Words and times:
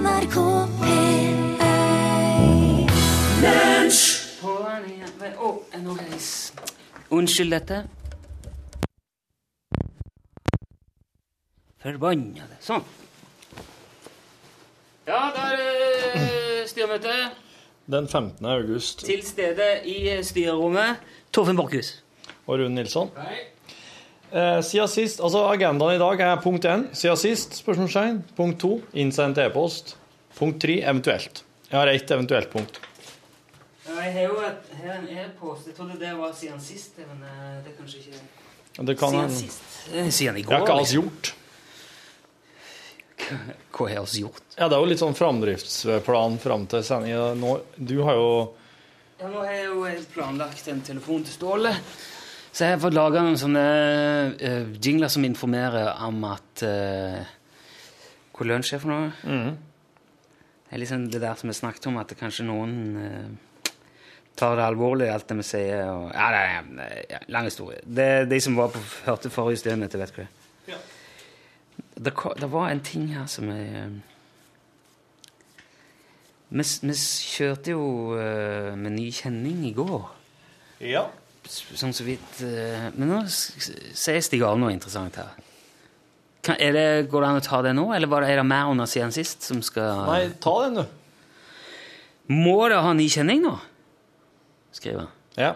NRK 0.00 0.36
P1 0.80 1.60
På 4.40 4.52
den 4.64 4.84
igjen. 4.88 5.10
Men, 5.20 5.34
Å, 5.36 5.50
nå 5.84 5.96
er 6.00 6.14
Unnskyld 7.12 7.52
dette. 7.52 7.82
Forbannede. 11.84 12.56
Sånn. 12.64 12.86
Ja, 15.04 15.20
der 15.36 15.52
er 15.52 15.60
det 15.60 16.64
styremøte. 16.72 17.18
Den 17.92 18.08
15. 18.08 18.46
august. 18.54 19.04
Til 19.04 19.20
stede 19.26 19.68
i 19.84 20.16
styrerommet 20.24 21.04
Torfinn 21.28 21.60
Borchhus. 21.60 21.98
Og 22.46 22.62
Rune 22.62 22.72
Nilsson. 22.80 23.12
Eh, 24.30 24.60
siden 24.62 24.88
sist, 24.88 25.20
altså 25.20 25.40
Agendaen 25.50 25.96
i 25.96 25.98
dag 25.98 26.20
er 26.22 26.36
punkt 26.42 26.64
1. 26.64 26.84
Siden 26.94 27.16
sist, 27.18 27.56
spørsmålstegn. 27.58 28.20
Punkt 28.38 28.60
2. 28.62 28.76
Innsendt 29.02 29.38
e-post. 29.42 29.96
Punkt 30.38 30.60
3. 30.62 30.76
Eventuelt. 30.86 31.42
Jeg 31.70 31.78
har 31.80 31.90
ett 31.90 32.10
eventuelt 32.14 32.50
punkt. 32.52 32.78
Jeg 33.90 34.12
har 34.14 34.22
jo 34.28 34.36
et, 34.46 34.70
her 34.82 34.94
en 35.00 35.08
e-post. 35.24 35.66
Jeg 35.66 35.74
trodde 35.76 35.98
det 35.98 36.12
var 36.18 36.32
siden 36.38 36.62
sist, 36.62 36.94
men 37.02 37.24
eh, 37.26 37.58
det 37.64 37.72
er 37.72 37.76
kanskje 37.80 38.04
ikke 38.04 38.86
Det 38.86 38.96
kan 39.00 39.16
siden 39.16 39.34
sist. 39.34 39.66
Eh, 39.94 40.08
Siden 40.14 40.36
i 40.38 40.42
går 40.46 40.50
går. 40.52 40.56
har 40.58 40.66
ikke 40.66 40.78
alt 40.78 40.86
liksom. 40.86 41.02
gjort. 41.02 41.34
Hva 43.74 43.88
har 43.90 44.06
vi 44.14 44.22
gjort? 44.22 44.46
Ja, 44.56 44.68
Det 44.68 44.76
er 44.76 44.80
jo 44.84 44.88
litt 44.92 45.02
sånn 45.02 45.18
framdriftsplan 45.18 46.38
fram 46.42 46.66
til 46.70 46.86
sendinga. 46.86 47.58
Du 47.76 47.96
har 48.06 48.14
jo 48.18 48.30
Ja, 49.20 49.28
nå 49.28 49.42
har 49.42 49.52
jeg 49.52 49.66
jo 49.66 50.06
planlagt 50.14 50.68
en 50.72 50.80
telefon 50.86 51.26
til 51.26 51.34
Ståle. 51.34 51.74
Så 52.50 52.66
jeg 52.66 52.74
har 52.74 52.82
fått 52.82 52.96
laga 52.96 53.22
noen 53.22 53.38
sånne 53.38 53.64
uh, 54.34 54.72
jingler 54.82 55.10
som 55.12 55.26
informerer 55.26 55.92
om 56.06 56.24
at 56.26 56.64
uh, 56.66 57.20
Hvor 58.34 58.48
lunsj 58.48 58.74
er 58.74 58.82
for 58.82 58.90
noe. 58.90 59.12
Det 59.20 60.76
er 60.76 60.82
liksom 60.82 61.06
det 61.12 61.20
der 61.22 61.38
som 61.38 61.50
vi 61.50 61.54
snakket 61.58 61.86
om, 61.90 61.98
at 62.00 62.10
det 62.10 62.18
kanskje 62.18 62.46
noen 62.48 62.74
uh, 62.96 63.72
tar 64.38 64.56
det 64.56 64.64
alvorlig, 64.64 65.10
alt 65.12 65.28
det 65.28 65.36
vi 65.40 65.46
sier. 65.46 65.82
Og, 65.92 66.10
ja, 66.14 66.28
det 66.34 66.42
er 66.42 67.02
ja, 67.10 67.20
lang 67.34 67.48
historie. 67.50 67.80
Det, 67.84 68.06
er 68.06 68.30
de 68.30 68.40
som 68.40 68.56
var 68.58 68.70
på, 68.74 68.82
hørte 69.06 69.32
forrige 69.34 69.62
styremøte, 69.62 70.00
vet 70.00 70.14
hva 70.16 70.24
det 70.24 70.30
er. 70.30 70.86
Det, 72.00 72.14
det 72.40 72.48
var 72.48 72.70
en 72.70 72.80
ting 72.80 73.10
her 73.12 73.26
som 73.28 73.50
jeg 73.52 73.90
vi, 76.50 76.64
vi 76.64 76.94
kjørte 76.96 77.74
jo 77.74 77.84
uh, 78.16 78.72
med 78.78 78.96
ny 78.96 79.10
kjenning 79.14 79.62
i 79.68 79.74
går. 79.76 80.08
Ja. 80.82 81.04
Sånn 81.50 81.94
så 81.96 82.04
vidt 82.06 82.42
eh, 82.46 82.90
Men 82.94 83.08
nå 83.10 83.20
sier 83.26 84.20
Stig 84.22 84.42
Arne 84.46 84.62
noe 84.62 84.74
interessant 84.74 85.16
her. 85.18 85.32
Kan, 86.46 86.56
det, 86.56 86.84
går 87.10 87.24
det 87.24 87.30
an 87.30 87.40
å 87.40 87.44
ta 87.44 87.58
det 87.66 87.72
nå, 87.76 87.88
eller 87.92 88.08
var 88.08 88.24
det, 88.24 88.30
er 88.32 88.40
det 88.40 88.46
mer 88.48 88.70
under 88.70 88.88
siden 88.88 89.12
sist 89.12 89.44
som 89.44 89.58
skal 89.64 90.06
Nei, 90.06 90.20
ta 90.40 90.54
den, 90.64 90.78
du. 90.80 91.00
Må 92.32 92.62
det 92.70 92.78
ha 92.80 92.94
ny 92.96 93.08
kjenning 93.12 93.42
nå? 93.44 93.56
Skriver 94.72 95.02
han. 95.02 95.10
Ja. 95.36 95.50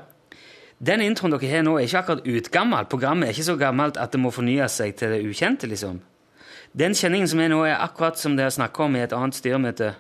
Den 0.84 1.04
introen 1.04 1.32
dere 1.32 1.48
har 1.48 1.64
nå, 1.64 1.78
er 1.78 1.86
ikke 1.86 2.02
akkurat 2.02 2.26
utgammel. 2.28 2.88
Programmet 2.90 3.30
er 3.30 3.36
ikke 3.36 3.46
så 3.46 3.56
gammelt 3.60 4.00
at 4.00 4.12
det 4.12 4.20
må 4.20 4.34
fornye 4.34 4.66
seg 4.68 4.96
til 4.98 5.14
det 5.14 5.22
ukjente, 5.24 5.70
liksom. 5.70 6.02
Den 6.74 6.96
kjenningen 6.98 7.30
som 7.30 7.40
er 7.40 7.52
nå, 7.52 7.62
er 7.64 7.78
akkurat 7.78 8.18
som 8.20 8.34
dere 8.36 8.52
snakker 8.52 8.88
om 8.88 8.98
i 8.98 9.04
et 9.04 9.14
annet 9.14 9.38
styremøte. 9.38 9.92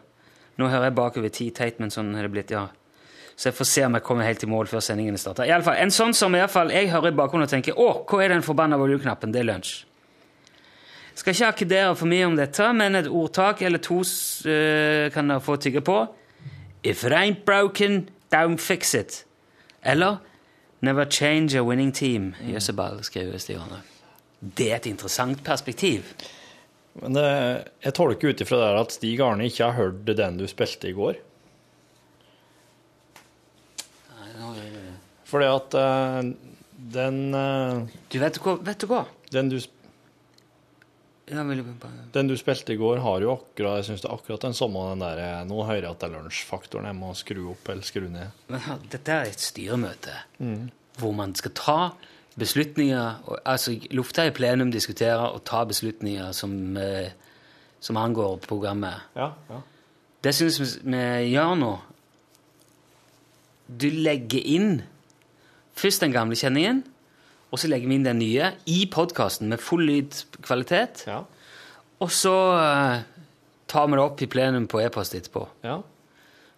Nå 0.58 0.68
hører 0.68 0.90
jeg 0.90 0.96
bakover 0.98 1.32
ti 1.32 1.48
teit, 1.54 1.78
men 1.80 1.94
sånn 1.94 2.12
har 2.18 2.26
det 2.26 2.34
blitt, 2.34 2.52
ja. 2.52 2.66
Så 3.36 3.48
jeg 3.50 3.56
får 3.58 3.68
se 3.70 3.84
om 3.86 3.96
jeg 3.98 4.04
kommer 4.06 4.28
helt 4.28 4.44
i 4.46 4.48
mål 4.50 4.68
før 4.70 4.82
sendingen 4.84 5.18
starter. 5.18 5.48
I 5.48 5.54
alle 5.54 5.66
fall, 5.66 5.78
en 5.82 5.92
sånn 5.94 6.14
som 6.14 6.34
i 6.36 6.40
alle 6.42 6.52
fall, 6.52 6.70
jeg 6.70 6.92
hører 6.92 7.10
i 7.10 7.18
bakgrunnen 7.18 7.48
og 7.48 7.50
tenker, 7.50 7.78
å, 7.78 8.04
hva 8.06 8.22
er 8.22 8.34
den 8.34 8.46
forbanna 8.46 8.78
voljeknappen? 8.78 9.34
Det 9.34 9.42
er 9.42 9.48
lunsj. 9.48 9.72
Skal 11.14 11.34
ikke 11.34 11.48
akkudere 11.52 11.94
for 11.98 12.10
mye 12.10 12.26
om 12.26 12.36
dette, 12.38 12.68
men 12.74 12.98
et 12.98 13.10
ordtak 13.10 13.62
eller 13.62 13.82
to 13.82 14.00
uh, 14.02 15.10
kan 15.14 15.30
dere 15.30 15.42
få 15.42 15.58
tygge 15.62 15.82
på. 15.86 15.98
If 16.82 17.04
it 17.06 17.14
ain't 17.14 17.44
broken, 17.46 18.08
don't 18.34 18.58
fix 18.62 18.94
it. 18.94 19.24
Eller 19.82 20.18
Never 20.84 21.06
change 21.06 21.56
a 21.56 21.62
winning 21.64 21.92
team. 21.92 22.34
Jøsseball, 22.44 22.98
skriver 23.06 23.38
Stig 23.40 23.56
Arne. 23.56 23.78
Det 24.40 24.66
er 24.68 24.76
et 24.76 24.88
interessant 24.90 25.38
perspektiv. 25.46 26.10
Men 27.00 27.16
det, 27.16 27.28
jeg 27.86 27.94
tolker 27.96 28.34
ut 28.34 28.42
ifra 28.44 28.58
det 28.60 28.82
at 28.82 28.92
Stig 28.98 29.22
Arne 29.24 29.46
ikke 29.48 29.70
har 29.70 29.78
hørt 29.78 30.10
den 30.18 30.36
du 30.36 30.44
spilte 30.50 30.90
i 30.90 30.96
går. 30.96 31.16
Fordi 35.34 35.50
at 35.50 35.74
uh, 35.74 36.20
den 36.94 37.22
uh, 37.34 37.82
Du, 38.12 38.20
vet 38.22 38.36
du 38.36 38.44
hva? 38.44 38.58
Vet 38.62 38.84
du 38.84 38.90
hva? 38.90 39.04
den 39.34 39.48
du, 39.50 39.58
den 42.12 42.28
du 42.28 42.36
spilte 42.38 42.74
i 42.74 42.78
går, 42.78 43.00
har 43.02 43.24
jo 43.24 43.32
akkurat 43.34 43.80
jeg 43.80 43.88
synes 43.88 44.04
det 44.04 44.10
er 44.10 44.14
akkurat 44.14 44.44
den 44.44 44.54
samme 44.54 44.84
den 44.92 45.02
der 45.02 45.22
eh, 45.24 45.40
Nå 45.48 45.62
hører 45.64 45.86
jeg 45.86 45.90
at 45.90 46.02
det 46.02 46.08
er 46.10 46.14
lunsjfaktoren. 46.18 46.88
Jeg 46.90 46.98
må 46.98 47.12
skru 47.18 47.40
opp 47.54 47.70
eller 47.72 47.88
skru 47.88 48.06
ned. 48.12 48.44
Men 48.52 48.84
dette 48.92 49.16
er 49.16 49.32
et 49.32 49.42
styremøte 49.42 50.18
hvor 51.00 51.14
man 51.16 51.34
skal 51.34 51.54
ta 51.58 51.78
beslutninger 52.38 53.40
Altså 53.50 53.74
Lufta 53.90 54.28
i 54.28 54.34
plenum, 54.36 54.70
diskutere 54.70 55.32
og 55.32 55.42
ta 55.48 55.64
beslutninger 55.66 56.30
som, 56.36 56.54
som 57.80 57.98
angår 57.98 58.38
programmet. 58.46 59.08
Ja, 59.16 59.32
ja. 59.50 59.62
Det 60.24 60.32
syns 60.36 60.60
vi 60.60 61.04
gjør 61.32 61.56
nå. 61.58 61.72
Du 63.68 63.88
legger 63.90 64.44
inn 64.44 64.82
først 65.76 66.04
den 66.04 66.12
gamle 66.14 66.36
kjenningen, 66.38 66.84
og 67.50 67.60
så 67.62 67.70
legger 67.70 67.88
vi 67.88 67.98
inn 67.98 68.06
den 68.06 68.18
nye 68.18 68.52
i 68.66 68.84
podkasten 68.90 69.48
med 69.52 69.62
full 69.62 69.84
lydkvalitet. 69.86 71.06
ja. 71.06 71.22
Og 72.02 72.10
så 72.10 72.34
eh, 72.58 73.02
tar 73.70 73.86
vi 73.86 73.96
det 73.96 74.02
opp 74.02 74.22
i 74.22 74.26
plenum 74.28 74.66
på 74.68 74.80
e-post 74.82 75.14
etterpå. 75.14 75.48
ja. 75.64 75.80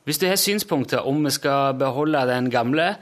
Hvis 0.07 0.19
du 0.23 0.29
har 0.29 0.37
synspunkter 0.39 1.03
om 1.03 1.25
vi 1.25 1.31
skal 1.35 1.75
beholde 1.75 2.21
den 2.29 2.47
gamle, 2.51 2.93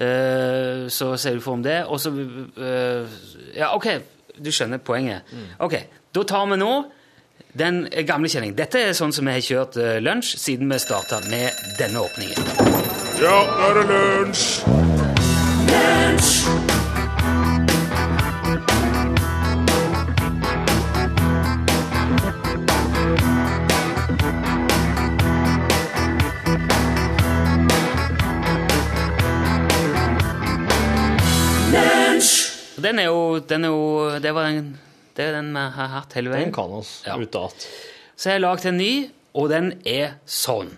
eh, 0.00 0.88
så 0.88 1.10
sier 1.20 1.36
du 1.36 1.42
for 1.44 1.58
om 1.58 1.62
det. 1.62 1.82
Og 1.84 2.00
så 2.00 2.08
uh, 2.10 3.04
Ja, 3.56 3.74
OK, 3.76 3.86
du 4.40 4.48
skjønner 4.48 4.80
poenget. 4.80 5.28
Ok, 5.58 5.76
Da 6.14 6.22
tar 6.24 6.46
vi 6.48 6.56
nå 6.56 6.72
den 7.52 7.84
gamle 8.06 8.32
kjenningen. 8.32 8.56
Dette 8.56 8.80
er 8.80 8.96
sånn 8.96 9.12
som 9.12 9.28
vi 9.28 9.36
har 9.36 9.44
kjørt 9.44 9.76
uh, 9.76 9.98
lunsj 10.00 10.38
siden 10.40 10.72
vi 10.72 10.80
starta 10.80 11.20
med 11.28 11.52
denne 11.76 12.00
åpningen. 12.00 12.52
Ja, 13.20 13.42
nå 13.44 13.68
er 13.68 13.82
det 13.82 13.88
lunsj! 13.92 14.87
Den 32.82 32.98
er 32.98 33.08
jo, 33.10 33.38
den 33.38 33.64
er 33.64 33.68
jo 33.68 34.18
Det 34.22 34.34
var 34.34 34.42
den, 34.48 34.78
det 35.16 35.24
er 35.24 35.32
den 35.32 35.50
vi 35.52 35.64
har 35.74 35.88
hatt 35.92 36.14
hele 36.14 36.30
veien. 36.30 36.48
Den 36.48 36.54
kan 36.54 36.70
oss 36.78 37.02
Ja. 37.06 37.16
utenat. 37.18 37.66
Så 38.16 38.30
jeg 38.30 38.38
har 38.40 38.44
lagd 38.46 38.66
en 38.66 38.76
ny, 38.78 39.10
og 39.34 39.48
den 39.50 39.72
er 39.86 40.14
sånn. 40.26 40.70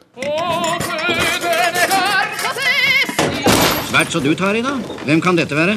Svært 3.91 4.12
så 4.15 4.21
du 4.23 4.28
tar 4.39 4.55
i, 4.55 4.61
da. 4.62 4.77
Hvem 5.03 5.19
kan 5.19 5.34
dette 5.34 5.56
være? 5.59 5.75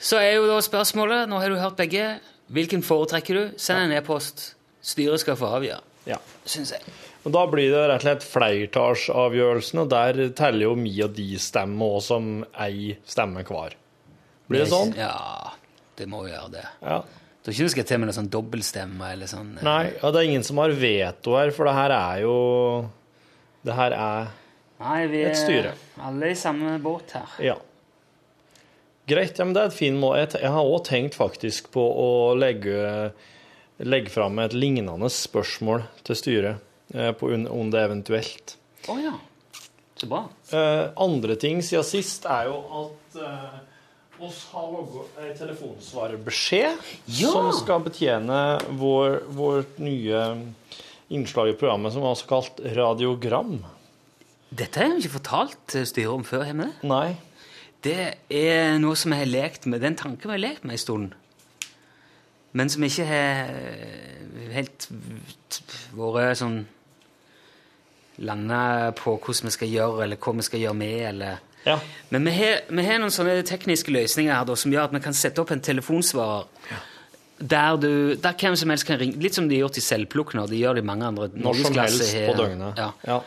Så 0.00 0.16
er 0.16 0.38
jo 0.38 0.48
da 0.48 0.62
spørsmålet, 0.64 1.28
nå 1.28 1.36
har 1.42 1.52
du 1.52 1.60
hørt 1.60 1.76
begge, 1.76 2.14
hvilken 2.48 2.80
foretrekker 2.80 3.36
du? 3.36 3.44
Send 3.60 3.84
en 3.84 3.98
e-post. 3.98 4.54
Styret 4.80 5.20
skal 5.20 5.36
få 5.36 5.52
avgjøre, 5.58 5.84
Ja. 6.06 6.18
syns 6.44 6.72
jeg. 6.74 6.82
Og 7.24 7.32
da 7.32 7.46
blir 7.48 7.70
det 7.72 7.82
rett 7.88 8.02
og 8.02 8.04
slett 8.04 8.24
flertallsavgjørelsen, 8.28 9.80
og 9.80 9.88
der 9.92 10.18
teller 10.36 10.66
jo 10.68 10.74
mi 10.76 10.92
og 11.04 11.14
de 11.16 11.30
stemme 11.40 11.86
òg 11.86 12.02
som 12.04 12.30
ei 12.60 12.96
stemme 13.08 13.44
hver. 13.48 13.76
Blir 14.50 14.64
det 14.64 14.68
sånn? 14.72 14.92
Ja, 14.98 15.54
det 15.96 16.08
må 16.12 16.26
jo 16.26 16.34
gjøre 16.34 16.50
det. 16.58 16.64
Ja. 16.84 16.98
Du 17.44 17.48
tror 17.50 17.54
ikke 17.54 17.64
du 17.68 17.72
skal 17.74 17.84
til 17.88 17.98
med 18.02 18.08
noe 18.10 18.16
sånn 18.16 18.28
dobbeltstemme 18.32 19.10
eller 19.14 19.28
sånn? 19.28 19.54
eh, 19.58 19.64
Nei, 19.64 19.84
og 20.02 20.12
det 20.12 20.20
er 20.22 20.28
ingen 20.30 20.44
som 20.44 20.60
har 20.60 20.72
veto 20.76 21.36
her, 21.38 21.50
for 21.56 21.68
det 21.68 21.74
her 21.76 21.92
er 21.96 22.22
jo 22.24 22.36
Det 23.64 23.74
her 23.76 23.92
er 23.96 24.28
Nei, 24.80 25.06
vi 25.08 25.22
Et 25.24 25.36
styre. 25.36 25.72
er 25.72 26.02
alle 26.04 26.30
i 26.32 26.36
samme 26.36 26.78
båt 26.82 27.12
her. 27.16 27.30
Ja. 27.40 27.54
Greit, 29.08 29.38
ja, 29.38 29.44
men 29.44 29.52
det 29.54 29.62
er 29.62 29.66
et 29.70 29.76
fint 29.76 30.00
mål. 30.00 30.16
Jeg, 30.22 30.40
jeg 30.42 30.50
har 30.52 30.64
òg 30.64 30.84
tenkt 30.88 31.16
faktisk 31.16 31.70
på 31.72 31.80
å 31.84 32.08
legge, 32.36 33.12
legge 33.82 34.10
fram 34.12 34.38
et 34.38 34.54
lignende 34.54 35.08
spørsmål 35.10 35.84
til 36.06 36.16
styret, 36.18 36.56
eh, 36.94 37.12
på 37.12 37.30
om 37.50 37.70
det 37.70 37.80
eventuelt. 37.82 38.56
Å 38.88 38.98
ja. 39.02 39.14
Så 39.96 40.08
bra. 40.10 40.24
Eh, 40.50 40.90
andre 40.98 41.36
ting 41.36 41.62
siden 41.62 41.84
sist 41.86 42.26
er 42.26 42.48
jo 42.50 42.58
at, 42.82 43.20
eh, 43.22 44.24
oss 44.24 44.46
har 44.52 44.70
logget 44.70 45.18
en 45.18 45.36
telefonsvarerbeskjed 45.38 46.78
Ja! 47.06 47.30
som 47.30 47.52
skal 47.52 47.80
betjene 47.82 48.60
vår, 48.78 49.20
vårt 49.28 49.78
nye 49.78 50.24
innslag 51.10 51.48
i 51.50 51.56
programmet, 51.58 51.92
som 51.92 52.02
er 52.02 52.14
også 52.14 52.26
kalt 52.30 52.60
radiogram. 52.76 53.64
Dette 54.54 54.78
har 54.78 54.88
jeg 54.88 55.02
ikke 55.04 55.18
fortalt 55.18 55.76
styret 55.88 56.12
om 56.14 56.22
før. 56.24 56.44
har 56.44 56.54
vi 56.54 56.62
det? 56.62 56.72
Nei. 56.84 57.16
Det 57.82 58.14
er 58.30 58.78
noe 58.78 58.94
som 58.96 59.12
jeg 59.12 59.26
har 59.26 59.32
lekt 59.42 59.66
med. 59.66 59.80
Den 59.82 59.96
tanken 59.96 60.30
jeg 60.30 60.40
har 60.40 60.48
lekt 60.48 60.64
med 60.64 60.72
en 60.72 60.78
stund. 60.78 61.14
Men 62.54 62.70
som 62.70 62.84
ikke 62.86 63.06
har 63.08 63.50
helt 64.54 64.86
vært 65.94 66.38
sånn 66.38 66.62
Landa 68.22 68.92
på 68.94 69.16
hvordan 69.18 69.48
vi 69.48 69.54
skal 69.56 69.70
gjøre, 69.72 70.04
eller 70.04 70.20
hva 70.22 70.36
vi 70.38 70.46
skal 70.46 70.62
gjøre 70.62 70.78
med, 70.78 70.98
eller 71.08 71.42
Ja. 71.64 71.78
Men 72.12 72.26
vi 72.28 72.34
har, 72.36 72.60
vi 72.68 72.82
har 72.84 72.98
noen 73.00 73.10
sånne 73.10 73.40
tekniske 73.42 73.90
løsninger 73.90 74.30
her 74.30 74.44
da, 74.46 74.54
som 74.54 74.70
gjør 74.70 74.84
at 74.90 74.92
vi 74.94 75.00
kan 75.02 75.16
sette 75.16 75.40
opp 75.42 75.50
en 75.50 75.62
telefonsvarer 75.64 76.44
der, 77.40 77.76
du, 77.80 78.14
der 78.14 78.36
hvem 78.38 78.54
som 78.56 78.70
helst 78.70 78.86
kan 78.86 79.00
ringe. 79.00 79.18
Litt 79.18 79.34
som 79.34 79.48
de 79.48 79.56
har 79.56 79.64
gjort 79.64 79.80
i 79.80 79.82
Selvplukk 79.82 80.34
nå. 80.38 80.44
De 80.46 80.60
gjør 80.60 80.78
det 80.78 80.84
i 80.84 80.86
mange 80.86 81.08
andre 81.08 81.30
Når 81.34 81.64
som 81.64 81.78
helst 81.80 82.12
på 82.14 82.36
døgnet. 82.38 82.78
Ja. 82.78 82.92
Ja. 83.08 83.18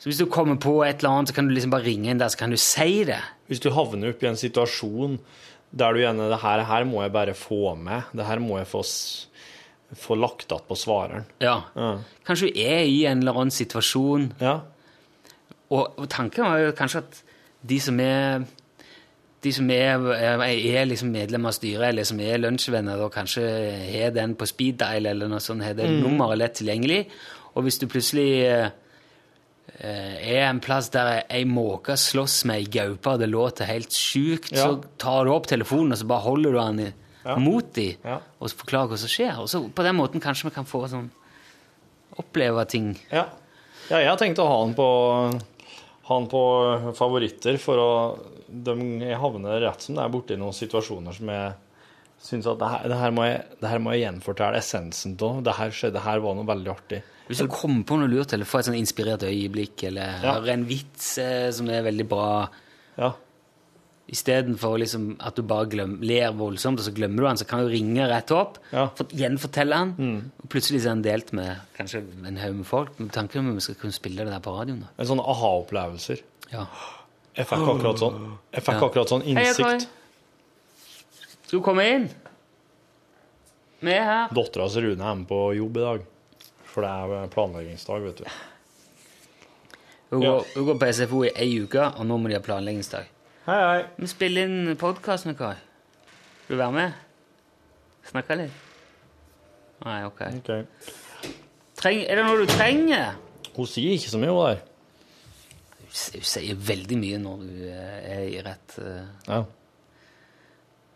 Så 0.00 0.08
hvis 0.08 0.20
du 0.20 0.26
kommer 0.32 0.56
på 0.56 0.78
et 0.86 1.02
eller 1.02 1.16
annet, 1.18 1.28
så 1.32 1.34
kan 1.36 1.48
du 1.48 1.54
liksom 1.54 1.72
bare 1.74 1.84
ringe 1.84 2.12
inn 2.12 2.20
der, 2.20 2.30
så 2.32 2.38
kan 2.40 2.54
du 2.54 2.56
si 2.56 3.02
det. 3.04 3.18
Hvis 3.50 3.60
du 3.60 3.68
havner 3.74 4.14
opp 4.14 4.22
i 4.22 4.30
en 4.30 4.38
situasjon 4.38 5.18
der 5.72 5.92
du 5.94 6.00
gjerne 6.02 6.28
Det 6.30 6.40
her, 6.42 6.64
her 6.66 6.84
må 6.84 7.02
jeg 7.02 7.12
bare 7.12 7.34
få 7.34 7.74
med. 7.78 8.02
Det 8.16 8.26
her 8.26 8.38
må 8.42 8.58
jeg 8.58 8.66
få, 8.66 8.82
få 9.96 10.14
lagt 10.18 10.46
igjen 10.50 10.66
på 10.68 10.76
svareren. 10.78 11.26
Ja. 11.40 11.60
Ja. 11.76 11.90
Kanskje 12.26 12.50
du 12.50 12.60
er 12.60 12.82
i 12.86 13.04
en 13.06 13.18
eller 13.22 13.32
annen 13.38 13.50
situasjon, 13.54 14.32
Ja. 14.40 14.60
og, 15.70 15.98
og 15.98 16.08
tanken 16.10 16.44
var 16.44 16.58
jo 16.58 16.72
kanskje 16.72 16.98
at 17.04 17.22
de 17.62 17.78
som 17.80 18.00
er 18.00 18.42
de 19.40 19.52
som 19.56 19.70
er, 19.72 20.02
er, 20.12 20.84
liksom 20.84 21.08
medlem 21.14 21.46
av 21.48 21.54
styret, 21.56 21.86
eller 21.88 22.04
som 22.04 22.18
er 22.20 22.36
lunsjvenner, 22.42 22.98
da 23.00 23.06
kanskje 23.08 23.44
har 23.88 24.10
den 24.12 24.34
på 24.36 24.44
speed 24.46 24.76
dial 24.82 25.06
eller 25.08 25.30
noe 25.32 25.40
sånt, 25.40 25.62
har 25.64 25.72
det 25.78 25.86
Mm. 25.88 26.02
nummeret 26.02 26.36
lett 26.38 26.54
tilgjengelig. 26.58 27.06
Og 27.56 27.62
hvis 27.64 27.78
du 27.80 27.86
plutselig 27.88 28.44
eh, 28.44 28.68
er 29.78 30.48
en 30.48 30.60
plass 30.60 30.88
der 30.90 31.22
ei 31.30 31.44
måke 31.44 31.94
slåss 31.96 32.44
med 32.48 32.56
ei 32.56 32.64
gaupe, 32.64 33.06
og 33.14 33.18
det 33.22 33.28
låter 33.30 33.64
helt 33.70 33.90
sjukt, 33.94 34.50
Ja. 34.52 34.66
så 34.66 34.82
tar 34.98 35.24
du 35.24 35.30
opp 35.32 35.46
telefonen, 35.46 35.92
og 35.92 35.98
så 35.98 36.06
bare 36.06 36.20
holder 36.26 36.50
du 36.52 36.58
den 36.58 36.92
Ja. 37.24 37.36
mot 37.36 37.72
dem, 37.74 37.96
Ja. 38.04 38.18
og 38.40 38.48
forklarer 38.50 38.88
hva 38.88 38.96
som 38.98 39.08
skjer. 39.08 39.38
Og 39.38 39.48
så 39.48 39.68
på 39.72 39.82
den 39.82 39.96
måten 39.96 40.20
kanskje 40.20 40.44
vi 40.44 40.50
kan 40.54 40.64
få 40.64 40.88
sånn 40.88 41.10
Oppleve 42.18 42.64
ting. 42.68 42.96
Ja. 43.12 43.26
ja, 43.88 43.98
jeg 43.98 44.08
har 44.08 44.16
tenkt 44.16 44.38
å 44.38 44.46
ha 44.48 44.64
den 44.66 44.74
på, 44.74 44.86
ha 46.08 46.18
den 46.18 46.28
på 46.28 46.94
favoritter 46.98 47.56
for 47.58 47.76
å 47.78 48.18
de, 48.50 48.74
Jeg 49.06 49.16
havner 49.16 49.60
rett 49.62 49.80
som 49.80 49.94
det 49.94 50.02
er 50.04 50.10
borti 50.10 50.36
noen 50.36 50.52
situasjoner 50.52 51.14
som 51.14 51.28
jeg 51.28 51.52
syns 52.20 52.46
at 52.50 52.58
det 52.58 52.68
her, 52.68 52.88
det 52.88 52.98
her, 52.98 53.10
må 53.14 53.24
jeg, 53.28 53.44
det 53.60 53.70
her 53.70 53.78
må 53.78 53.92
jeg 53.94 54.02
gjenfortelle 54.12 54.58
essensen 54.58 55.14
av. 55.22 55.42
Det 55.46 55.54
her 55.54 55.70
skjedde, 55.70 55.92
det 55.92 56.02
her 56.02 56.18
var 56.20 56.34
noe 56.34 56.44
veldig 56.50 56.72
artig. 56.74 57.02
Hvis 57.30 57.38
du 57.44 57.46
kommer 57.52 57.84
på 57.86 57.96
noe 58.00 58.10
lurt, 58.10 58.32
eller 58.34 58.44
får 58.48 58.58
et 58.64 58.66
sånn 58.72 58.78
inspirert 58.80 59.22
øyeblikk, 59.22 59.84
eller 59.86 60.18
Ja. 60.22 60.32
hører 60.34 60.48
en 60.56 60.64
vits 60.66 61.12
eh, 61.22 61.50
som 61.54 61.68
er 61.70 61.82
veldig 61.86 62.08
bra, 62.10 62.48
Ja. 62.98 63.12
istedenfor 64.10 64.78
liksom 64.82 65.16
at 65.20 65.36
du 65.36 65.42
bare 65.46 65.66
glem, 65.70 66.00
ler 66.02 66.32
voldsomt, 66.34 66.80
og 66.80 66.84
så 66.84 66.92
glemmer 66.92 67.22
du 67.22 67.26
han, 67.28 67.36
så 67.38 67.46
kan 67.46 67.60
du 67.62 67.68
ringe 67.70 68.02
rett 68.10 68.32
opp, 68.34 68.58
Ja. 68.72 68.88
for, 68.88 69.04
gjenfortelle 69.14 69.72
han, 69.78 70.32
og 70.42 70.48
plutselig 70.50 70.84
er 70.84 70.88
han 70.88 71.02
delt 71.02 71.32
med 71.32 71.60
kanskje 71.78 72.02
en 72.26 72.36
haug 72.36 72.54
med 72.56 72.66
folk. 72.66 72.98
Med 72.98 73.12
tanke 73.12 73.38
om 73.38 73.54
vi 73.54 73.60
skal 73.60 73.76
kunne 73.76 73.92
spille 73.92 74.16
det 74.24 74.26
der 74.32 74.40
på 74.40 74.50
radioen. 74.58 74.80
da. 74.80 74.86
En 74.98 75.06
sånn 75.06 75.20
aha-opplevelser. 75.24 76.20
Ja. 76.52 76.66
Jeg 77.36 77.46
fikk 77.46 77.62
akkurat 77.68 77.98
sånn, 77.98 78.38
jeg 78.52 78.64
fikk 78.64 78.80
Ja. 78.80 78.88
akkurat 78.88 79.08
sånn 79.08 79.22
Hei, 79.22 79.44
innsikt. 79.46 79.86
Skal 81.46 81.60
du 81.60 81.64
komme 81.64 81.82
inn? 81.94 82.10
Vi 83.80 83.92
er 83.92 84.04
her. 84.04 84.28
Dattera 84.34 84.68
til 84.68 84.82
Rune 84.82 85.00
er 85.00 85.14
med 85.14 85.28
på 85.28 85.56
jobb 85.56 85.76
i 85.76 85.80
dag. 85.80 86.00
For 86.80 86.86
det 86.88 87.16
er 87.20 87.32
planleggingsdag, 87.34 88.04
vet 88.06 88.20
du. 88.22 88.28
Hun, 90.10 90.22
går, 90.22 90.46
hun 90.54 90.64
går 90.70 90.76
på 90.80 90.86
SFO 90.96 91.18
i 91.26 91.32
ei 91.36 91.58
uke, 91.60 91.82
og 91.84 92.06
nå 92.08 92.16
må 92.16 92.30
de 92.30 92.38
ha 92.38 92.40
planleggingsdag. 92.40 93.10
Hei, 93.44 93.56
hei. 93.60 93.82
Vi 93.98 94.08
spiller 94.08 94.48
inn 94.48 94.78
podkast 94.80 95.28
med 95.28 95.36
Kai. 95.36 95.58
Vil 96.46 96.56
du 96.56 96.62
være 96.62 96.76
med? 96.78 96.96
Snakke 98.08 98.38
litt? 98.40 98.64
Nei, 99.84 99.98
ok. 100.08 100.24
okay. 100.38 100.64
Treng, 101.76 102.00
er 102.00 102.22
det 102.22 102.24
noe 102.24 102.40
du 102.40 102.48
trenger? 102.48 103.20
Hun 103.58 103.68
sier 103.68 103.98
ikke 103.98 104.14
så 104.14 104.24
mye, 104.24 104.32
hun 104.32 104.48
der. 104.48 104.64
Hun 105.84 106.26
sier 106.32 106.66
veldig 106.72 107.00
mye 107.04 107.22
når 107.28 107.44
du 107.44 107.54
eh, 107.68 107.94
er 108.16 108.26
i 108.30 108.42
rett 108.48 108.80
eh, 108.80 109.14
Ja. 109.28 109.44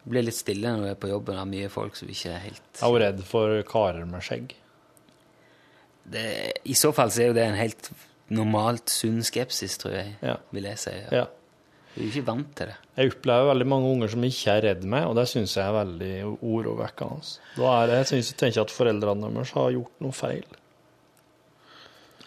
Blir 0.08 0.24
litt 0.24 0.40
stille 0.40 0.72
når 0.72 0.88
du 0.88 0.92
er 0.94 1.00
på 1.04 1.12
jobben 1.12 1.44
har 1.44 1.48
mye 1.48 1.68
folk 1.72 1.96
som 2.00 2.08
ikke 2.08 2.32
er 2.32 2.44
helt 2.48 2.80
Er 2.80 2.88
hun 2.88 3.02
redd 3.04 3.26
for 3.28 3.60
karer 3.68 4.08
med 4.08 4.24
skjegg? 4.24 4.60
Det, 6.04 6.26
I 6.64 6.74
så 6.78 6.92
fall 6.92 7.12
så 7.12 7.22
er 7.24 7.32
jo 7.32 7.36
det 7.38 7.46
en 7.48 7.58
helt 7.58 7.90
normalt 8.34 8.92
sunn 8.92 9.22
skepsis, 9.24 9.78
tror 9.80 9.96
jeg. 9.98 10.16
Ja. 10.24 10.36
Vil 10.54 10.68
jeg 10.68 10.80
si. 10.80 10.92
Ja. 10.92 11.24
Ja. 11.24 11.26
Du 11.94 12.00
er 12.00 12.08
jo 12.08 12.10
ikke 12.10 12.26
vant 12.26 12.50
til 12.58 12.72
det. 12.72 12.76
Jeg 12.96 13.12
opplever 13.12 13.52
veldig 13.52 13.66
mange 13.70 13.90
unger 13.92 14.10
som 14.10 14.24
ikke 14.26 14.50
er 14.56 14.64
redd 14.68 14.82
meg, 14.90 15.06
og 15.06 15.14
det 15.18 15.28
syns 15.30 15.54
jeg 15.54 15.62
er 15.62 15.76
veldig 15.76 16.14
urovekkende. 16.42 17.28
Da 17.54 17.70
er 17.76 17.86
det, 17.90 17.98
jeg 18.00 18.08
synes, 18.10 18.30
jeg 18.32 18.38
tenker 18.40 18.64
at 18.64 18.74
foreldrene 18.74 19.30
deres 19.36 19.52
har 19.54 19.70
gjort 19.76 20.02
noe 20.02 20.16
feil. 20.16 20.58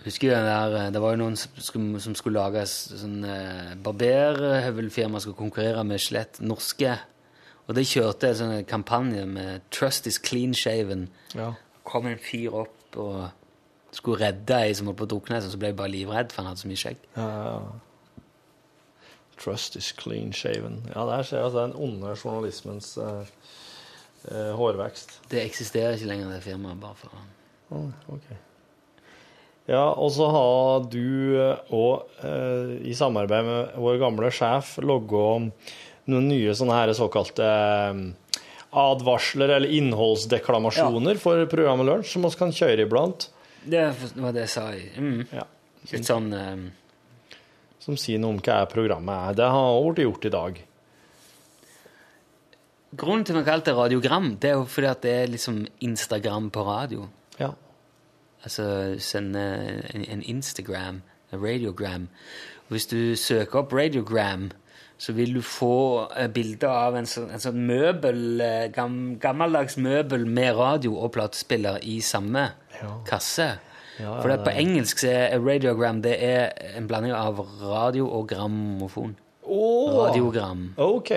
Husker 0.05 0.31
den 0.31 0.45
der, 0.45 0.75
eh, 0.85 0.91
Det 0.91 1.01
var 1.01 1.11
jo 1.11 1.17
noen 1.17 1.35
som 1.35 1.51
skulle, 1.57 1.99
som 1.99 2.15
skulle 2.15 2.39
lage 2.39 2.63
sånn 2.69 3.25
eh, 3.25 3.75
barberhøvelfirma 3.83 5.19
skulle 5.19 5.35
konkurrere 5.35 5.83
med 5.83 5.99
Skjelett 5.99 6.39
norske. 6.39 6.95
Og 7.67 7.75
de 7.75 7.83
kjørte 7.83 8.29
en 8.29 8.35
sånn 8.39 8.65
kampanje 8.65 9.25
med 9.27 9.61
'Trust 9.69 10.07
is 10.07 10.17
clean 10.17 10.53
shaven'. 10.53 11.07
Ja. 11.35 11.53
kom 11.83 12.05
en 12.05 12.17
fyr 12.19 12.53
opp 12.53 12.97
og 12.97 13.31
skulle 13.95 14.19
redde 14.21 14.57
ei 14.61 14.73
som 14.75 14.89
holdt 14.89 14.99
på 15.01 15.07
å 15.07 15.11
drukne, 15.15 15.41
så 15.41 15.59
ble 15.59 15.71
jeg 15.71 15.77
bare 15.79 15.93
livredd, 15.93 16.33
for 16.33 16.43
han 16.43 16.51
hadde 16.51 16.63
så 16.63 16.71
mye 16.71 16.81
skjegg. 16.81 17.05
Trust 19.37 19.77
is 19.77 19.91
clean 19.93 20.33
shaven. 20.33 20.81
Ja, 20.95 21.05
der 21.09 21.23
ser 21.27 21.43
jeg 21.43 21.53
det 21.53 21.61
er 21.61 21.69
den 21.69 21.77
onde 21.87 22.15
journalismens 22.17 22.95
eh, 22.97 23.31
eh, 24.31 24.51
hårvekst. 24.57 25.19
Det 25.29 25.43
eksisterer 25.43 25.97
ikke 25.97 26.09
lenger, 26.09 26.33
det 26.33 26.43
firmaet. 26.45 26.81
bare 26.81 26.97
for... 26.97 27.13
han. 27.13 27.33
Oh, 27.69 28.15
ok. 28.15 28.29
Ja, 29.67 29.83
og 29.91 30.13
så 30.15 30.29
har 30.31 30.85
du 30.87 31.35
òg, 31.75 32.21
i 32.87 32.93
samarbeid 32.95 33.43
med 33.43 33.73
vår 33.83 33.97
gamle 33.99 34.31
sjef, 34.31 34.77
logga 34.79 35.25
noen 36.07 36.29
nye 36.31 36.55
sånne 36.55 36.77
her 36.77 36.93
såkalte 36.95 37.47
eh, 37.47 37.99
advarsler 38.77 39.57
eller 39.57 39.73
innholdsdeklamasjoner 39.79 41.19
for 41.21 41.43
programmet 41.51 41.87
Lunsj, 41.89 42.13
som 42.13 42.25
vi 42.27 42.31
kan 42.39 42.53
kjøre 42.55 42.87
iblant. 42.87 43.29
Det 43.67 43.83
var 44.15 44.35
det 44.35 44.45
jeg 44.45 44.53
sa 44.53 44.65
mm. 44.71 45.21
Ja. 45.33 45.45
Litt 45.91 46.07
sånn 46.07 46.31
um... 46.33 46.65
Som 47.83 47.95
sier 47.99 48.19
noe 48.19 48.35
om 48.35 48.41
hva 48.43 48.63
programmet 48.67 49.29
er. 49.29 49.37
Det 49.39 49.51
har 49.53 49.69
også 49.77 49.93
blitt 49.93 50.07
gjort 50.07 50.25
i 50.27 50.33
dag. 50.33 50.57
Grunnen 52.97 53.23
til 53.27 53.35
at 53.35 53.43
vi 53.43 53.47
kalte 53.47 53.71
det 53.71 53.77
radiogram, 53.77 54.27
det 54.41 54.49
er 54.49 54.57
jo 54.57 54.65
fordi 54.71 54.89
at 54.89 55.01
det 55.03 55.13
er 55.13 55.31
liksom 55.31 55.61
Instagram 55.83 56.49
på 56.51 56.63
radio. 56.67 57.07
Ja. 57.39 57.51
Altså 58.43 58.67
sende 59.03 59.43
en, 59.93 60.05
en 60.07 60.23
Instagram, 60.23 61.01
en 61.31 61.43
radiogram. 61.43 62.07
Og 62.67 62.75
hvis 62.75 62.87
du 62.91 63.15
søker 63.15 63.61
opp 63.61 63.75
radiogram, 63.75 64.49
så 64.97 65.13
vil 65.13 65.35
du 65.35 65.41
få 65.45 66.07
eh, 66.17 66.29
bilder 66.33 66.73
av 66.73 66.95
en 66.97 67.05
sånn, 67.09 67.29
en 67.33 67.43
sånn 67.43 67.59
møbel, 67.69 68.41
eh, 68.41 68.69
gam, 68.73 69.17
gammeldags 69.21 69.77
møbel 69.77 70.25
med 70.25 70.55
radio 70.57 70.95
og 70.97 71.11
platespiller 71.13 71.77
i 71.85 71.99
samme. 72.01 72.47
Kasse. 73.07 73.49
Ja, 73.97 74.13
For 74.21 74.29
det 74.29 74.35
er 74.37 74.45
på 74.45 74.53
engelsk 74.61 75.01
så 75.01 75.09
er 75.09 75.41
radiogram 75.41 76.03
det 76.05 76.17
er 76.21 76.51
en 76.77 76.85
blanding 76.89 77.15
av 77.17 77.39
radio 77.63 78.05
og 78.13 78.27
grammofon. 78.29 79.15
Oh, 79.47 80.03
Radiogram. 80.03 80.73
OK. 80.77 81.11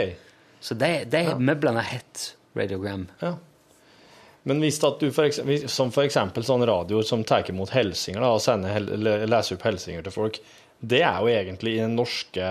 Så 0.63 0.77
de, 0.79 0.91
de 1.11 1.23
møblene 1.41 1.83
har 1.83 1.99
hett 1.99 2.31
radiogram. 2.57 3.09
Ja. 3.21 3.35
Men 4.49 4.63
hvis 4.65 4.79
at 4.87 5.03
du 5.03 5.11
for 5.13 5.29
eksempel, 5.29 5.67
som 5.69 5.91
for 5.93 6.07
eksempel 6.07 6.45
sånn 6.47 6.65
radio 6.69 7.03
som 7.05 7.25
tar 7.29 7.49
imot 7.53 7.75
hilsener 7.75 8.25
da, 8.25 8.33
og 8.37 8.41
sender, 8.45 8.81
leser 9.29 9.59
opp 9.59 9.67
hilsener 9.69 10.07
til 10.07 10.15
folk, 10.15 10.41
det 10.81 11.03
er 11.05 11.19
jo 11.21 11.29
egentlig 11.29 11.75
i 11.77 11.83
den 11.83 11.99
norske, 11.99 12.47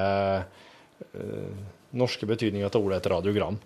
øh, 1.09 1.49
norske 1.97 2.29
betydninga 2.29 2.69
av 2.69 2.77
ordet 2.83 3.01
et 3.01 3.09
radiogram. 3.15 3.57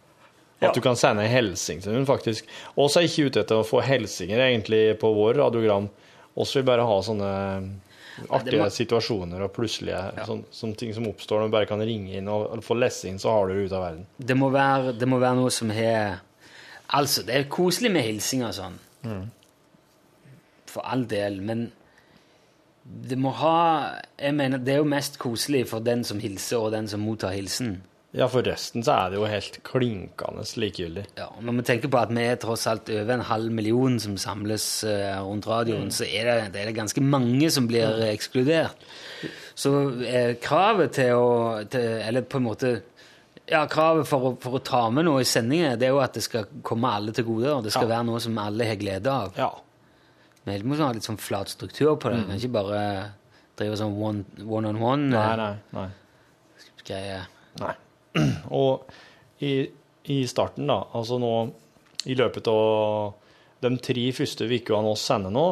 At 0.63 0.69
Ja. 0.69 0.73
du 0.73 0.81
kan 0.81 0.95
sende 0.95 1.27
hilsen 1.27 1.81
til 1.81 1.93
henne, 1.93 2.05
faktisk. 2.07 2.45
Vi 2.75 2.81
er 2.83 3.07
ikke 3.07 3.25
ute 3.29 3.39
etter 3.43 3.55
å 3.61 3.65
få 3.67 3.81
hilsener, 3.83 4.39
egentlig 4.47 4.97
på 4.99 5.13
vår 5.13 5.35
radiogram. 5.43 5.89
Vi 6.35 6.43
vil 6.55 6.63
bare 6.63 6.85
ha 6.85 6.99
sånne 7.01 7.31
artige 8.29 8.61
må- 8.61 8.69
situasjoner 8.71 9.41
og 9.43 9.53
plutselige 9.53 10.25
sånn, 10.25 10.43
sånne 10.51 10.77
ting 10.77 10.93
som 10.93 11.05
oppstår 11.07 11.39
når 11.41 11.45
du 11.49 11.51
bare 11.51 11.65
kan 11.69 11.79
ringe 11.81 12.13
inn 12.17 12.27
og, 12.27 12.63
få 12.63 12.77
lese 12.77 13.05
inn, 13.09 13.17
så 13.19 13.29
har 13.31 13.47
du 13.47 13.53
det 13.55 13.65
ut 13.71 13.73
av 13.73 13.81
verden. 13.91 14.05
Det 14.19 14.37
må 14.37 14.51
være, 14.51 14.97
det 14.97 15.07
må 15.07 15.19
være 15.19 15.35
noe 15.35 15.49
som 15.51 15.69
har 15.69 16.21
Altså, 16.93 17.23
det 17.25 17.33
er 17.35 17.43
koselig 17.49 17.89
med 17.91 18.03
hilsinger 18.03 18.47
og 18.47 18.53
sånn. 18.53 19.29
For 20.67 20.81
all 20.85 21.05
del, 21.05 21.39
men 21.41 21.71
det 22.85 23.17
må 23.17 23.31
ha 23.39 23.95
Jeg 24.19 24.33
mener, 24.35 24.57
det 24.59 24.73
er 24.75 24.77
jo 24.81 24.89
mest 24.91 25.17
koselig 25.21 25.65
for 25.69 25.79
den 25.79 26.03
som 26.03 26.19
hilser, 26.19 26.57
og 26.59 26.71
den 26.71 26.87
som 26.87 26.99
mottar 27.05 27.31
hilsen. 27.33 27.81
Ja, 28.13 28.27
for 28.29 28.45
resten 28.45 28.83
så 28.85 28.93
er 28.93 29.09
det 29.09 29.17
jo 29.17 29.25
helt 29.25 29.55
klinkende 29.65 30.43
likegyldig. 30.61 31.03
Ja, 31.17 31.31
når 31.41 31.55
vi 31.57 31.63
tenker 31.65 31.89
på 31.89 31.97
at 31.97 32.11
vi 32.13 32.21
er 32.29 32.35
tross 32.37 32.67
alt 32.69 32.89
over 32.93 33.13
en 33.15 33.23
halv 33.25 33.49
million 33.51 33.95
som 33.99 34.17
samles 34.21 34.67
eh, 34.85 35.17
rundt 35.25 35.47
radioen, 35.49 35.89
så 35.89 36.05
er 36.05 36.27
det, 36.29 36.35
det 36.53 36.61
er 36.67 36.75
ganske 36.77 37.01
mange 37.01 37.49
som 37.49 37.65
blir 37.67 37.87
eh, 38.03 38.11
ekskludert. 38.13 38.85
Så 39.57 39.71
eh, 40.05 40.35
kravet 40.41 40.93
til 40.99 41.13
å 41.17 41.27
til, 41.69 41.87
Eller 42.05 42.21
på 42.25 42.37
en 42.37 42.45
måte 42.47 42.71
ja, 43.49 43.63
Kravet 43.69 44.07
for 44.09 44.29
å, 44.29 44.31
for 44.41 44.57
å 44.57 44.61
ta 44.65 44.83
med 44.93 45.05
noe 45.09 45.21
i 45.21 45.27
sendingen, 45.27 45.73
det 45.81 45.89
er 45.89 45.93
jo 45.97 45.99
at 46.05 46.13
det 46.15 46.23
skal 46.25 46.45
komme 46.65 46.89
alle 46.93 47.11
til 47.17 47.25
gode. 47.27 47.49
og 47.49 47.63
Det 47.65 47.73
skal 47.73 47.89
Ja. 47.89 47.95
være 47.97 48.07
noe 48.11 48.21
som 48.23 48.37
alle 48.37 48.65
har 48.69 48.77
glede 48.81 49.09
av. 49.11 49.33
Ja. 49.37 49.49
Men 50.45 50.61
Vi 50.61 50.69
må 50.69 50.77
ha 50.85 50.91
litt 50.93 51.03
sånn 51.09 51.17
flat 51.21 51.49
struktur 51.49 51.95
på 51.97 52.13
det. 52.13 52.21
Kan 52.29 52.37
ikke 52.37 52.53
bare 52.61 52.83
drive 53.57 53.77
sånn 53.81 53.97
one- 53.97 54.25
one-on-one 54.45 55.09
Nei, 55.09 55.25
eh, 55.33 55.35
nei, 55.41 55.57
nei. 55.81 55.89
greie. 56.85 57.19
Nei. 57.59 57.73
Og 58.61 59.43
i, 59.43 59.69
i 60.11 60.17
starten, 60.29 60.67
da, 60.69 60.83
altså 60.93 61.19
nå 61.21 61.33
i 62.05 62.15
løpet 62.19 62.47
av 62.51 63.13
de 63.63 63.71
tre 63.79 64.05
første 64.15 64.47
ukene 64.49 64.89
vi 64.91 64.95
sender 64.99 65.31
nå, 65.31 65.45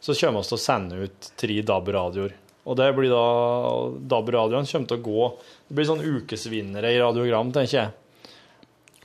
så 0.00 0.14
kommer 0.14 0.42
vi 0.44 0.50
til 0.50 0.58
å 0.58 0.62
sende 0.62 0.98
ut 1.02 1.30
tre 1.40 1.56
DAB-radioer. 1.66 2.34
Og 2.66 2.76
det 2.78 2.88
blir 2.96 3.10
da 3.10 3.24
DAB-radioene 4.10 4.68
kommer 4.70 4.90
til 4.90 4.98
å 4.98 5.04
gå 5.04 5.26
Det 5.68 5.74
blir 5.78 5.86
sånn 5.86 6.02
ukesvinnere 6.02 6.90
i 6.90 6.98
radiogram, 6.98 7.52
tenker 7.54 7.76
jeg. 7.78 7.92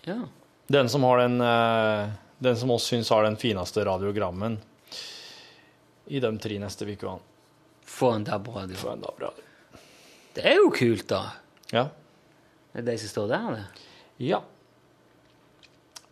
Ja. 0.07 0.17
Den 0.71 0.89
som 0.89 1.05
har 1.05 1.21
den 1.21 1.35
eh, 1.45 2.09
Den 2.41 2.57
som 2.57 2.71
oss 2.73 2.87
syns 2.89 3.11
har 3.13 3.21
den 3.25 3.37
fineste 3.37 3.85
radiogrammen 3.85 4.57
i 6.11 6.19
de 6.19 6.31
tre 6.41 6.57
neste 6.59 6.83
ukene, 6.89 7.21
Få 7.87 8.09
en 8.17 8.25
DAB-radio. 8.27 8.75
får 8.75 8.95
en 8.97 9.03
DAB-radio. 9.05 9.45
Det 10.35 10.43
er 10.49 10.57
jo 10.57 10.71
kult, 10.73 11.05
da. 11.07 11.21
Ja. 11.71 11.85
Det 12.71 12.81
er 12.81 12.87
de 12.87 12.97
som 13.01 13.11
står 13.11 13.31
der, 13.31 13.47
eller? 13.51 13.85
Ja. 14.21 14.41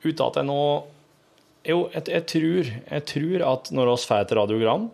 Uten 0.03 0.23
at 0.25 0.39
jeg 0.39 0.47
nå 0.47 0.61
Jo, 1.67 1.79
jeg, 1.93 2.05
jeg, 2.07 2.25
tror, 2.31 2.69
jeg 2.71 3.05
tror 3.11 3.43
at 3.49 3.71
når 3.75 3.89
vi 3.91 3.95
får 4.07 4.21
et 4.23 4.35
radiogram, 4.39 4.85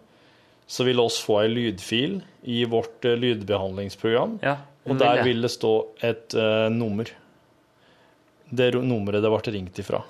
så 0.67 0.85
vil 0.87 0.97
vi 0.97 1.09
få 1.27 1.35
ei 1.43 1.51
lydfil 1.51 2.15
i 2.49 2.63
vårt 2.69 3.05
eh, 3.05 3.13
lydbehandlingsprogram. 3.21 4.39
Ja, 4.41 4.55
og 4.85 4.97
der 5.01 5.21
vil 5.25 5.45
det 5.45 5.51
stå 5.53 5.71
et 6.05 6.33
uh, 6.37 6.67
nummer. 6.73 7.09
Det 8.49 8.71
nummeret 8.77 9.23
det 9.25 9.31
ble 9.33 9.53
ringt 9.53 9.79
ifra. 9.81 10.01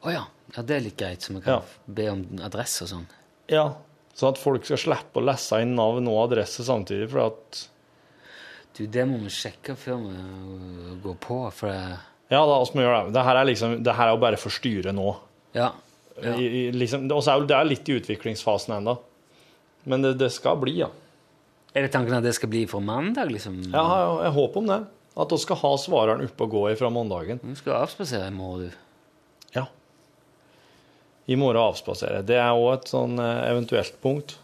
Å 0.00 0.12
ja. 0.12 0.24
ja. 0.56 0.64
Det 0.64 0.76
er 0.76 0.84
litt 0.84 0.98
greit, 1.00 1.24
så 1.24 1.36
vi 1.36 1.44
kan 1.44 1.60
Ja. 1.60 1.60
be 1.84 2.08
om 2.12 2.24
adresse 2.44 2.84
og 2.84 2.90
sånn. 2.94 3.06
Ja. 3.52 3.66
Sånn 4.16 4.34
at 4.34 4.40
folk 4.40 4.66
skal 4.68 4.80
slippe 4.80 5.20
å 5.20 5.24
lese 5.24 5.60
inn 5.64 5.76
navn 5.78 6.08
og 6.10 6.24
adresse 6.26 6.64
samtidig, 6.66 7.08
for 7.12 7.28
at 7.28 7.62
Du, 8.78 8.84
det 8.86 9.04
må 9.08 9.18
vi 9.24 9.32
sjekke 9.34 9.74
før 9.78 9.98
vi 10.04 10.14
øh, 10.14 10.94
går 11.02 11.18
på, 11.22 11.42
for 11.54 11.72
det 11.72 11.98
Ja, 12.30 12.44
da 12.46 12.60
vi 12.62 12.78
må 12.78 12.84
gjøre 12.84 13.04
det. 13.08 13.14
Det 13.16 13.26
her 13.26 13.40
er 13.40 13.48
liksom 13.48 13.76
Det 13.82 13.94
her 13.98 14.06
er 14.06 14.14
jo 14.14 14.22
bare 14.22 14.38
forstyrre 14.38 14.94
nå. 14.94 15.08
Ja. 15.56 15.72
ja. 16.22 16.34
I, 16.36 16.46
i, 16.46 16.64
liksom, 16.70 17.08
og 17.10 17.24
så 17.26 17.34
er 17.34 17.46
det 17.50 17.56
er 17.56 17.70
litt 17.70 17.90
i 17.90 17.98
utviklingsfasen 17.98 18.76
ennå. 18.78 18.96
Men 19.90 20.04
det, 20.04 20.14
det 20.20 20.30
skal 20.34 20.60
bli, 20.60 20.78
ja. 20.84 20.90
Er 21.74 21.86
det 21.86 21.92
tanken 21.94 22.16
at 22.16 22.26
det 22.26 22.34
skal 22.36 22.50
bli 22.50 22.64
for 22.70 22.82
mandag, 22.82 23.30
liksom? 23.30 23.60
Jeg 23.70 23.72
jeg 23.72 24.34
håper 24.36 24.62
om 24.62 24.70
det. 24.70 24.80
At 25.20 25.32
vi 25.34 25.38
skal 25.42 25.58
ha 25.60 25.72
svareren 25.78 26.22
oppe 26.24 26.46
og 26.46 26.54
gå 26.54 26.62
fra 26.78 26.90
mandagen. 26.94 27.40
Du 27.42 27.54
skal 27.58 27.80
avspasere 27.82 28.28
i 28.30 28.34
morgen, 28.34 28.70
du. 28.70 29.50
Ja. 29.56 29.66
I 31.26 31.38
morgen 31.38 31.62
avspasere. 31.62 32.22
Det 32.26 32.38
er 32.38 32.54
òg 32.54 32.72
et 32.76 32.90
sånn 32.90 33.18
eh, 33.22 33.42
eventuelt 33.50 33.98
punkt. 34.02 34.36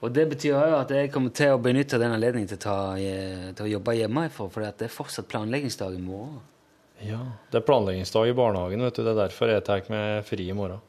Og 0.00 0.12
det 0.16 0.24
betyr 0.30 0.54
jo 0.54 0.76
at 0.78 0.92
jeg 0.94 1.10
kommer 1.12 1.32
til 1.36 1.52
å 1.52 1.60
benytte 1.60 1.98
den 2.00 2.14
anledningen 2.14 2.48
til 2.48 2.60
ta, 2.62 2.96
eh, 2.96 3.50
til 3.52 3.66
å 3.66 3.72
jobbe 3.74 3.98
hjemmefra, 3.98 4.46
for 4.48 4.64
det 4.64 4.86
er 4.86 4.94
fortsatt 4.94 5.28
planleggingsdag 5.28 5.98
i 5.98 6.00
morgen. 6.00 6.40
Ja. 7.04 7.20
Det 7.52 7.60
er 7.60 7.66
planleggingsdag 7.68 8.30
i 8.30 8.36
barnehagen, 8.36 8.80
vet 8.84 8.96
du. 8.96 9.04
Det 9.04 9.12
er 9.12 9.28
derfor 9.28 9.52
jeg 9.52 9.64
tar 9.64 9.84
meg 9.92 10.24
fri 10.24 10.48
i 10.48 10.56
morgen. 10.56 10.80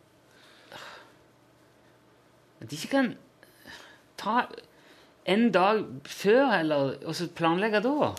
At 2.62 2.70
de 2.70 2.78
ikke 2.78 2.92
kan 2.94 3.14
ta 4.22 4.46
en 5.26 5.48
dag 5.52 5.84
før, 6.08 6.44
heller, 6.56 6.98
og 7.06 7.16
så 7.18 7.28
planlegge 7.36 7.84
da. 7.84 8.12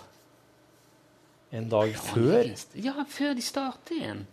En 1.52 1.68
dag 1.72 1.92
før? 1.96 2.48
Ja, 2.74 3.04
før 3.08 3.36
de 3.36 3.44
starter 3.44 3.96
igjen. 3.96 4.26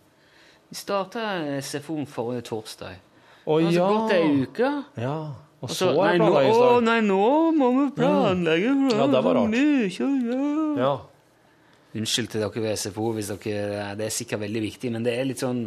De 0.70 0.76
starta 0.78 1.60
SFO-en 1.60 2.08
forrige 2.08 2.48
torsdag. 2.52 3.00
Å 3.46 3.56
Det 3.58 3.70
har 3.70 3.72
ja. 3.72 3.86
gått 3.96 4.12
ei 4.12 4.42
uke. 4.44 4.84
ja. 5.00 5.16
Og 5.60 5.68
så 5.76 5.90
nei, 5.92 6.14
nå, 6.16 6.28
å, 6.32 6.80
nei, 6.80 7.00
nå 7.04 7.20
må 7.52 7.66
vi 7.76 7.86
planlegge. 7.98 8.70
for 8.80 8.96
Ja, 9.02 9.06
det 9.12 9.20
var 9.26 9.34
rart. 9.36 9.56
ja. 9.58 10.80
Ja. 10.80 10.92
Unnskyld 12.00 12.30
til 12.30 12.40
dere 12.40 12.62
ved 12.62 12.78
SFO, 12.78 13.10
hvis 13.16 13.28
dere, 13.34 13.90
det 13.98 14.06
er 14.06 14.14
sikkert 14.14 14.40
veldig 14.44 14.62
viktig, 14.62 14.92
men 14.94 15.02
det 15.04 15.16
er 15.18 15.24
litt 15.26 15.42
sånn 15.42 15.64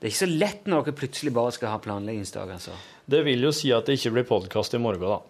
Det 0.00 0.08
er 0.08 0.12
ikke 0.12 0.20
så 0.26 0.38
lett 0.38 0.66
når 0.68 0.84
dere 0.84 0.94
plutselig 0.98 1.32
bare 1.34 1.52
skal 1.52 1.68
ha 1.72 1.78
planleggingsdag. 1.78 2.50
altså. 2.54 2.72
Det 3.08 3.22
vil 3.24 3.40
jo 3.42 3.52
si 3.52 3.70
at 3.72 3.86
det 3.86 3.98
ikke 3.98 4.12
blir 4.12 4.24
podkast 4.28 4.74
i 4.74 4.78
morgen, 4.78 5.00
da. 5.00 5.20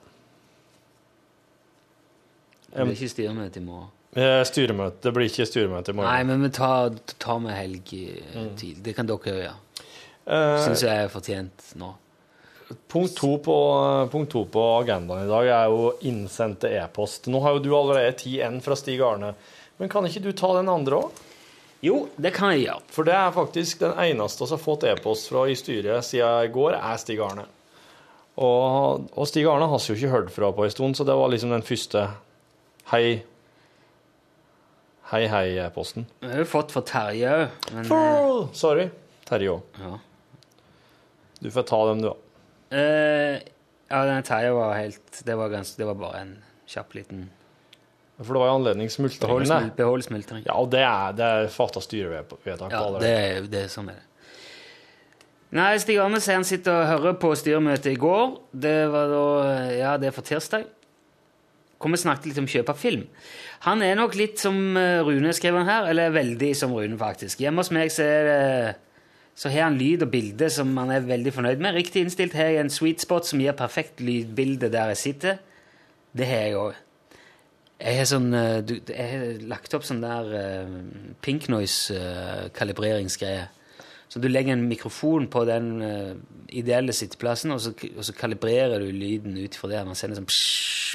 Det 2.75 2.87
blir 2.89 2.97
ikke 2.97 3.11
styremøte 3.13 3.61
i 3.61 3.65
morgen. 3.65 3.91
Eh, 4.15 4.45
Styremøte. 4.47 5.01
Det 5.03 5.13
blir 5.15 5.27
ikke 5.31 5.47
styremøte 5.47 5.91
i 5.91 5.95
morgen. 5.99 6.11
Nei, 6.11 6.23
men 6.27 6.43
vi 6.47 6.51
tar, 6.55 6.95
tar 7.23 7.39
med 7.43 7.55
helg 7.55 7.93
eh, 7.99 8.49
tid. 8.59 8.81
Det 8.83 8.95
kan 8.97 9.07
dere 9.07 9.35
gjøre. 9.35 9.55
Eh, 10.27 10.59
Syns 10.65 10.83
jeg 10.87 11.05
er 11.05 11.11
fortjent 11.13 11.71
nå. 11.81 11.93
Punkt 12.89 13.17
to, 13.19 13.33
på, 13.45 13.57
punkt 14.13 14.31
to 14.33 14.45
på 14.51 14.63
agendaen 14.81 15.27
i 15.27 15.31
dag 15.31 15.49
er 15.51 15.73
jo 15.73 15.93
innsendte 16.09 16.71
e-post. 16.71 17.29
Nå 17.33 17.41
har 17.45 17.57
jo 17.57 17.63
du 17.65 17.71
allerede 17.77 18.17
ti 18.21 18.37
N 18.45 18.61
fra 18.65 18.77
Stig 18.79 19.03
Arne, 19.05 19.33
men 19.81 19.91
kan 19.93 20.07
ikke 20.07 20.23
du 20.25 20.31
ta 20.37 20.53
den 20.59 20.71
andre 20.73 21.01
òg? 21.03 21.23
Jo, 21.85 21.99
det 22.17 22.31
kan 22.37 22.55
jeg 22.55 22.63
gjøre. 22.65 22.83
For 22.95 23.05
det 23.05 23.13
er 23.19 23.35
faktisk 23.37 23.83
den 23.83 23.99
eneste 24.07 24.47
vi 24.47 24.55
har 24.55 24.63
fått 24.63 24.87
e-post 24.89 25.29
fra 25.29 25.43
i 25.51 25.57
styret 25.59 26.07
siden 26.07 26.47
i 26.47 26.53
går, 26.55 26.79
er 26.79 27.03
Stig 27.03 27.21
Arne. 27.21 27.45
Og, 28.41 29.05
og 29.15 29.29
Stig 29.31 29.45
Arne 29.47 29.69
har 29.71 29.79
vi 29.83 29.93
jo 29.93 29.99
ikke 29.99 30.15
hørt 30.15 30.33
fra 30.35 30.49
på 30.57 30.65
en 30.65 30.73
stund, 30.73 30.97
så 30.97 31.05
det 31.07 31.15
var 31.19 31.31
liksom 31.31 31.53
den 31.55 31.67
første 31.67 32.09
hei 32.95 33.07
Hei, 35.11 35.27
hei-e-posten. 35.29 36.07
Vi 36.25 36.31
har 36.33 36.41
jo 36.41 36.47
fått 36.49 36.73
fra 36.73 36.81
Terje 36.89 37.29
òg, 37.29 37.67
men 37.77 37.91
eh, 37.93 38.39
sorry. 38.57 38.87
Terje 39.29 39.53
òg. 39.53 39.77
ja. 39.83 39.99
Du 41.45 41.51
får 41.53 41.67
ta 41.69 41.79
dem, 41.91 42.01
du, 42.01 42.09
da. 42.09 42.15
Eh, 42.73 43.39
ja, 43.91 44.05
den 44.09 44.23
Terje 44.27 44.53
var 44.57 44.73
helt 44.79 45.21
det 45.27 45.35
var, 45.39 45.51
ganske, 45.53 45.77
det 45.79 45.87
var 45.87 45.95
bare 46.01 46.21
en 46.25 46.31
kjapp 46.67 46.95
liten 46.97 47.27
For 48.17 48.33
det 48.33 48.41
var 48.41 48.49
jo 48.49 48.55
anledning 48.61 48.89
Behold, 48.89 49.13
smultringen. 49.13 49.71
behold 49.77 50.03
smultring. 50.07 50.45
Ja, 50.47 50.55
og 50.59 50.71
det 50.73 50.81
er, 50.87 51.13
det 51.19 51.25
er 51.29 51.49
fatta 51.53 51.81
styrevedtak. 51.85 52.73
Ja, 52.73 52.85
det, 53.03 53.11
er- 53.13 53.49
det 53.53 53.65
som 53.71 53.85
sånn 53.85 53.95
er 53.95 54.01
det. 54.01 54.11
Nei, 55.55 55.77
Stig 55.79 56.01
Arne 56.03 56.19
sier 56.19 56.35
han 56.41 56.47
sitter 56.47 56.81
og 56.81 56.89
hører 56.91 57.13
på 57.23 57.29
styremøtet 57.39 57.93
i 57.93 57.99
går. 58.01 58.33
Det 58.51 58.79
var 58.91 59.13
da 59.13 59.27
Ja, 59.77 59.93
det 60.03 60.09
er 60.09 60.17
for 60.17 60.27
tirsdag. 60.27 60.65
Kom 61.79 61.95
og 61.95 62.01
snakket 62.01 62.31
litt 62.33 62.41
om 62.41 62.49
kjøp 62.49 62.71
av 62.73 62.79
film. 62.81 63.05
Han 63.67 63.83
er 63.85 63.95
nok 63.99 64.17
litt 64.19 64.41
som 64.41 64.57
eh, 64.77 65.03
Rune, 65.05 65.31
skriver 65.37 65.61
han 65.63 65.69
her. 65.69 65.91
Eller 65.93 66.11
veldig 66.15 66.51
som 66.59 66.73
Rune, 66.75 66.97
faktisk. 66.99 67.39
Hjemme 67.45 67.63
hos 67.63 67.71
meg 67.75 67.93
så 67.95 68.03
er 68.03 68.27
det 68.31 68.41
så 69.35 69.51
har 69.51 69.67
han 69.67 69.79
lyd 69.79 70.05
og 70.07 70.13
bilde 70.13 70.49
som 70.53 70.71
han 70.79 70.93
er 70.95 71.07
veldig 71.09 71.33
fornøyd 71.35 71.63
med. 71.63 71.75
Riktig 71.75 72.05
innstilt 72.05 72.37
har 72.39 72.53
jeg 72.53 72.63
en 72.63 72.71
sweet 72.71 73.03
spot 73.03 73.27
som 73.27 73.41
gir 73.43 73.57
perfekt 73.59 74.01
lydbilde 74.05 74.71
der 74.71 74.93
jeg 74.93 75.01
sitter. 75.01 75.41
Det 76.15 76.27
har 76.31 76.47
jeg 76.47 76.59
òg. 76.61 76.75
Jeg 77.85 77.99
har, 77.99 78.07
sånn, 78.07 78.31
eh, 78.39 78.63
jeg 78.87 79.09
har 79.11 79.43
lagt 79.51 79.75
opp 79.75 79.85
sånn 79.85 80.05
der 80.05 80.31
uh, 80.31 80.71
pink 81.27 81.49
noise-kalibreringsgreie. 81.51 83.49
så 84.09 84.21
du 84.23 84.29
legger 84.29 84.53
en 84.55 84.69
mikrofon 84.71 85.27
på 85.27 85.43
den 85.45 85.83
eh, 85.83 86.15
ideelle 86.55 86.93
sitteplassen, 86.95 87.51
og 87.51 87.61
så, 87.61 87.73
og 87.75 88.05
så 88.07 88.13
kalibrerer 88.15 88.79
du 88.79 88.93
lyden 88.95 89.35
ut 89.35 89.57
fra 89.59 89.69
det. 89.73 89.83
Man 89.89 89.99
sender 89.99 90.21
sånn 90.21 90.31
psh, 90.31 90.95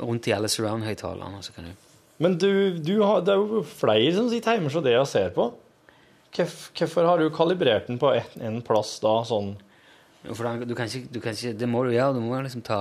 rundt 0.00 0.26
i 0.26 0.34
alle 0.34 0.48
surround-høyttalerne. 0.50 1.74
Men 2.18 2.34
du, 2.40 2.78
du 2.82 2.96
har, 3.04 3.22
det 3.22 3.36
er 3.36 3.38
jo 3.38 3.62
flere 3.62 4.14
som 4.16 4.28
sitter 4.32 4.58
hjemme 4.58 4.72
hos 4.72 4.84
deg 4.84 4.98
og 4.98 5.08
ser 5.08 5.30
på. 5.36 5.52
Hvorf- 6.36 6.70
Hvorfor 6.78 7.04
har 7.08 7.18
du 7.18 7.28
kalibrert 7.34 7.86
den 7.90 7.98
på 7.98 8.12
en, 8.14 8.22
en 8.46 8.60
plass 8.62 8.98
da, 9.02 9.16
sånn 9.26 9.56
For 10.30 10.46
du 10.64 10.74
kan 10.78 10.86
ikke, 10.86 11.08
du 11.12 11.20
kan 11.20 11.32
ikke, 11.34 11.54
det 11.58 11.68
må 11.68 11.82
du 11.86 11.90
gjøre. 11.94 12.14
Du 12.14 12.20
må 12.22 12.38
liksom 12.44 12.62
ta, 12.62 12.80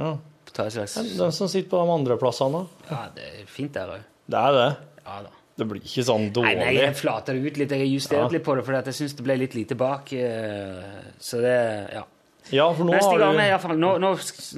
ja. 0.00 0.14
ta 0.52 0.64
et 0.66 0.72
slags 0.74 0.94
Den 1.18 1.32
som 1.36 1.48
sitter 1.52 1.68
på 1.70 1.82
de 1.84 1.92
andre 1.98 2.16
plassene, 2.18 2.64
da? 2.64 2.88
Ja, 2.90 3.02
det 3.14 3.26
er 3.42 3.44
fint 3.46 3.72
der 3.76 3.92
òg. 3.98 4.08
Det 4.30 4.40
er 4.40 4.56
det. 4.56 4.70
Ja 5.04 5.20
da. 5.26 5.36
Det 5.60 5.66
blir 5.68 5.82
ikke 5.84 6.02
sånn 6.08 6.30
dårlig. 6.32 6.56
nei, 6.56 6.70
jeg 6.78 6.94
flater 6.96 7.36
det 7.36 7.50
ut 7.50 7.58
litt. 7.60 7.72
Jeg 7.74 7.82
har 7.82 7.90
justert 7.92 8.22
Ja. 8.22 8.28
litt 8.32 8.44
på 8.46 8.54
det, 8.56 8.64
for 8.64 8.72
jeg 8.78 8.94
syns 8.96 9.12
det 9.18 9.24
ble 9.26 9.36
litt 9.36 9.54
lite 9.54 9.76
bak. 9.76 10.12
eh, 10.12 11.04
Så 11.20 11.40
det 11.42 11.92
Ja. 11.92 12.04
Ja, 12.50 12.72
for 12.72 12.84
nå 12.88 12.92
Neste 12.96 13.10
har 13.12 13.18
gang, 13.18 13.36
du 13.36 13.42
i 13.42 13.50
hvert 13.50 13.60
fall. 13.60 13.76
Nå, 13.76 13.90
nå, 14.00 14.10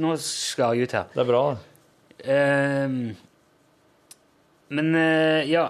nå 0.07 0.17
skal 0.23 0.75
jeg 0.79 0.87
ut 0.89 0.93
her. 0.93 1.05
Det 1.13 1.21
er 1.21 1.29
bra. 1.29 1.43
Ehm, 2.25 3.17
men 4.71 4.95
eh, 4.95 5.45
ja 5.51 5.67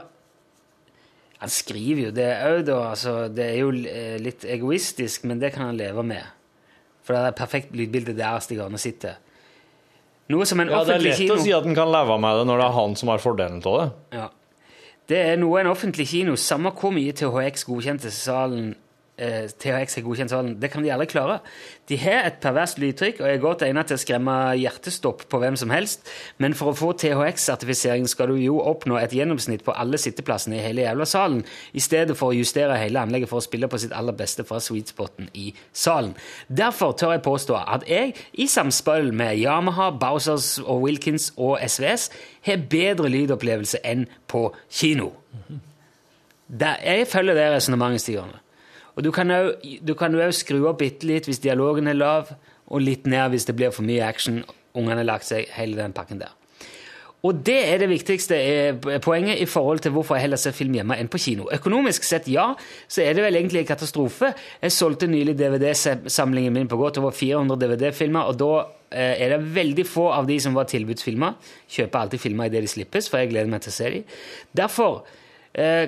Han 1.43 1.51
skriver 1.51 2.05
jo 2.07 2.13
det 2.15 2.29
òg, 2.47 2.61
da. 2.69 2.79
Altså, 2.93 3.17
det 3.35 3.49
er 3.49 3.57
jo 3.65 3.73
eh, 3.75 4.15
litt 4.23 4.45
egoistisk, 4.47 5.25
men 5.27 5.41
det 5.43 5.51
kan 5.57 5.67
han 5.73 5.79
leve 5.81 6.05
med. 6.07 6.23
For 7.03 7.17
det 7.17 7.23
er 7.33 7.35
perfekt 7.35 7.73
lydbilde 7.75 8.15
der 8.15 8.39
Stig 8.45 8.61
Arne 8.63 8.79
sitter. 8.79 9.19
Noe 10.31 10.47
som 10.47 10.63
en 10.63 10.71
Ja, 10.71 10.85
det 10.87 10.95
er 10.95 11.03
lett 11.03 11.19
kino 11.19 11.35
å 11.35 11.43
si 11.43 11.51
at 11.55 11.67
en 11.67 11.75
kan 11.75 11.91
leve 11.91 12.15
med 12.23 12.39
det 12.39 12.47
når 12.47 12.63
det 12.63 12.69
er 12.69 12.77
han 12.77 12.95
som 13.01 13.11
har 13.11 13.25
fordelen 13.25 13.59
av 13.67 13.81
det. 13.81 13.89
Ja. 14.21 14.29
Det 15.11 15.19
er 15.33 15.41
noe 15.43 15.59
en 15.61 15.73
offentlig 15.73 16.07
kino, 16.13 16.37
samme 16.39 16.71
hvor 16.79 16.95
mye 16.95 17.13
THX 17.19 17.67
godkjente 17.67 18.13
salen 18.15 18.77
eh, 19.23 19.47
THX 19.51 19.99
har 19.99 20.05
godkjent 20.07 20.33
salen, 20.33 20.57
det 20.61 20.71
kan 20.73 20.85
de 20.85 20.91
aldri 20.93 21.07
klare. 21.13 21.39
De 21.91 21.99
har 22.01 22.27
et 22.27 22.39
perverst 22.43 22.81
lydtrykk 22.83 23.21
og 23.23 23.29
er 23.29 23.41
godt 23.43 23.65
egnet 23.67 23.91
til 23.91 23.99
å 23.99 24.03
skremme 24.03 24.35
hjertestopp 24.59 25.25
på 25.31 25.41
hvem 25.43 25.57
som 25.61 25.73
helst, 25.75 26.09
men 26.43 26.57
for 26.59 26.73
å 26.73 26.77
få 26.79 26.93
THX-sertifisering 27.01 28.09
skal 28.11 28.33
du 28.33 28.41
jo 28.43 28.59
oppnå 28.63 28.99
et 29.01 29.15
gjennomsnitt 29.17 29.65
på 29.67 29.75
alle 29.77 30.01
sitteplassene 30.01 30.59
i 30.59 30.65
hele 30.65 30.87
jævla 30.87 31.07
salen, 31.09 31.43
i 31.73 31.83
stedet 31.83 32.17
for 32.19 32.33
å 32.33 32.39
justere 32.39 32.79
hele 32.81 33.03
anlegget 33.03 33.31
for 33.31 33.43
å 33.43 33.47
spille 33.47 33.71
på 33.71 33.81
sitt 33.83 33.95
aller 33.97 34.17
beste 34.17 34.47
fra 34.49 34.61
sweet 34.63 34.93
spoten 34.95 35.31
i 35.39 35.51
salen. 35.73 36.15
Derfor 36.49 36.97
tør 36.99 37.17
jeg 37.17 37.25
påstå 37.27 37.59
at 37.63 37.89
jeg, 37.91 38.15
i 38.35 38.47
samspill 38.51 39.13
med 39.17 39.39
Yamaha, 39.41 39.91
Bowsers 40.03 40.57
og 40.63 40.87
Wilkins 40.87 41.31
og 41.37 41.59
SVS, 41.67 42.11
har 42.47 42.65
bedre 42.71 43.11
lydopplevelse 43.13 43.83
enn 43.87 44.07
på 44.31 44.49
kino. 44.71 45.13
Der, 46.53 46.77
jeg 46.85 47.07
følger 47.09 47.35
det 47.35 47.51
resonnementet, 47.55 48.03
Stig 48.05 48.19
Arne. 48.21 48.41
Og 48.97 49.07
du 49.07 49.11
kan 49.13 49.33
òg 49.33 50.35
skru 50.37 50.61
opp 50.69 50.83
bitte 50.83 51.09
litt 51.09 51.29
hvis 51.29 51.43
dialogen 51.43 51.89
er 51.89 51.99
lav, 51.99 52.35
og 52.73 52.85
litt 52.85 53.09
ned 53.09 53.33
hvis 53.33 53.49
det 53.49 53.57
blir 53.57 53.73
for 53.75 53.87
mye 53.87 54.05
action. 54.05 54.43
Ungene 54.73 55.03
har 55.03 55.09
lagt 55.09 55.29
seg, 55.29 55.49
hele 55.57 55.77
den 55.77 55.97
pakken 55.97 56.23
der. 56.23 56.33
Og 57.23 57.39
det 57.47 57.59
er 57.71 57.79
det 57.79 57.87
viktigste 57.87 58.35
eh, 58.35 58.99
poenget 59.03 59.39
i 59.39 59.47
forhold 59.47 59.79
til 59.85 59.93
hvorfor 59.95 60.17
jeg 60.17 60.25
heller 60.25 60.41
ser 60.43 60.57
film 60.57 60.75
hjemme 60.75 60.97
enn 60.99 61.11
på 61.11 61.21
kino. 61.23 61.47
Økonomisk 61.55 62.03
sett, 62.03 62.27
ja, 62.27 62.49
så 62.91 63.05
er 63.05 63.15
det 63.15 63.23
vel 63.23 63.39
egentlig 63.39 63.63
en 63.63 63.69
katastrofe. 63.69 64.33
Jeg 64.63 64.75
solgte 64.75 65.07
nylig 65.07 65.37
DVD-samlingen 65.39 66.57
min 66.57 66.71
på 66.71 66.81
godt 66.81 66.99
over 66.99 67.15
400 67.15 67.61
DVD-filmer, 67.63 68.27
og 68.27 68.41
da 68.43 68.51
eh, 68.91 69.23
er 69.23 69.37
det 69.37 69.55
veldig 69.55 69.87
få 69.87 70.09
av 70.17 70.27
de 70.27 70.41
som 70.43 70.59
var 70.59 70.67
tilbudsfilmer. 70.73 71.39
Kjøper 71.71 72.01
alltid 72.01 72.25
filmer 72.25 72.51
idet 72.51 72.65
de 72.67 72.75
slippes, 72.75 73.07
for 73.07 73.23
jeg 73.23 73.31
gleder 73.31 73.55
meg 73.55 73.63
til 73.63 73.71
å 73.71 73.79
se 73.79 73.93
dem. 73.95 74.19
Derfor 74.65 75.05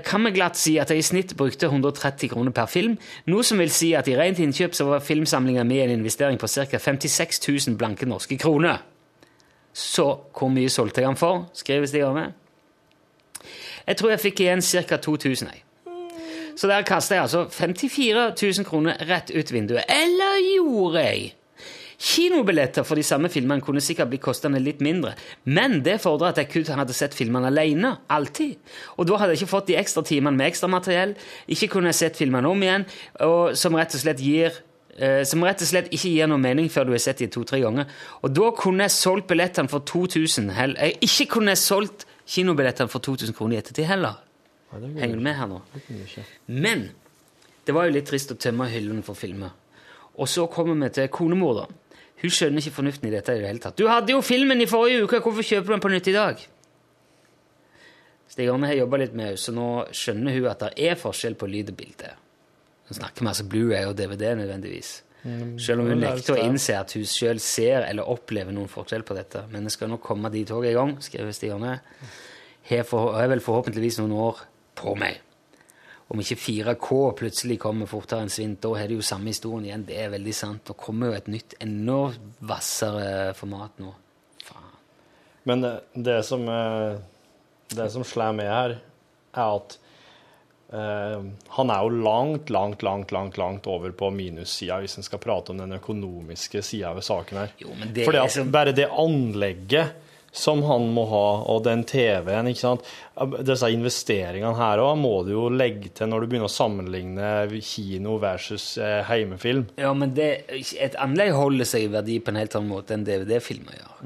kan 0.05 0.27
vi 0.27 0.33
glatt 0.37 0.59
si 0.61 0.75
at 0.77 0.91
jeg 0.93 1.01
i 1.01 1.05
snitt 1.07 1.37
brukte 1.41 1.71
130 1.71 2.29
kroner 2.35 2.53
per 2.53 2.69
film, 2.69 2.99
noe 3.33 3.45
som 3.47 3.59
vil 3.63 3.71
si 3.73 3.95
at 3.97 4.09
i 4.13 4.17
rent 4.19 4.43
innkjøp 4.45 4.77
så 4.77 4.85
var 4.91 5.05
filmsamlinga 5.05 5.65
med 5.65 5.87
en 5.87 5.95
investering 5.99 6.37
på 6.41 6.51
ca. 6.53 6.79
56 6.79 7.41
000 7.49 7.79
blanke 7.81 8.05
norske 8.07 8.37
kroner. 8.39 8.83
Så 9.75 10.05
hvor 10.37 10.53
mye 10.53 10.71
solgte 10.71 11.01
jeg 11.01 11.09
den 11.09 11.19
for? 11.19 11.47
skriver 11.57 11.89
Stig 11.91 12.05
Arne. 12.07 12.33
Jeg 13.87 13.97
tror 13.97 14.13
jeg 14.13 14.21
fikk 14.23 14.45
igjen 14.45 14.63
ca. 14.63 14.97
2000. 14.97 15.49
Jeg. 15.51 15.65
Så 16.57 16.69
der 16.71 16.85
kasta 16.87 17.17
jeg 17.17 17.25
altså 17.25 17.47
54 17.51 18.35
000 18.43 18.69
kroner 18.69 19.01
rett 19.09 19.33
ut 19.35 19.53
vinduet. 19.53 19.89
Eller 19.91 20.39
gjorde 20.55 21.03
jeg? 21.03 21.33
Kinobilletter 21.99 22.85
for 22.87 22.99
de 22.99 23.05
samme 23.07 23.29
filmene 23.33 23.63
kunne 23.65 23.83
sikkert 23.85 24.11
bli 24.11 24.19
kostende 24.23 24.61
litt 24.63 24.81
mindre, 24.85 25.15
men 25.47 25.81
det 25.87 26.01
fordrer 26.03 26.33
at 26.35 26.41
jeg 26.43 26.51
kun 26.53 26.79
hadde 26.81 26.95
sett 26.97 27.15
filmene 27.15 27.51
alene. 27.53 27.95
Alltid. 28.11 28.57
Og 28.99 29.07
da 29.09 29.19
hadde 29.21 29.35
jeg 29.37 29.43
ikke 29.45 29.53
fått 29.55 29.71
de 29.71 29.77
ekstra 29.81 30.03
timene 30.07 30.37
med 30.37 30.51
ekstramateriell, 30.53 31.15
ikke 31.55 31.71
kunne 31.77 31.93
jeg 31.93 32.01
sett 32.03 32.21
filmene 32.21 32.51
om 32.51 32.63
igjen, 32.67 32.87
og 33.25 33.55
som 33.59 33.77
rett 33.79 33.95
og 33.95 34.03
slett 34.03 34.23
gir 34.25 34.51
eh, 34.99 35.23
som 35.29 35.43
rett 35.47 35.63
og 35.63 35.71
slett 35.71 35.93
ikke 35.95 36.11
gir 36.17 36.29
noe 36.31 36.39
mening 36.43 36.69
før 36.73 36.89
du 36.89 36.93
har 36.97 37.03
sett 37.03 37.23
de 37.23 37.31
to-tre 37.33 37.61
ganger. 37.63 37.89
Og 38.23 38.35
da 38.35 38.51
kunne 38.59 38.87
jeg 38.89 38.97
solgt 38.97 39.31
billettene 39.31 39.71
for 39.71 39.85
2000 39.87 40.51
hell- 40.59 40.77
eh, 40.79 40.97
Ikke 41.05 41.27
kunne 41.37 41.55
jeg 41.55 41.63
solgt 41.63 42.07
kinobillettene 42.27 42.89
for 42.91 43.05
2000 43.05 43.35
kroner 43.37 43.59
i 43.59 43.63
ettertid 43.63 43.87
heller. 43.91 44.21
Henger 44.75 45.15
du 45.15 45.23
med 45.23 45.37
her 45.39 45.47
nå? 45.47 45.61
Men 46.51 46.89
det 47.65 47.75
var 47.77 47.87
jo 47.87 47.95
litt 47.95 48.09
trist 48.11 48.33
å 48.33 48.37
tømme 48.41 48.67
hyllene 48.73 49.05
for 49.07 49.15
filmer. 49.15 49.53
Og 50.19 50.29
så 50.31 50.45
kommer 50.51 50.75
vi 50.79 50.89
til 50.95 51.09
konemor, 51.15 51.55
da. 51.61 51.67
Hun 52.23 52.33
skjønner 52.33 52.63
ikke 52.63 52.77
fornuften 52.79 53.09
i 53.09 53.15
dette 53.15 53.35
i 53.35 53.41
det 53.43 53.49
hele 53.51 53.63
tatt. 53.63 53.77
Du 53.79 53.89
hadde 53.91 54.15
jo 54.15 54.21
filmen 54.25 54.61
i 54.63 54.69
forrige 54.71 55.05
uke, 55.05 55.21
hvorfor 55.25 55.45
kjøper 55.45 55.67
du 55.67 55.73
den 55.75 55.83
på 55.85 55.93
nytt 55.93 56.11
i 56.13 56.17
dag? 56.17 56.45
Stig 58.35 58.49
Arne 58.51 58.71
har 58.71 58.79
jobba 58.79 58.99
litt 59.03 59.13
med 59.15 59.33
henne, 59.33 59.41
så 59.41 59.53
nå 59.55 59.67
skjønner 59.95 60.35
hun 60.35 60.47
at 60.51 60.63
det 60.65 60.87
er 60.89 60.97
forskjell 60.99 61.37
på 61.39 61.49
lyd 61.51 61.75
og 61.75 61.77
bilde. 61.79 62.13
Hun 62.89 62.99
snakker 62.99 63.29
altså 63.29 63.45
Blu-ray 63.49 63.89
og 63.89 63.97
DVD 63.99 64.35
nødvendigvis. 64.39 64.95
Selv 65.25 65.81
om 65.81 65.87
hun 65.89 65.95
er 65.97 66.01
nekter 66.03 66.35
å 66.35 66.43
innse 66.43 66.75
at 66.77 66.93
hun 66.97 67.07
selv 67.09 67.41
ser 67.41 67.87
eller 67.87 68.09
opplever 68.13 68.53
noen 68.53 68.69
forskjell 68.69 69.07
på 69.09 69.17
dette. 69.17 69.47
Men 69.53 69.65
det 69.65 69.73
skal 69.73 69.89
nok 69.93 70.03
komme 70.05 70.29
dit 70.33 70.51
òg 70.53 70.67
en 70.69 70.77
gang, 70.77 70.97
skriver 71.05 71.33
Stig 71.33 71.55
Arne. 71.55 71.79
Har 72.69 73.31
vel 73.33 73.45
forhåpentligvis 73.45 74.03
noen 74.03 74.13
år 74.27 74.43
på 74.77 74.93
meg. 75.01 75.23
Om 76.15 76.21
ikke 76.23 76.37
4K 76.39 76.89
plutselig 77.19 77.57
kommer 77.59 77.89
fortere 77.91 78.23
enn 78.23 78.31
svint, 78.31 78.61
da 78.63 78.71
har 78.79 78.87
det 78.87 78.95
jo 79.01 79.03
samme 79.03 79.33
historien 79.33 79.65
igjen. 79.67 79.87
Det 79.89 79.97
er 79.99 80.13
veldig 80.13 80.35
sant. 80.39 80.69
Nå 80.71 80.77
kommer 80.79 81.11
jo 81.11 81.17
et 81.19 81.31
nytt, 81.33 81.57
enda 81.65 81.97
hvassere 82.47 83.33
format 83.35 83.81
nå. 83.83 83.91
Faen. 84.47 84.69
Men 85.51 85.65
det, 85.65 85.73
det 86.07 86.21
som 86.29 86.47
eh, 86.49 87.01
Det 87.75 87.89
som 87.91 88.05
slår 88.07 88.37
meg 88.39 88.47
her, 88.53 88.77
er 89.35 89.57
at 89.57 89.75
eh, 90.71 91.27
han 91.57 91.73
er 91.75 91.83
jo 91.83 91.91
langt, 92.07 92.53
langt, 92.55 92.87
langt 92.87 93.11
langt, 93.17 93.41
langt 93.43 93.67
over 93.67 93.91
på 93.99 94.13
minussida 94.15 94.79
hvis 94.85 94.95
en 95.01 95.07
skal 95.07 95.19
prate 95.25 95.51
om 95.51 95.59
den 95.65 95.75
økonomiske 95.81 96.63
sida 96.63 96.95
ved 96.95 97.09
saken 97.11 97.43
her. 97.43 97.55
Jo, 97.59 97.75
men 97.81 97.91
det 97.97 98.07
Fordi 98.07 98.23
at 98.23 98.31
så- 98.39 98.47
bare 98.55 98.73
det 98.77 98.87
anlegget 98.87 99.97
som 100.35 100.65
han 100.67 100.89
må 100.91 101.05
ha, 101.07 101.27
og 101.53 101.61
den 101.63 101.85
TV-en, 101.87 102.49
ikke 102.51 102.59
sant 102.59 102.89
Disse 103.47 103.69
investeringene 103.71 104.57
her 104.59 104.81
òg 104.83 104.97
må 104.99 105.13
du 105.23 105.31
jo 105.37 105.45
legge 105.55 105.93
til 105.95 106.11
når 106.11 106.25
du 106.25 106.31
begynner 106.33 106.51
å 106.51 106.55
sammenligne 106.55 107.29
kino 107.63 108.17
versus 108.23 108.73
eh, 108.83 109.05
heimefilm. 109.07 109.69
Ja, 109.79 109.93
men 109.95 110.17
det, 110.17 110.29
et 110.83 110.99
anlegg 110.99 111.31
holder 111.39 111.71
seg 111.71 111.87
i 111.87 111.93
verdi 111.93 112.19
på 112.19 112.35
en 112.35 112.41
helt 112.43 112.59
annen 112.59 112.73
måte 112.73 112.97
enn 112.97 113.07
DVD-filmer 113.07 113.79
gjør. 113.79 114.03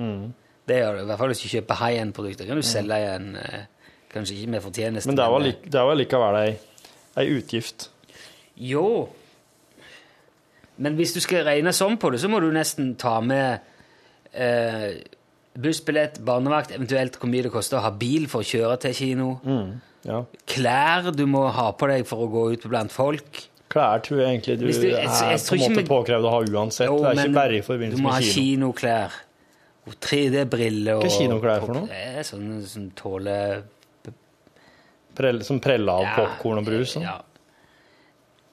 Det 0.69 0.83
gjør 0.83 0.99
det, 0.99 1.07
i 1.07 1.09
hvert 1.09 1.23
fall 1.23 1.33
hvis 1.33 1.43
du 1.47 1.49
kjøper 1.55 1.81
high 1.81 2.03
end-produkter. 2.03 2.49
Kan 2.51 2.61
du 2.61 2.67
selge 2.67 3.01
en 3.15 3.35
eh, 3.41 3.67
Kanskje 4.09 4.39
ikke 4.39 4.51
med 4.55 4.63
fortjeneste. 4.65 5.09
Men 5.11 5.19
det 5.19 5.25
men, 5.33 5.47
eh, 5.51 5.65
det 5.69 5.81
var 5.85 5.97
likevel 5.97 6.37
ei, 6.41 6.53
ei 7.21 7.27
utgift. 7.37 7.91
Jo. 8.57 9.09
Men 10.81 10.97
hvis 10.97 11.13
du 11.13 11.21
skal 11.21 11.45
regne 11.45 11.75
sånn 11.77 11.99
på 12.01 12.13
det, 12.13 12.21
så 12.23 12.31
må 12.33 12.41
du 12.41 12.49
nesten 12.55 12.95
ta 13.01 13.19
med 13.21 13.61
eh, 14.33 14.97
bussbillett, 15.61 16.21
barnevakt, 16.25 16.71
eventuelt 16.77 17.17
hvor 17.19 17.31
mye 17.33 17.43
det 17.43 17.53
koster 17.53 17.79
å 17.81 17.85
ha 17.87 17.91
bil 17.91 18.27
for 18.31 18.45
å 18.45 18.49
kjøre 18.49 18.79
til 18.85 18.95
kino. 18.95 19.29
Ja. 20.07 20.23
Klær 20.47 21.11
du 21.17 21.25
må 21.27 21.47
ha 21.53 21.71
på 21.73 21.89
deg 21.91 22.07
for 22.07 22.27
å 22.27 22.31
gå 22.31 22.45
ut 22.55 22.67
blant 22.71 22.93
folk. 22.95 23.45
Klær 23.69 24.01
tror 24.07 24.23
jeg 24.23 24.29
egentlig 24.41 24.59
du, 24.59 24.67
du- 24.67 24.73
jeg- 24.89 25.05
jeg 25.05 25.35
er 25.35 25.39
på 25.45 25.55
en 25.55 25.61
måte 25.61 25.83
vi- 25.83 25.89
påkrevd 25.91 26.25
å 26.25 26.31
ha 26.31 26.41
uansett. 26.41 26.87
Jo, 26.89 26.99
det 27.03 27.19
er 27.19 27.25
ikke 27.27 27.35
bare 27.35 27.87
i 27.87 27.91
Du 27.91 27.97
må 28.03 28.11
ha 28.13 28.21
kinoklær. 28.21 29.11
3D-briller 30.01 30.97
og 30.97 31.03
Hva 31.03 31.09
er 31.09 31.19
kinoklær 31.19 31.61
for 31.65 31.75
noe? 31.75 31.87
Det 31.89 32.19
er 32.19 32.23
sånne 32.23 32.63
som 32.67 32.91
tåler 32.91 33.63
Prell, 35.19 35.41
som 35.43 35.59
preller 35.59 35.91
av 35.93 36.03
Ja, 36.05 36.13
popkorn 36.15 36.59
og 36.59 36.65
brus. 36.69 36.93
sånn. 36.95 37.03
Ja. 37.03 37.17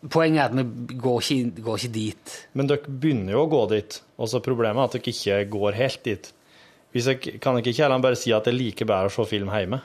Poenget 0.09 0.39
er 0.39 0.45
at 0.45 0.53
vi 0.55 0.95
går 0.97 1.19
ikke, 1.21 1.61
går 1.61 1.77
ikke 1.77 1.91
dit. 1.93 2.33
Men 2.55 2.67
dere 2.67 2.77
begynner 2.89 3.31
jo 3.35 3.45
å 3.45 3.49
gå 3.51 3.69
dit. 3.69 4.01
Og 4.17 4.27
så 4.31 4.41
problemet 4.41 4.77
er 4.77 4.83
at 4.83 4.91
dere 4.93 5.13
ikke 5.13 5.49
går 5.51 5.73
helt 5.75 6.03
dit. 6.03 6.31
Hvis 6.95 7.09
jeg, 7.11 7.39
kan 7.43 7.57
ikke 7.59 7.73
heller 7.75 7.99
bare 7.99 8.15
si 8.15 8.31
at 8.31 8.45
det 8.47 8.53
er 8.53 8.57
like 8.57 8.85
bedre 8.87 9.09
å 9.09 9.11
se 9.11 9.25
film 9.27 9.49
hjemme? 9.51 9.81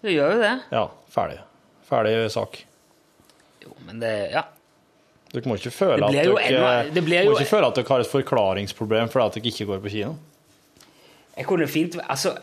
Du 0.00 0.08
gjør 0.08 0.34
jo 0.36 0.40
det. 0.40 0.52
Ja, 0.72 0.86
ferdig. 1.12 1.38
Ferdig 1.84 2.14
sak. 2.32 2.62
Jo, 3.64 3.74
men 3.86 4.00
det 4.00 4.14
Ja. 4.32 4.46
Dere 5.34 5.50
må 5.50 5.56
ikke 5.58 5.72
føle 5.74 5.98
Det 6.12 6.20
at 6.20 6.28
dere, 6.28 6.42
ennå- 6.46 6.94
det 6.94 7.02
blir 7.04 7.24
må 7.26 7.32
ikke 7.34 7.50
føle 7.50 7.66
at 7.66 7.74
dere 7.74 7.88
har 7.88 8.00
et 8.04 8.06
forklaringsproblem 8.10 9.08
fordi 9.10 9.24
at 9.26 9.34
dere 9.34 9.50
ikke 9.50 9.66
går 9.66 9.80
på 9.82 9.90
kino. 9.90 10.12
Jeg 11.36 11.46
kunne 11.46 11.66
fint 11.66 11.96
Altså, 12.08 12.36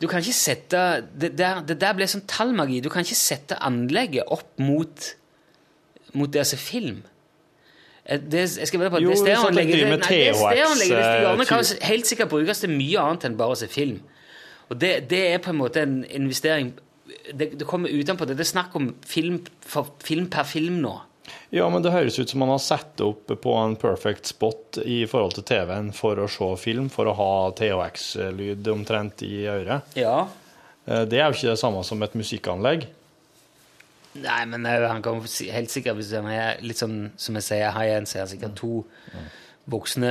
du 0.00 0.08
kan 0.08 0.18
ikke 0.20 0.34
sette 0.34 0.80
Det 1.16 1.36
der, 1.38 1.60
det 1.62 1.78
der 1.78 1.92
ble 1.94 2.04
sånn 2.10 2.26
tallmagi. 2.26 2.80
Du 2.82 2.88
kan 2.90 3.04
ikke 3.04 3.14
sette 3.14 3.56
anlegget 3.62 4.24
opp 4.28 4.58
mot 4.58 5.14
mot 6.14 6.30
det 6.30 6.46
se 6.46 6.56
film. 6.56 7.02
Eh, 8.06 8.20
Det, 8.20 8.42
jeg 8.58 8.68
skal 8.68 8.80
på 8.90 8.96
at 8.96 9.02
Jo, 9.02 9.10
det 9.10 9.18
stedet 9.18 9.38
han 9.40 9.54
nei, 9.54 9.64
til 9.64 9.72
Stig 9.72 11.48
kan 11.48 11.60
eh, 11.64 11.86
helt 11.88 12.06
sikkert 12.10 12.28
brukes 12.34 12.60
til 12.60 12.70
mye 12.74 13.00
annet 13.00 13.24
enn 13.30 13.36
bare 13.38 13.56
å 13.56 13.58
se 13.58 13.68
film. 13.68 14.00
Og 14.70 14.78
det, 14.80 15.08
det 15.08 15.22
er 15.34 15.38
på 15.44 15.52
en 15.52 15.60
måte 15.60 15.82
en 15.84 16.04
investering 16.08 16.72
Det, 17.32 17.50
det 17.58 17.66
kommer 17.68 17.88
utenpå 17.92 18.26
det. 18.26 18.36
Det 18.36 18.44
er 18.44 18.52
snakk 18.52 18.74
om 18.76 18.94
film, 19.06 19.42
film 20.04 20.26
per 20.32 20.44
film 20.48 20.80
nå. 20.82 20.94
Ja, 21.54 21.68
men 21.72 21.82
det 21.84 21.92
høres 21.92 22.18
ut 22.18 22.28
som 22.28 22.40
man 22.42 22.50
har 22.52 22.60
satt 22.60 23.00
opp 23.04 23.30
på 23.40 23.52
en 23.60 23.76
perfect 23.80 24.26
spot 24.28 24.80
i 24.84 25.04
forhold 25.08 25.36
til 25.38 25.46
TV-en 25.48 25.92
for 25.96 26.20
å 26.20 26.26
se 26.28 26.48
film, 26.60 26.90
for 26.92 27.08
å 27.08 27.14
ha 27.16 27.30
THX-lyd 27.56 28.68
omtrent 28.72 29.22
i 29.24 29.44
øret. 29.48 29.94
Ja. 29.96 30.26
Eh, 30.86 31.04
Det 31.08 31.20
er 31.20 31.28
jo 31.30 31.36
ikke 31.38 31.54
det 31.54 31.60
samme 31.60 31.84
som 31.84 32.02
et 32.04 32.16
musikkanlegg. 32.18 32.88
Nei, 34.22 34.42
men 34.46 34.66
eh, 34.70 34.84
han 34.86 35.02
kan 35.02 35.22
helt 35.24 35.72
sikkert 35.72 35.98
Hvis 35.98 36.12
han 36.14 36.28
er 36.30 36.60
litt 36.62 36.78
sånn 36.78 36.98
som 37.18 37.34
jeg 37.40 37.48
sier, 37.48 37.72
high 37.74 37.96
end, 37.96 38.06
så 38.06 38.20
er 38.20 38.26
han 38.26 38.30
sikkert 38.30 38.54
to 38.60 38.84
voksne 39.70 40.10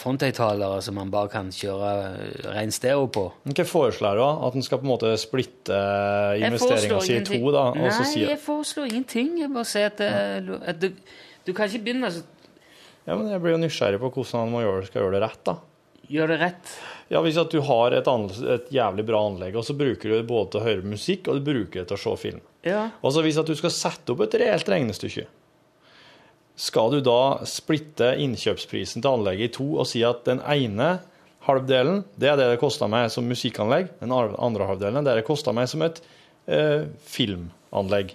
fronthøyttalere 0.00 0.78
som 0.80 0.96
man 0.96 1.10
bare 1.12 1.28
kan 1.32 1.50
kjøre 1.52 1.90
eh, 2.08 2.48
ren 2.56 2.72
stereo 2.72 3.06
på. 3.12 3.26
Hva 3.52 3.66
foreslår 3.68 4.16
du? 4.16 4.22
da? 4.24 4.30
At 4.48 4.56
en 4.56 4.64
skal 4.64 4.80
på 4.80 4.88
en 4.88 4.92
måte 4.94 5.12
splitte 5.20 5.78
investeringa 6.40 7.02
si 7.04 7.18
i 7.18 7.24
to? 7.26 7.40
da? 7.54 7.68
Og 7.74 7.92
så 7.92 8.02
Nei, 8.02 8.10
sier 8.14 8.32
jeg 8.32 8.42
foreslår 8.46 8.90
ingenting. 8.90 9.34
Jeg 9.42 9.52
bare 9.54 9.68
sier 9.68 9.92
at, 9.92 10.00
det, 10.00 10.60
at 10.72 10.80
du, 10.80 10.88
du 11.44 11.52
kan 11.52 11.68
ikke 11.68 11.84
begynne 11.90 12.12
så... 12.14 12.24
Ja, 13.08 13.14
men 13.16 13.28
jeg 13.32 13.40
blir 13.44 13.54
jo 13.54 13.60
nysgjerrig 13.62 14.00
på 14.02 14.10
hvordan 14.12 14.42
han 14.42 14.50
må 14.52 14.64
gjøre, 14.64 14.88
skal 14.88 15.04
gjøre 15.04 15.16
det 15.16 15.20
rett, 15.24 15.44
da. 15.48 15.54
gjøre 16.12 16.34
det 16.34 16.40
rett. 16.42 16.72
Ja, 17.08 17.22
hvis 17.24 17.38
at 17.40 17.52
du 17.52 17.62
har 17.64 17.94
et, 17.96 18.08
et 18.08 18.70
jævlig 18.74 19.04
bra 19.08 19.22
anlegg, 19.30 19.56
og 19.56 19.64
så 19.64 19.76
bruker 19.76 20.10
du 20.10 20.16
det 20.18 20.28
både 20.28 20.52
til 20.52 20.60
å 20.60 20.66
høre 20.66 20.92
musikk, 20.92 21.28
og 21.28 21.38
du 21.38 21.46
bruker 21.46 21.80
det 21.80 21.88
til 21.88 21.96
å 21.96 22.02
se 22.02 22.14
film. 22.20 22.42
Ja. 22.68 22.88
Og 23.00 23.14
så 23.14 23.24
hvis 23.24 23.38
at 23.40 23.48
du 23.48 23.56
skal 23.56 23.72
sette 23.72 24.12
opp 24.12 24.26
et 24.26 24.36
reelt 24.42 24.68
regnestykke, 24.68 25.24
skal 26.58 26.90
du 26.92 26.98
da 27.06 27.46
splitte 27.46 28.12
innkjøpsprisen 28.18 29.04
til 29.04 29.14
anlegget 29.14 29.52
i 29.52 29.54
to 29.60 29.68
og 29.78 29.86
si 29.86 30.02
at 30.04 30.24
den 30.26 30.42
ene 30.42 30.96
halvdelen, 31.46 32.02
det 32.18 32.32
er 32.32 32.38
det 32.40 32.48
det 32.52 32.60
koster 32.60 32.90
meg 32.90 33.12
som 33.14 33.28
musikkanlegg, 33.30 33.92
den 34.02 34.12
andre 34.12 34.66
halvdelen, 34.68 35.00
det 35.00 35.12
er 35.12 35.20
det 35.20 35.22
det 35.22 35.28
koster 35.30 35.54
meg 35.56 35.70
som 35.70 35.84
et 35.86 36.02
eh, 36.50 36.88
filmanlegg. 37.08 38.12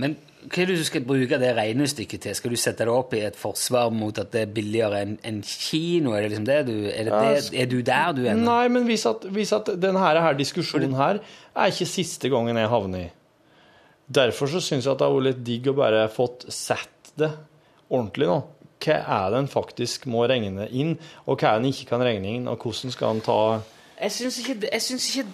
Men 0.00 0.16
hva 0.42 0.62
er 0.62 0.70
det 0.70 0.76
du 0.80 0.84
skal 0.86 1.04
bruke 1.06 1.38
det 1.38 1.50
regnestykket 1.54 2.24
til? 2.24 2.34
Skal 2.34 2.54
du 2.54 2.58
sette 2.58 2.86
det 2.86 2.92
opp 2.92 3.14
i 3.14 3.22
et 3.26 3.36
forsvar 3.38 3.92
mot 3.94 4.16
at 4.18 4.32
det 4.34 4.44
er 4.44 4.54
billigere 4.54 5.02
enn 5.04 5.16
en 5.28 5.40
kino? 5.46 6.14
Er 6.16 6.24
det 6.24 6.32
liksom 6.32 6.48
det 6.48 6.58
du 6.66 6.74
Er, 6.90 7.08
det 7.08 7.20
det, 7.22 7.60
er 7.62 7.68
du 7.70 7.78
der 7.86 8.16
du 8.16 8.22
er 8.26 8.38
nå? 8.38 8.46
Nei, 8.48 8.66
men 8.74 8.88
vis 8.88 9.06
at, 9.08 9.26
vis 9.30 9.52
at 9.54 9.70
denne 9.80 10.02
her 10.02 10.34
diskusjonen 10.38 10.96
her 10.98 11.20
er 11.22 11.70
ikke 11.70 11.88
siste 11.90 12.30
gangen 12.32 12.58
jeg 12.58 12.72
havner 12.72 13.06
i. 13.06 13.10
Derfor 14.12 14.50
så 14.50 14.60
syns 14.60 14.86
jeg 14.86 14.92
at 14.92 15.00
det 15.00 15.06
har 15.06 15.14
vært 15.14 15.28
litt 15.30 15.44
digg 15.46 15.70
å 15.70 15.76
bare 15.78 16.08
fått 16.12 16.48
sett 16.52 17.14
det 17.18 17.30
ordentlig 17.92 18.28
nå. 18.32 18.40
Hva 18.82 18.98
er 18.98 19.30
det 19.30 19.44
en 19.44 19.52
faktisk 19.52 20.08
må 20.10 20.24
regne 20.26 20.66
inn, 20.74 20.96
og 21.26 21.38
hva 21.38 21.52
er 21.52 21.60
det 21.60 21.68
en 21.68 21.70
ikke 21.70 21.92
kan 21.92 22.02
regne 22.02 22.34
inn, 22.34 22.50
og 22.50 22.64
hvordan 22.64 22.94
skal 22.94 23.14
en 23.14 23.22
ta 23.22 23.38
Jeg 24.02 24.12
syns 24.16 24.38
ikke, 24.42 24.56
ikke, 24.74 25.26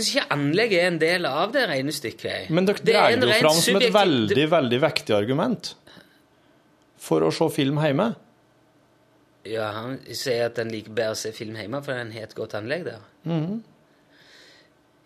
ikke 0.00 0.22
anlegget 0.32 0.78
er 0.80 0.86
en 0.88 1.00
del 1.00 1.26
av 1.28 1.50
det 1.52 1.66
regnestykket. 1.68 2.48
Men 2.48 2.68
dere 2.68 2.80
Det 2.80 2.94
er 2.96 3.12
en 3.12 3.20
det 3.20 3.28
jo 3.34 3.40
fram 3.42 3.58
som 3.60 3.76
et 3.76 3.92
veldig, 3.92 4.46
veldig 4.50 4.80
vektig 4.86 5.16
argument 5.16 5.74
for 7.06 7.26
å 7.26 7.30
se 7.34 7.50
film 7.52 7.78
hjemme. 7.84 8.14
Ja, 9.46 9.68
han 9.76 9.98
sier 10.10 10.48
at 10.48 10.58
han 10.58 10.72
liker 10.72 10.94
bedre 10.96 11.14
å 11.14 11.18
se 11.20 11.30
film 11.36 11.58
hjemme 11.60 11.82
fordi 11.84 12.02
han 12.02 12.12
har 12.16 12.26
et 12.26 12.34
godt 12.34 12.56
anlegg 12.58 12.86
der. 12.88 13.04
Mhm. 13.28 13.62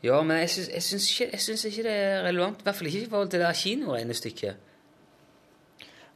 Ja, 0.01 0.23
men 0.25 0.39
jeg 0.41 0.49
syns, 0.81 1.11
ikke, 1.13 1.37
ikke 1.37 1.83
det 1.85 1.93
er 1.93 2.23
relevant. 2.25 2.63
I 2.63 2.65
hvert 2.65 2.77
fall 2.79 2.89
ikke 2.89 3.03
i 3.03 3.11
forhold 3.11 3.31
til 3.35 3.43
det 3.43 3.51
kinoregnestykket. 3.57 4.67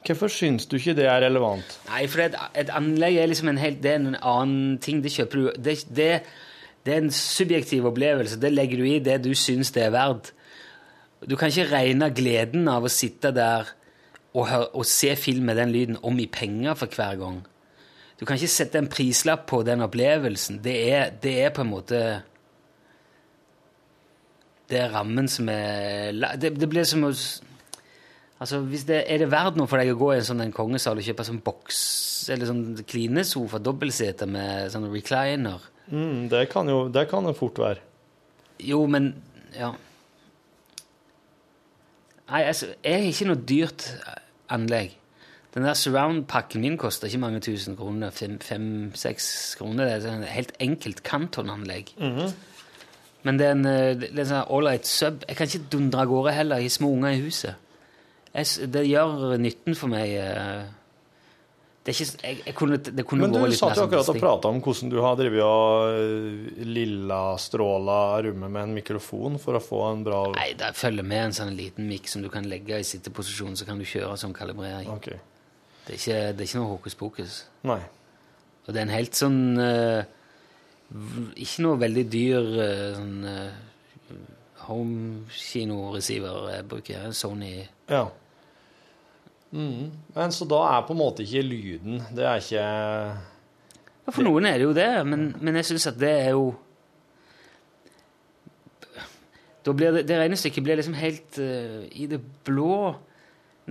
Hvorfor 0.05 0.29
syns 0.29 0.67
du 0.69 0.77
ikke 0.77 0.95
det 0.97 1.05
er 1.09 1.21
relevant? 1.25 1.77
Nei, 1.89 2.07
for 2.13 2.25
et, 2.25 2.35
et 2.61 2.73
anlegg 2.73 3.17
er 3.21 3.29
liksom 3.29 3.49
en 3.49 3.61
helt 3.61 3.83
Det 3.83 3.93
er 3.93 4.01
en 4.01 4.17
annen 4.21 4.79
ting. 4.79 5.03
Det 5.05 5.13
kjøper 5.13 5.41
du 5.41 5.63
det, 5.65 5.77
det, 5.97 6.09
det 6.85 6.93
er 6.93 7.01
en 7.01 7.15
subjektiv 7.15 7.87
opplevelse. 7.89 8.41
Det 8.41 8.53
legger 8.53 8.81
du 8.81 8.89
i 8.89 9.01
det 9.01 9.23
du 9.25 9.33
syns 9.39 9.73
det 9.73 9.87
er 9.87 9.95
verdt. 9.95 10.33
Du 11.25 11.37
kan 11.41 11.49
ikke 11.49 11.71
regne 11.71 12.11
gleden 12.13 12.69
av 12.69 12.85
å 12.85 12.93
sitte 12.93 13.33
der 13.33 13.71
og, 14.35 14.45
høre, 14.51 14.69
og 14.75 14.85
se 14.89 15.15
film 15.17 15.49
med 15.49 15.57
den 15.57 15.73
lyden 15.73 15.99
om 16.05 16.19
i 16.21 16.29
penger 16.29 16.77
for 16.77 16.93
hver 16.93 17.17
gang. 17.21 17.41
Du 18.21 18.27
kan 18.27 18.37
ikke 18.37 18.53
sette 18.53 18.79
en 18.79 18.91
prislapp 18.91 19.47
på 19.51 19.63
den 19.67 19.83
opplevelsen. 19.87 20.61
Det 20.65 20.77
er, 20.93 21.11
det 21.23 21.35
er 21.47 21.55
på 21.55 21.65
en 21.65 21.73
måte 21.73 22.05
Det 24.69 24.79
er 24.81 24.95
rammen 24.95 25.27
som 25.29 25.49
er 25.53 26.15
Det, 26.41 26.55
det 26.57 26.69
blir 26.69 26.87
som 26.89 27.05
å 27.05 27.13
Altså, 28.43 28.61
det, 28.67 29.05
Er 29.09 29.19
det 29.23 29.31
verdt 29.31 29.57
noe 29.57 29.71
for 29.71 29.81
deg 29.81 29.93
å 29.93 29.99
gå 29.99 30.09
i 30.13 30.17
en 30.19 30.27
sånn 30.27 30.53
kongesal 30.53 30.99
og 30.99 31.07
kjøpe 31.07 31.25
sånn 31.25 31.43
boks 31.45 31.79
eller 32.35 32.49
sånn 32.49 32.65
klinesofa, 32.85 33.61
dobbeltseter 33.63 34.29
med 34.29 34.73
sånn 34.75 34.91
recliner? 34.93 35.63
Mm, 35.93 36.29
det 36.33 36.49
kan 36.53 36.69
jo 36.69 36.89
det 36.89 37.09
kan 37.11 37.27
det 37.27 37.37
fort 37.37 37.59
være. 37.59 37.81
Jo, 38.61 38.87
men 38.87 39.15
Ja. 39.55 39.73
Nei, 42.31 42.41
altså, 42.43 42.67
jeg 42.83 42.95
har 42.95 43.09
ikke 43.11 43.27
noe 43.29 43.43
dyrt 43.49 43.85
anlegg. 44.49 44.95
Den 45.55 45.63
der 45.63 45.77
surround-pakken 45.79 46.61
min 46.65 46.79
koster 46.81 47.07
ikke 47.07 47.21
mange 47.23 47.41
tusen 47.45 47.77
kroner. 47.77 48.11
Fem-seks 48.11 49.55
kroner. 49.59 49.85
Det 49.85 49.93
er 49.93 49.97
et 49.97 50.07
sånn 50.07 50.25
helt 50.27 50.55
enkelt 50.65 51.03
kantonanlegg. 51.07 51.93
Men 53.23 53.39
det 53.39 53.47
er 53.47 53.51
en, 53.53 53.67
eh, 53.67 54.09
en 54.21 54.27
sånn 54.27 54.49
ålreit 54.51 54.87
sub. 54.87 55.23
Jeg 55.29 55.37
kan 55.37 55.47
ikke 55.47 55.71
dundre 55.71 56.01
av 56.01 56.09
gårde 56.09 56.33
heller 56.33 56.57
i 56.65 56.69
små 56.69 56.91
unger 56.97 57.11
i 57.13 57.21
huset. 57.21 57.55
Jeg, 58.35 58.73
det 58.73 58.87
gjør 58.89 59.37
nytten 59.39 59.77
for 59.79 59.89
meg 59.89 60.11
eh, 60.17 60.65
Det 61.85 61.93
ikke 61.93 62.25
jeg, 62.25 62.39
jeg 62.47 62.55
kunne, 62.57 62.79
Det 62.81 63.05
kunne 63.05 63.27
Men 63.27 63.35
du 63.35 63.53
satt 63.53 63.75
jo 63.75 63.83
sånn 63.83 63.91
akkurat 63.91 64.09
og 64.09 64.17
prata 64.23 64.49
om 64.49 64.61
hvordan 64.65 64.93
du 64.93 64.97
har 65.05 65.19
drevet 65.19 65.43
og 65.45 65.99
eh, 65.99 66.63
lillastråla 66.65 67.99
rommet 68.25 68.55
med 68.55 68.71
en 68.71 68.73
mikrofon 68.79 69.37
for 69.43 69.59
å 69.59 69.61
få 69.61 69.83
en 69.91 70.05
bra 70.07 70.23
Nei, 70.33 70.47
det 70.57 70.71
følger 70.79 71.05
med 71.05 71.27
en 71.27 71.37
sånn 71.37 71.53
liten 71.59 71.91
mikk 71.91 72.09
som 72.09 72.25
du 72.25 72.31
kan 72.33 72.49
legge 72.49 72.81
i 72.81 72.87
sitteposisjon, 72.89 73.59
så 73.61 73.69
kan 73.69 73.81
du 73.81 73.85
kjøre 73.85 74.17
som 74.21 74.33
kalibrering. 74.33 74.89
Okay. 74.97 75.21
Det, 75.85 75.93
er 75.93 76.01
ikke, 76.01 76.19
det 76.33 76.41
er 76.41 76.49
ikke 76.49 76.63
noe 76.63 76.73
hokus 76.73 76.97
pokus. 76.97 77.37
Nei. 77.69 77.83
Og 78.65 78.73
det 78.73 78.81
er 78.81 78.87
en 78.87 78.95
helt 78.97 79.19
sånn 79.19 79.41
eh, 79.61 80.09
Ikke 81.45 81.67
noe 81.67 81.83
veldig 81.85 82.09
dyr 82.09 82.51
eh, 82.65 82.89
sånn 82.97 83.17
home-kinoreceiver 84.65 86.53
jeg 86.55 86.69
bruker. 86.71 87.11
Sony 87.13 87.59
Ja. 87.93 88.07
Mm. 89.55 89.91
Men 90.17 90.33
så 90.35 90.47
da 90.51 90.59
er 90.75 90.83
på 90.89 90.97
en 90.97 90.99
måte 90.99 91.23
ikke 91.23 91.43
lyden 91.47 92.01
Det 92.11 92.25
er 92.27 92.41
ikke 92.43 92.63
Ja, 92.65 94.11
For 94.11 94.27
noen 94.27 94.49
er 94.51 94.59
det 94.59 94.67
jo 94.67 94.73
det, 94.75 94.89
men, 95.07 95.29
men 95.39 95.55
jeg 95.61 95.69
syns 95.69 95.87
at 95.93 96.01
det 96.01 96.11
er 96.25 96.33
jo 96.35 96.49
da 99.65 99.73
blir 99.73 99.95
det, 99.97 100.03
det 100.09 100.19
regnestykket 100.21 100.65
blir 100.67 100.77
liksom 100.77 100.97
helt 100.99 101.39
uh, 101.41 101.85
i 101.97 102.05
det 102.11 102.19
blå. 102.45 102.91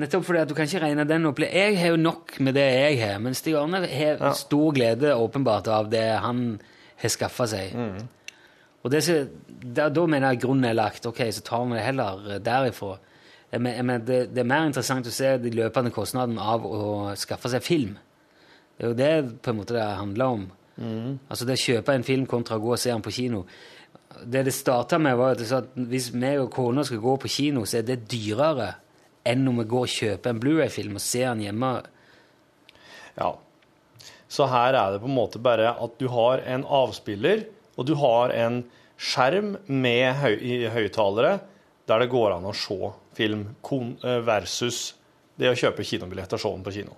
Nettopp 0.01 0.23
fordi 0.25 0.39
at 0.41 0.49
du 0.49 0.55
kan 0.57 0.65
ikke 0.65 0.81
regne 0.81 1.05
den 1.05 1.27
opp. 1.29 1.37
Jeg 1.45 1.75
har 1.77 1.91
jo 1.93 1.99
nok 2.01 2.33
med 2.41 2.55
det 2.57 2.63
jeg 2.65 2.95
har, 3.03 3.19
men 3.21 3.35
Stig 3.37 3.53
Arne 3.59 3.83
har 3.85 4.17
Ja. 4.17 4.31
stor 4.33 4.73
glede 4.73 5.13
åpenbart 5.13 5.69
av 5.69 5.91
det 5.91 6.07
han 6.23 6.59
har 7.03 7.13
skaffa 7.13 7.45
seg. 7.51 7.75
Og 8.83 8.89
det, 8.91 9.03
da, 9.61 9.85
da 9.93 10.05
mener 10.09 10.33
jeg 10.33 10.41
grunnen 10.47 10.65
er 10.65 10.79
lagt. 10.79 11.05
Ok, 11.05 11.21
så 11.29 11.45
tar 11.45 11.61
vi 11.69 11.77
det 11.77 11.85
heller 11.85 12.25
eh, 12.33 12.41
derifra. 12.43 12.97
Men, 13.59 13.91
det, 14.05 14.31
det 14.33 14.41
er 14.41 14.49
mer 14.49 14.65
interessant 14.65 15.05
å 15.05 15.13
se 15.13 15.35
de 15.37 15.51
løpende 15.53 15.91
kostnadene 15.93 16.41
av 16.41 16.65
å 16.65 17.13
skaffe 17.19 17.51
seg 17.53 17.61
film. 17.65 17.93
Det 18.73 18.85
er 18.85 18.89
jo 18.89 18.97
det 18.97 19.41
på 19.45 19.51
en 19.51 19.59
måte 19.59 19.75
det 19.75 19.83
handler 19.85 20.37
om. 20.39 20.47
Altså 21.29 21.45
det 21.45 21.59
å 21.59 21.63
kjøpe 21.63 21.93
en 21.93 22.05
film 22.07 22.25
kontra 22.29 22.57
å 22.57 22.63
gå 22.63 22.73
og 22.73 22.81
se 22.81 22.89
den 22.89 23.03
på 23.05 23.13
kino. 23.13 23.43
Det 24.23 24.43
det 24.47 24.53
starta 24.55 24.97
med, 25.01 25.17
var 25.19 25.37
at 25.37 25.77
hvis 25.77 26.11
meg 26.17 26.41
og 26.41 26.51
kona 26.53 26.85
skal 26.85 27.01
gå 27.03 27.15
på 27.21 27.31
kino, 27.31 27.65
så 27.69 27.79
er 27.79 27.87
det 27.87 28.03
dyrere 28.09 28.73
enn 29.27 29.47
om 29.47 29.61
vi 29.61 29.69
går 29.69 29.85
og 29.85 29.93
kjøper 29.93 30.33
en 30.33 30.41
Blu-ray-film 30.41 30.97
og 30.97 31.03
ser 31.03 31.29
den 31.31 31.45
hjemme. 31.47 31.73
Ja. 33.19 33.31
Så 34.33 34.47
her 34.49 34.73
er 34.73 34.95
det 34.95 35.03
på 35.03 35.09
en 35.09 35.17
måte 35.17 35.41
bare 35.41 35.75
at 35.77 35.99
du 36.01 36.07
har 36.11 36.41
en 36.49 36.65
avspiller, 36.65 37.45
og 37.77 37.87
du 37.89 37.93
har 38.01 38.33
en 38.33 38.63
skjerm 38.97 39.55
med 39.67 40.09
høy 40.21 40.69
høyttalere 40.73 41.37
der 41.87 41.99
det 41.99 42.09
går 42.13 42.37
an 42.37 42.45
å 42.47 42.53
se 42.55 42.77
film 43.17 43.47
eh, 44.03 44.19
versus 44.25 44.93
det 45.39 45.49
å 45.49 45.55
kjøpe 45.57 45.83
kinobillett 45.83 46.33
og 46.33 46.39
se 46.39 46.49
den 46.53 46.63
på 46.65 46.73
kino. 46.75 46.95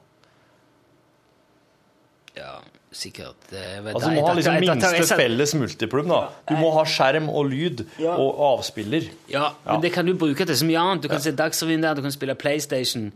Ja, 2.36 2.58
sikkert. 2.92 3.36
Det 3.50 3.62
er 3.62 3.86
Altså 3.94 4.10
Du 4.10 4.16
må 4.18 4.26
ha 4.28 4.34
liksom 4.36 4.60
minste 4.60 5.16
felles 5.16 5.54
multiplum. 5.56 6.10
da. 6.12 6.22
Du 6.50 6.56
må 6.60 6.72
ha 6.76 6.84
skjerm 6.84 7.30
og 7.30 7.48
lyd 7.52 7.86
Ja. 8.00 8.18
og 8.18 8.36
avspiller. 8.60 9.10
Ja, 9.32 9.54
men 9.66 9.82
det 9.82 9.94
kan 9.94 10.06
du 10.06 10.14
bruke 10.14 10.46
til 10.46 10.56
så 10.56 10.66
mye 10.68 10.80
annet. 10.82 11.02
Du 11.04 11.08
kan 11.08 11.22
se 11.22 11.32
Dagsrevyen 11.32 11.82
der, 11.82 11.96
du 11.96 12.02
kan 12.02 12.12
spille 12.12 12.36
PlayStation. 12.36 13.12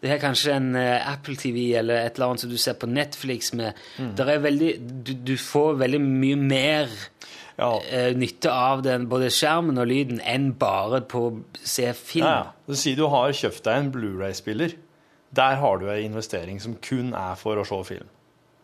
Det 0.00 0.10
er 0.10 0.18
kanskje 0.18 0.52
en 0.54 0.74
eh, 0.76 1.12
Apple 1.12 1.34
TV 1.36 1.72
eller 1.78 2.06
et 2.06 2.14
eller 2.18 2.26
annet 2.28 2.40
som 2.40 2.50
du 2.50 2.56
ser 2.56 2.74
på 2.74 2.86
Netflix 2.86 3.52
med. 3.52 3.74
Mm. 3.98 4.12
Der 4.16 4.28
er 4.30 4.38
veldig, 4.38 4.74
du, 5.04 5.12
du 5.14 5.36
får 5.36 5.74
veldig 5.78 6.00
mye 6.00 6.36
mer 6.36 6.88
Ja. 7.58 7.80
eh, 7.90 8.12
nytte 8.14 8.50
av 8.54 8.82
den, 8.86 9.08
både 9.10 9.30
skjermen 9.34 9.78
og 9.82 9.88
lyden 9.90 10.20
enn 10.22 10.52
bare 10.58 11.00
på 11.10 11.24
å 11.30 11.32
se 11.64 11.92
film. 11.92 12.24
Ja, 12.26 12.36
ja. 12.44 12.52
Du 12.68 12.76
sier 12.78 12.96
du 12.96 13.06
har 13.10 13.32
kjøpt 13.34 13.64
deg 13.66 13.80
en 13.82 13.90
Blu-ray-spiller. 13.92 14.76
Der 15.34 15.56
har 15.60 15.78
du 15.82 15.88
en 15.90 16.04
investering 16.04 16.60
som 16.62 16.76
kun 16.80 17.10
er 17.18 17.34
for 17.36 17.56
å 17.60 17.66
se 17.66 17.80
film. 17.94 18.06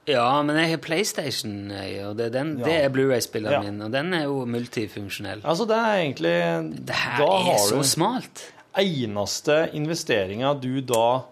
Ja, 0.06 0.42
men 0.44 0.56
jeg 0.60 0.68
har 0.70 0.80
PlayStation, 0.84 1.70
og 1.72 2.16
det, 2.18 2.26
er 2.26 2.30
den, 2.30 2.58
Ja. 2.60 2.66
er 2.84 2.90
Blu-ray-spilleren 2.92 3.64
min, 3.64 3.82
og 3.82 3.90
den 3.92 4.12
er 4.14 4.24
jo 4.28 4.44
multifunksjonell. 4.46 5.40
Altså, 5.44 5.64
det 5.66 5.76
er 5.80 5.94
egentlig 6.04 6.86
Det 6.86 6.94
her 6.94 7.22
er 7.24 7.42
har 7.48 7.58
så 7.58 7.78
du 7.80 7.88
smalt. 7.88 8.42
eneste 8.76 9.70
investeringa 9.74 10.54
du 10.60 10.80
da 10.82 11.22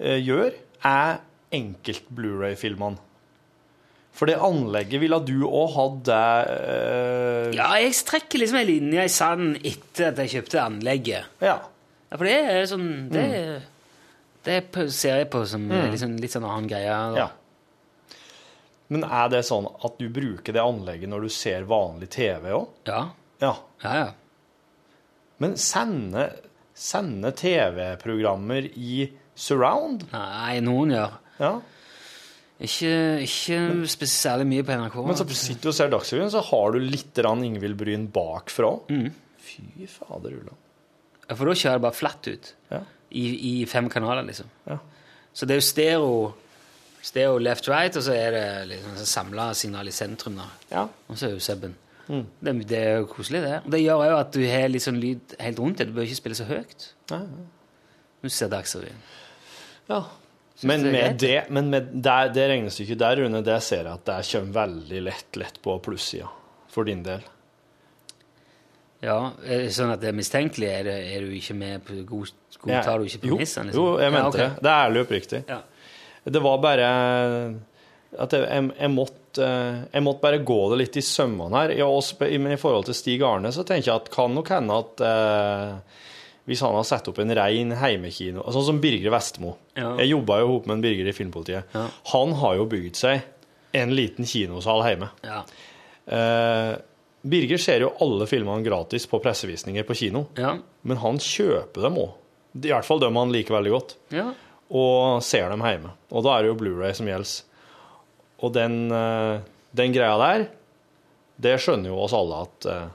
eh, 0.00 0.18
gjør, 0.24 0.52
er 0.84 1.18
enkelt 1.52 2.08
Blu-ray-filmene. 2.14 2.98
For 4.16 4.30
det 4.30 4.38
anlegget 4.40 5.02
ville 5.02 5.18
du 5.28 5.42
òg 5.44 5.74
hatt 5.76 5.96
det 6.08 6.20
eh, 6.56 7.50
Ja, 7.58 7.66
jeg 7.82 7.92
strekker 7.98 8.40
liksom 8.40 8.58
en 8.62 8.68
linje 8.70 9.02
i 9.04 9.12
sanden 9.12 9.56
etter 9.60 10.08
at 10.12 10.22
jeg 10.24 10.32
kjøpte 10.38 10.62
anlegget. 10.64 11.32
ja. 11.44 11.58
Ja, 12.06 12.14
for 12.20 12.22
det 12.28 12.36
er 12.38 12.66
sånn 12.70 12.84
Det, 13.10 13.22
det 14.46 14.60
ser 14.94 15.16
jeg 15.18 15.26
på 15.32 15.40
som 15.50 15.64
liksom, 15.68 16.12
litt 16.22 16.30
sånn 16.36 16.44
annen 16.46 16.68
greie. 16.70 16.86
da. 16.86 17.16
ja. 17.18 17.28
Men 18.94 19.02
er 19.02 19.28
det 19.32 19.40
sånn 19.48 19.66
at 19.66 19.96
du 19.98 20.06
bruker 20.14 20.54
det 20.54 20.62
anlegget 20.62 21.10
når 21.10 21.26
du 21.26 21.32
ser 21.34 21.64
vanlig 21.66 22.08
TV 22.14 22.52
òg? 22.54 22.68
Ja, 22.86 23.00
Ja. 23.42 23.56
ja. 23.82 23.94
ja. 23.98 24.06
Men 25.42 25.56
sende, 25.60 26.28
sende 26.72 27.32
TV-programmer 27.36 28.70
i 28.78 29.10
surround? 29.36 30.06
Nei, 30.14 30.60
noen 30.64 30.94
gjør. 30.94 31.18
Ja. 31.42 31.50
Ikke, 32.56 33.20
ikke 33.20 34.06
særlig 34.08 34.46
mye 34.48 34.64
på 34.64 34.72
NRK. 34.72 34.94
Men 35.04 35.18
så 35.18 35.26
sitter 35.28 35.66
du 35.66 35.68
og 35.68 35.76
ser 35.76 35.90
Dagsrevyen, 35.92 36.30
så 36.32 36.40
har 36.40 36.72
du 36.72 36.78
litt 36.80 37.18
Ingvild 37.20 37.76
Bryn 37.76 38.06
bakfra. 38.12 38.70
Fy 39.46 39.86
fader, 39.90 40.38
Ulla. 40.40 40.54
Ja, 41.28 41.34
For 41.34 41.44
da 41.50 41.52
kjører 41.58 41.76
det 41.80 41.84
bare 41.84 41.98
flatt 41.98 42.28
ut. 42.30 42.52
Ja. 42.72 42.80
I, 43.10 43.24
I 43.60 43.66
fem 43.68 43.90
kanaler, 43.92 44.24
liksom. 44.26 44.48
Ja. 44.66 44.78
Så 45.36 45.44
det 45.46 45.56
er 45.56 45.60
jo 45.60 45.66
stereo, 45.68 46.12
stereo 47.04 47.38
left-right, 47.44 47.98
og 48.00 48.06
så 48.06 48.14
er 48.16 48.32
det 48.32 48.46
liksom 48.72 48.96
samla 49.04 49.50
signal 49.54 49.88
i 49.90 49.94
sentrum. 49.94 50.38
da. 50.40 50.48
ja. 50.72 50.86
Og 51.10 51.18
så 51.18 51.28
er 51.28 51.36
jo 51.36 51.44
subben. 51.44 51.76
Det, 52.06 52.52
det 52.70 52.78
er 52.78 53.00
jo 53.02 53.08
koselig, 53.10 53.42
det. 53.42 53.56
Og 53.66 53.72
det 53.74 53.82
gjør 53.82 54.04
jo 54.06 54.16
at 54.16 54.32
du 54.32 54.44
har 54.46 54.68
litt 54.70 54.84
sånn 54.84 55.00
lyd 55.02 55.36
helt 55.42 55.58
rundt 55.60 55.80
deg. 55.82 55.90
Du 55.90 55.96
bør 55.98 56.06
ikke 56.06 56.20
spille 56.22 56.38
så 56.38 56.46
høyt. 56.48 56.92
Ja, 57.12 57.20
Du 58.22 58.30
ser 58.32 58.48
Dagsrevyen. 58.48 59.02
ja. 59.90 60.04
Men 60.60 60.86
med 60.92 61.16
det, 61.20 61.50
men 61.52 61.70
med 61.70 61.88
det, 61.92 62.16
det 62.32 62.48
regnestykket 62.48 63.00
der, 63.00 63.20
Rune, 63.20 63.42
det 63.44 63.58
ser 63.64 63.84
jeg 63.84 63.92
at 63.92 64.06
det 64.08 64.20
kommer 64.30 64.54
veldig 64.56 65.00
lett, 65.04 65.28
lett 65.36 65.58
på 65.62 65.76
plussida. 65.84 66.30
For 66.72 66.88
din 66.88 67.02
del. 67.04 67.24
Ja, 69.04 69.18
er 69.44 69.66
det 69.66 69.74
sånn 69.76 69.92
at 69.92 70.00
det 70.00 70.10
er 70.10 70.16
mistenkelig? 70.16 70.68
Er, 70.72 70.88
det, 70.88 70.96
er 71.12 71.24
du 71.24 71.32
ikke 71.36 71.56
med 71.56 71.84
på 71.84 72.00
god, 72.08 72.32
Godtar 72.56 73.00
du 73.00 73.08
ikke 73.08 73.22
premissene? 73.26 73.70
Liksom? 73.70 73.82
jo, 73.82 73.96
jeg 74.00 74.12
mente 74.14 74.24
ja, 74.24 74.32
okay. 74.32 74.44
det. 74.56 74.64
Det 74.64 74.72
er 74.72 74.86
ærlig 74.86 75.00
og 75.00 75.06
oppriktig. 75.06 75.40
Ja. 75.50 75.58
Det 76.26 76.42
var 76.42 76.62
bare 76.64 76.86
at 78.16 78.32
jeg, 78.32 78.46
jeg, 78.48 78.70
jeg, 78.80 78.90
måtte, 78.90 79.46
jeg 79.92 80.04
måtte 80.06 80.24
bare 80.24 80.40
gå 80.48 80.58
det 80.72 80.80
litt 80.80 80.98
i 80.98 81.04
sømmene 81.04 81.62
her. 81.62 81.74
Men 82.40 82.56
i 82.56 82.60
forhold 82.60 82.88
til 82.88 82.96
Stig 82.96 83.24
Arne 83.26 83.52
så 83.54 83.64
tenker 83.66 83.92
jeg 83.92 84.00
at 84.00 84.10
kan 84.14 84.34
nok 84.34 84.50
hende 84.56 84.80
at 84.80 85.04
eh, 85.06 86.02
hvis 86.46 86.60
han 86.62 86.74
har 86.78 86.84
satt 86.86 87.08
opp 87.10 87.18
en 87.22 87.32
rein 87.34 87.72
heimekino 87.74 88.44
Sånn 88.54 88.64
som 88.68 88.80
Birger 88.82 89.10
Vestmo. 89.14 89.56
Ja. 89.74 89.96
Jeg 90.00 90.12
jobba 90.12 90.40
jo 90.44 90.50
sammen 90.52 90.66
med 90.68 90.76
en 90.78 90.84
Birger 90.84 91.08
i 91.10 91.14
Filmpolitiet. 91.16 91.72
Ja. 91.74 91.86
Han 92.12 92.34
har 92.38 92.54
jo 92.60 92.68
bygd 92.70 92.98
seg 93.00 93.24
en 93.76 93.94
liten 93.98 94.28
kinosal 94.28 94.84
hjemme. 94.86 95.08
Ja. 95.26 95.40
Eh, 96.06 96.76
Birger 97.26 97.58
ser 97.58 97.82
jo 97.82 97.90
alle 98.00 98.28
filmene 98.30 98.62
gratis 98.62 99.08
på 99.10 99.18
pressevisninger 99.22 99.82
på 99.88 99.96
kino, 99.98 100.26
Ja. 100.38 100.56
men 100.82 100.96
han 101.02 101.18
kjøper 101.18 101.82
dem 101.82 101.98
òg. 101.98 102.12
I 102.56 102.70
hvert 102.70 102.86
fall 102.86 103.00
dem 103.02 103.16
han 103.18 103.32
liker 103.34 103.56
veldig 103.58 103.72
godt 103.74 103.96
ja. 104.14 104.30
og 104.70 105.22
ser 105.26 105.50
dem 105.50 105.60
hjemme. 105.66 105.90
Og 106.14 106.22
da 106.24 106.36
er 106.36 106.42
det 106.46 106.52
jo 106.52 106.58
Blu-ray 106.62 106.94
som 106.96 107.10
gjelder. 107.10 107.42
Og 108.46 108.52
den, 108.54 108.78
eh, 108.92 109.40
den 109.76 109.92
greia 109.92 110.14
der, 110.22 110.46
det 111.36 111.58
skjønner 111.60 111.90
jo 111.90 111.98
oss 112.06 112.14
alle 112.16 112.38
at 112.46 112.68
eh, 112.70 112.86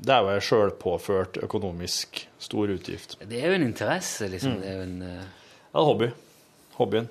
det 0.00 0.14
er 0.14 0.24
jo 0.24 0.32
en 0.32 0.44
sjølpåført 0.44 1.38
økonomisk 1.44 2.22
stor 2.40 2.72
utgift. 2.72 3.18
Det 3.20 3.42
er 3.42 3.52
jo 3.52 3.58
en 3.58 3.66
interesse, 3.66 4.28
liksom. 4.32 4.56
Mm. 4.56 4.60
Det 4.60 4.68
er 4.70 4.76
jo 4.76 4.82
en... 4.82 5.02
uh... 5.02 5.80
Er 5.80 5.86
hobby. 5.86 6.08
Hobbyen. 6.78 7.08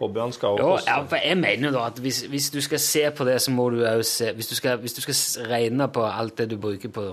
Hobbyen 0.00 0.32
skal 0.34 0.56
jo 0.58 0.70
koste. 0.72 0.90
ja, 0.90 1.02
for 1.06 1.20
jeg 1.22 1.36
mener 1.38 1.68
jo 1.68 1.74
da 1.76 1.84
at 1.86 2.00
hvis, 2.02 2.22
hvis 2.32 2.48
du 2.50 2.58
skal 2.64 2.80
se 2.82 3.04
på 3.14 3.26
det, 3.28 3.36
så 3.42 3.52
må 3.54 3.68
du 3.70 3.84
òg 3.86 4.02
se 4.08 4.32
hvis 4.34 4.48
du, 4.50 4.54
skal, 4.58 4.80
hvis 4.82 4.96
du 4.96 5.02
skal 5.04 5.46
regne 5.52 5.86
på 5.92 6.02
alt 6.08 6.38
det 6.40 6.48
du 6.50 6.56
bruker 6.58 6.90
på 6.90 7.04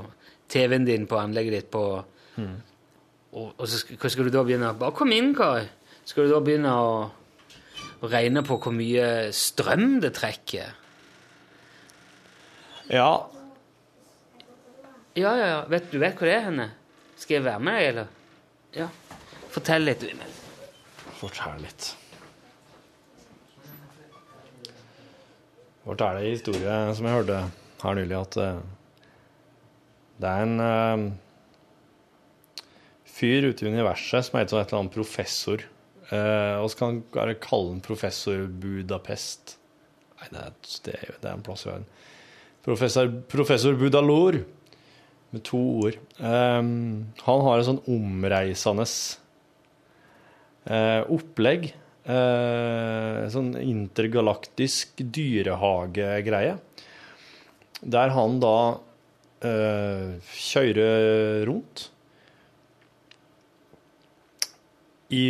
TV-en 0.50 0.88
din, 0.88 1.06
på 1.08 1.20
anlegget 1.20 1.54
ditt, 1.54 1.70
på 1.72 1.84
og, 3.32 3.52
og 3.58 3.68
så 3.68 3.78
skal, 3.84 4.10
skal 4.10 4.28
du 4.28 4.32
da 4.34 4.44
begynne 4.44 4.74
Bare 4.80 4.96
kom 4.96 5.12
inn, 5.16 5.34
Kari. 5.36 5.68
Skal 6.08 6.26
du 6.26 6.34
da 6.34 6.40
begynne 6.44 6.72
å, 6.74 6.96
å 8.02 8.10
regne 8.12 8.44
på 8.48 8.58
hvor 8.60 8.74
mye 8.76 9.30
strøm 9.36 10.00
det 10.04 10.16
trekker? 10.18 10.74
Ja, 12.92 13.12
Ja, 15.14 15.32
ja, 15.36 15.48
ja. 15.48 15.64
Vet, 15.68 15.90
du 15.92 16.00
vet 16.00 16.16
hvor 16.16 16.30
det 16.30 16.36
er 16.38 16.46
henne? 16.46 16.68
Skal 17.20 17.40
jeg 17.40 17.44
være 17.44 17.64
med 17.68 17.76
deg, 17.76 17.88
eller? 17.90 18.12
Ja. 18.78 18.88
Fortell 19.52 19.84
litt. 19.84 20.06
fortell 21.20 21.60
litt. 21.62 21.88
Fortell 25.84 26.22
en 26.22 26.30
historie 26.30 26.78
som 26.96 27.10
jeg 27.10 27.18
hørte 27.18 27.42
her 27.82 27.98
nylig, 27.98 28.16
at 28.22 28.38
eh, 28.40 28.62
det 30.22 30.30
er 30.30 30.46
en 30.46 30.62
uh, 30.62 31.04
fyr 33.10 33.50
ute 33.50 33.66
i 33.66 33.72
universet 33.74 34.28
som 34.28 34.38
heter 34.40 34.62
et 34.62 34.70
eller 34.70 34.84
annet 34.84 34.96
professor. 34.96 35.66
Uh, 36.12 36.62
og 36.62 36.70
så 36.72 36.78
kan 36.78 37.02
han 37.18 37.36
kalle 37.42 37.74
han 37.74 37.84
professor 37.84 38.46
Budapest. 38.62 39.58
Nei, 40.22 40.32
det 40.32 40.46
er, 40.46 40.58
det 40.86 40.96
er, 40.96 41.14
det 41.18 41.28
er 41.28 41.36
en 41.36 41.46
plass 41.46 41.66
i 41.66 41.72
verden. 41.72 41.88
Professor, 42.62 43.10
professor 43.28 43.76
Budalor, 43.76 44.44
med 45.32 45.44
to 45.48 45.60
ord. 45.86 45.98
Um, 46.20 47.12
han 47.24 47.44
har 47.46 47.60
en 47.60 47.68
sånn 47.68 47.84
omreisende 47.92 48.88
uh, 50.68 51.02
opplegg. 51.12 51.72
Uh, 52.02 53.30
sånn 53.32 53.54
intergalaktisk 53.62 55.04
dyrehagegreie. 55.06 56.58
Der 57.82 58.14
han 58.16 58.40
da 58.44 58.58
uh, 59.46 60.08
kjører 60.36 61.46
rundt 61.50 61.88
i 65.12 65.26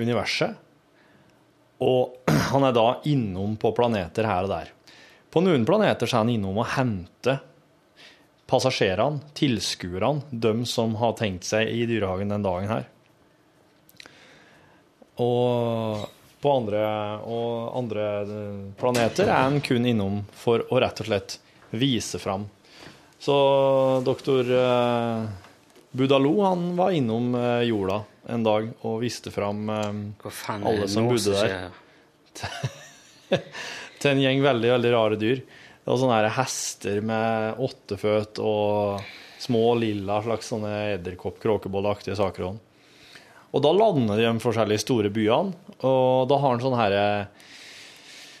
universet. 0.00 0.60
Og 1.84 2.30
han 2.52 2.66
er 2.66 2.74
da 2.74 2.88
innom 3.10 3.58
på 3.60 3.74
planeter 3.76 4.26
her 4.30 4.46
og 4.46 4.54
der. 4.54 4.70
På 5.34 5.42
noen 5.42 5.66
planeter 5.66 6.06
så 6.06 6.20
er 6.20 6.26
han 6.26 6.36
innom 6.36 6.60
og 6.62 6.70
hente 6.76 7.40
passasjerene, 8.50 9.22
tilskuerne, 9.34 10.22
dem 10.30 10.64
som 10.68 10.96
har 11.00 11.16
tenkt 11.18 11.46
seg 11.48 11.70
i 11.70 11.86
dyrehagen 11.88 12.32
den 12.32 12.44
dagen 12.44 12.70
her. 12.70 12.88
Og 15.22 16.04
på 16.44 16.52
andre, 16.52 16.82
og 17.24 17.78
andre 17.78 18.08
planeter 18.76 19.30
er 19.30 19.46
han 19.46 19.62
kun 19.64 19.86
innom 19.88 20.20
for 20.36 20.66
å 20.68 20.80
rett 20.82 21.00
og 21.00 21.08
slett 21.08 21.38
vise 21.74 22.20
fram. 22.20 22.44
Så 23.24 23.34
doktor 24.04 24.50
eh, 24.52 25.22
Budalo 25.96 26.34
han 26.44 26.74
var 26.76 26.92
innom 26.92 27.32
eh, 27.38 27.62
jorda 27.70 28.02
en 28.28 28.44
dag 28.44 28.68
og 28.84 28.98
viste 29.00 29.32
fram 29.32 29.70
eh, 29.72 30.28
Alle 30.52 30.88
som 30.90 31.08
bodde 31.08 31.32
der. 31.32 31.70
til 34.00 34.10
en 34.10 34.20
gjeng 34.20 34.44
veldig, 34.44 34.70
veldig 34.74 34.92
rare 34.92 35.20
dyr. 35.20 35.40
Det 35.84 35.90
var 35.92 36.00
sånne 36.00 36.16
her 36.16 36.30
hester 36.38 37.00
med 37.04 37.58
åtteføt 37.60 38.40
og 38.40 39.02
små 39.44 39.74
lilla 39.76 40.22
slags 40.24 40.48
sånne 40.48 40.70
edderkopp, 40.94 41.36
kråkebollaktige 41.42 42.16
saker. 42.16 42.46
også. 42.48 43.20
Og 43.54 43.62
da 43.62 43.70
lander 43.76 44.18
de 44.18 44.24
i 44.26 44.42
forskjellige 44.42 44.82
store 44.82 45.10
byene, 45.14 45.52
og 45.84 46.24
da 46.30 46.38
har 46.40 46.54
han 46.54 46.62
sånn 46.62 46.78
her 46.78 46.96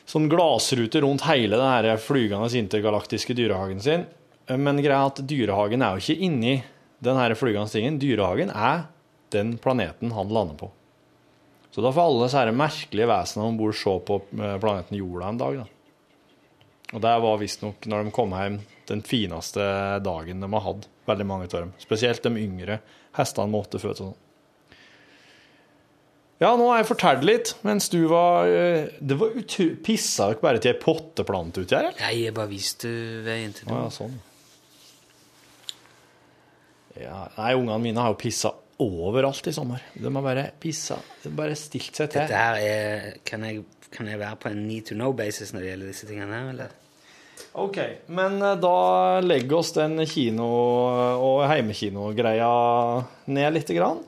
sånn 0.08 0.30
glassrute 0.32 1.02
rundt 1.04 1.26
hele 1.28 1.58
den 1.60 1.68
her 1.68 2.00
flygende 2.00 2.48
intergalaktiske 2.58 3.36
dyrehagen 3.36 3.82
sin. 3.84 4.06
Men 4.48 4.80
greia 4.80 5.04
er 5.04 5.12
at 5.12 5.22
dyrehagen 5.28 5.84
er 5.84 5.94
jo 5.94 6.04
ikke 6.04 6.26
inni 6.26 6.56
den 7.04 7.20
her 7.20 7.36
flygende 7.38 7.72
tingen. 7.72 8.00
Dyrehagen 8.00 8.50
er 8.50 8.88
den 9.34 9.54
planeten 9.60 10.16
han 10.16 10.32
lander 10.32 10.58
på. 10.64 10.70
Så 11.74 11.82
da 11.82 11.90
får 11.92 12.08
alle 12.08 12.26
disse 12.26 12.42
merkelige 12.54 13.08
vesenene 13.10 13.50
om 13.50 13.56
bord 13.58 13.74
se 13.76 13.94
på 14.06 14.20
eh, 14.38 14.58
planeten 14.62 14.98
Jorda 14.98 15.30
en 15.30 15.40
dag. 15.40 15.62
da. 15.62 15.73
Og 16.94 17.02
det 17.02 17.14
var 17.24 17.40
visstnok 17.40 17.86
når 17.90 18.04
de 18.06 18.12
kom 18.14 18.34
hjem 18.38 18.60
den 18.88 19.00
fineste 19.06 19.64
dagen 20.04 20.42
de 20.44 20.50
har 20.52 20.62
hatt. 20.68 20.88
Veldig 21.08 21.26
mange 21.26 21.48
av 21.50 21.56
dem. 21.64 21.72
Spesielt 21.82 22.22
de 22.24 22.30
yngre 22.40 22.78
hestene 23.18 23.50
med 23.50 23.64
åtte 23.66 23.80
føtter. 23.82 24.12
sånn. 24.12 24.20
Ja, 26.42 26.50
nå 26.58 26.66
har 26.68 26.80
jeg 26.80 26.88
fortalt 26.90 27.22
litt, 27.24 27.52
mens 27.64 27.86
du 27.92 28.00
var 28.10 28.48
eh, 28.50 28.88
Det 29.00 29.16
var 29.16 29.36
utru... 29.38 29.76
Pissa 29.86 30.26
dere 30.32 30.42
bare 30.42 30.60
til 30.60 30.72
ei 30.74 30.80
potteplante 30.82 31.62
uti 31.62 31.76
her, 31.76 31.88
eller? 31.92 32.00
Nei, 32.02 32.24
jeg 32.26 32.34
bare 32.36 32.50
viste 32.50 32.90
veien 33.24 33.54
til 33.54 33.68
Å 33.68 33.72
noe. 33.72 33.84
ja, 33.86 33.92
sånn. 33.94 34.16
Ja, 37.00 37.20
nei, 37.38 37.54
ungene 37.58 37.78
mine 37.82 38.02
har 38.02 38.12
jo 38.12 38.18
pissa 38.20 38.52
overalt 38.82 39.46
i 39.50 39.54
sommer. 39.54 39.82
De 39.94 40.10
har 40.10 40.22
bare 40.26 40.44
pissa 40.62 40.98
Bare 41.34 41.56
stilt 41.58 41.94
seg 41.96 42.10
til. 42.12 42.20
Dette 42.26 42.38
her 42.38 42.58
er 42.60 43.18
kan 43.26 43.46
jeg, 43.46 43.64
kan 43.94 44.10
jeg 44.10 44.20
være 44.20 44.38
på 44.42 44.50
en 44.50 44.64
need 44.68 44.86
to 44.90 44.98
know-basis 44.98 45.54
når 45.54 45.64
det 45.64 45.70
gjelder 45.72 45.92
disse 45.94 46.10
tingene 46.10 46.34
her, 46.34 46.50
eller? 46.54 46.80
OK, 47.54 47.78
men 48.06 48.40
eh, 48.42 48.56
da 48.58 49.20
legger 49.22 49.60
oss 49.60 49.72
den 49.76 50.00
kino- 50.10 50.48
og 51.22 51.44
heimekinogreia 51.46 52.50
ned 53.30 53.54
lite 53.54 53.76
grann. 53.76 54.00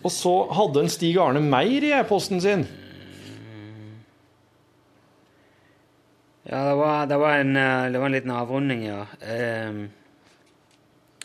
Og 0.00 0.12
så 0.14 0.32
hadde 0.56 0.86
en 0.86 0.92
Stig 0.92 1.18
Arne 1.20 1.42
Meyer 1.44 1.84
i 1.84 1.92
e-posten 1.98 2.40
sin. 2.40 2.64
Ja, 6.48 6.64
det 6.70 6.74
var, 6.80 7.06
det 7.06 7.20
var, 7.20 7.36
en, 7.44 7.56
eh, 7.56 7.90
det 7.92 8.00
var 8.00 8.06
en 8.06 8.16
liten 8.16 8.32
avrunding, 8.34 8.86
ja. 8.88 9.04
Um. 9.68 9.84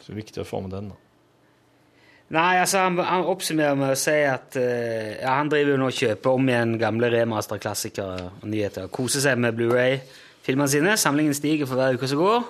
Så 0.03 0.13
viktig 0.13 0.43
å 0.43 0.45
få 0.45 0.59
med 0.61 0.75
den, 0.75 0.91
da. 0.91 1.04
Nei, 2.33 2.57
altså, 2.57 2.79
han, 2.87 2.97
han 3.05 3.25
oppsummerer 3.29 3.75
med 3.77 3.93
å 3.93 3.97
si 3.99 4.15
at 4.25 4.55
uh, 4.57 5.11
ja, 5.21 5.35
han 5.37 5.49
driver 5.51 5.75
jo 5.75 5.81
nå 5.81 5.89
og 5.91 5.97
kjøper 5.99 6.37
om 6.39 6.49
igjen 6.49 6.77
gamle 6.81 7.11
remaster-klassikere 7.13 8.29
og 8.41 8.47
nyheter. 8.49 8.87
Koser 8.93 9.21
seg 9.27 9.37
med 9.41 9.57
Blu-ray-filmene 9.59 10.71
sine. 10.71 10.95
Samlingen 10.97 11.37
stiger 11.37 11.69
for 11.69 11.77
hver 11.79 11.99
uke 11.99 12.09
som 12.09 12.21
går. 12.23 12.47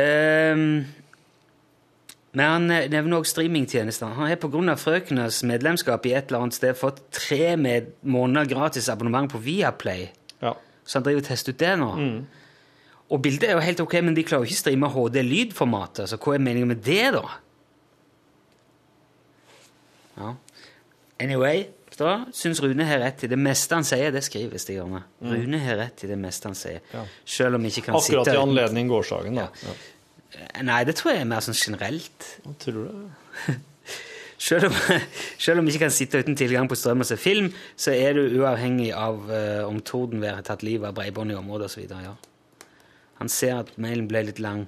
Ehm, 0.00 0.84
Men 2.32 2.46
han 2.46 2.70
eh, 2.70 2.84
nevner 2.92 3.18
også 3.18 3.32
streamingtjenester. 3.32 4.12
Han 4.14 4.28
har 4.30 4.36
pga. 4.38 4.76
frøkenes 4.78 5.40
medlemskap 5.42 6.04
i 6.06 6.12
et 6.14 6.28
eller 6.30 6.44
annet 6.44 6.54
sted 6.54 6.76
fått 6.78 7.00
tre 7.10 7.56
med 7.58 7.88
måneder 8.06 8.46
gratis 8.52 8.88
abonnement 8.88 9.32
på 9.32 9.40
Viaplay. 9.42 10.04
Ja. 10.42 10.52
Så 10.86 10.98
han 11.00 11.08
driver 11.08 11.24
og 11.24 11.26
tester 11.26 11.52
ut 11.56 11.58
det 11.58 11.72
nå. 11.80 11.90
Og 13.10 13.22
bildet 13.24 13.48
er 13.48 13.56
jo 13.58 13.64
helt 13.66 13.80
ok, 13.82 13.96
men 14.06 14.14
de 14.14 14.22
klarer 14.22 14.44
jo 14.46 14.52
ikke 14.52 14.60
å 14.60 14.62
streame 14.62 14.90
HD-lydformatet. 14.94 16.06
Så 16.12 16.20
hva 16.22 16.36
er 16.36 16.44
meningen 16.44 16.70
med 16.70 16.84
det, 16.86 17.08
da? 17.16 17.24
Ja. 20.16 20.34
Anyway, 21.20 21.66
da 22.00 22.14
syns 22.32 22.62
Rune 22.64 22.84
har 22.88 23.02
rett 23.02 23.24
i 23.26 23.30
det 23.30 23.38
meste 23.38 23.76
han 23.76 23.86
sier. 23.86 24.12
Det 24.14 24.22
skriver 24.24 24.60
Stig-Arne. 24.62 25.02
Rune 25.20 25.60
har 25.60 25.80
rett 25.82 26.04
i 26.06 26.10
det 26.10 26.18
meste 26.20 26.48
han 26.48 26.58
sier. 26.58 26.80
Ja. 26.94 27.04
Selv 27.28 27.58
om 27.58 27.66
vi 27.66 27.72
ikke 27.72 27.90
kan 27.90 27.98
Akkurat 27.98 28.26
sitte 28.26 28.36
i 28.38 28.40
anledning 28.40 28.90
gårsdagen, 28.90 29.40
da. 29.40 29.48
Ja. 29.66 29.74
Nei, 30.64 30.84
det 30.86 30.94
tror 30.98 31.12
jeg 31.12 31.24
er 31.24 31.28
mer 31.28 31.44
sånn 31.44 31.58
generelt. 31.58 32.30
Hva 32.44 32.54
tror 32.62 32.86
det. 32.86 33.56
Selv 34.40 34.70
om, 34.70 34.76
selv 35.44 35.60
om 35.60 35.66
vi 35.66 35.74
ikke 35.74 35.82
kan 35.84 35.92
sitte 35.92 36.22
uten 36.22 36.36
tilgang 36.38 36.68
på 36.70 36.78
strøm 36.78 37.02
og 37.04 37.08
se 37.10 37.18
film, 37.20 37.50
så 37.76 37.92
er 37.92 38.16
du 38.16 38.38
uavhengig 38.40 38.88
av 38.96 39.18
uh, 39.28 39.66
om 39.68 39.82
tordenværet 39.84 40.40
har 40.40 40.46
tatt 40.46 40.64
livet 40.64 40.88
av 40.88 40.96
bredbånd 40.96 41.34
i 41.34 41.36
området 41.36 41.68
osv. 41.68 41.82
Ja. 41.92 42.14
Han 43.20 43.28
ser 43.28 43.58
at 43.60 43.74
mailen 43.76 44.08
ble 44.08 44.24
litt 44.30 44.40
lang. 44.40 44.64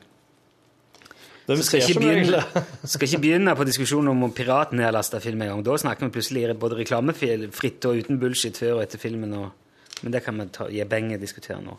De 1.46 1.56
Så 1.58 1.62
skal 1.66 1.80
ikke, 1.82 2.00
begynne, 2.00 2.40
skal 2.86 3.08
ikke 3.08 3.18
begynne 3.24 3.54
på 3.58 3.64
diskusjonen 3.66 4.12
om 4.12 4.22
om 4.28 4.32
piraten 4.32 4.78
nedlasta 4.78 5.18
film 5.20 5.42
en 5.42 5.48
gang. 5.48 5.62
Da 5.66 5.74
snakker 5.82 6.06
vi 6.06 6.14
plutselig 6.14 6.52
både 6.58 6.76
reklamefritt 6.78 7.84
og 7.88 7.98
uten 7.98 8.20
bullshit 8.22 8.56
før 8.62 8.76
og 8.76 8.82
etter 8.84 8.98
filmen. 9.02 9.32
Og, 9.34 9.48
men 10.04 10.12
det 10.14 10.22
kan 10.22 10.38
vi 10.38 10.46
ta, 10.54 10.68
gi 10.70 10.84
Benge 10.86 11.18
diskutere 11.18 11.58
nå. 11.64 11.74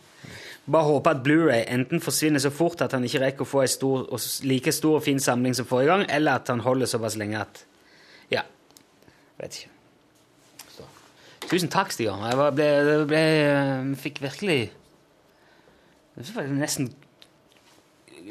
Bare 0.65 0.87
håpe 0.87 1.11
at 1.11 1.23
Blu-ray 1.23 1.63
enten 1.71 1.99
forsvinner 2.03 2.39
så 2.39 2.51
fort 2.51 2.81
at 2.83 2.91
han 2.95 3.03
ikke 3.03 3.19
rekker 3.23 3.43
å 3.43 3.47
få 3.47 3.63
en 3.63 3.71
stor, 3.71 4.03
like 4.47 4.71
stor 4.71 4.99
og 4.99 5.03
fin 5.03 5.19
samling 5.19 5.55
som 5.55 5.67
forrige 5.67 5.91
gang, 5.91 6.03
eller 6.09 6.39
at 6.39 6.51
han 6.51 6.63
holder 6.63 6.87
såpass 6.91 7.17
lenge 7.19 7.39
at 7.39 7.63
Ja. 8.31 8.41
Vet 9.39 9.57
ikke. 9.59 9.69
Så. 10.75 10.83
Tusen 11.49 11.69
takk, 11.71 11.91
Stian. 11.91 12.19
Jeg 12.29 12.37
var- 12.37 12.51
ble, 12.51 13.05
ble, 13.07 13.17
jeg 13.17 13.97
fikk 13.97 14.21
virkelig 14.21 14.71
Jeg 16.15 16.49
nesten 16.51 16.93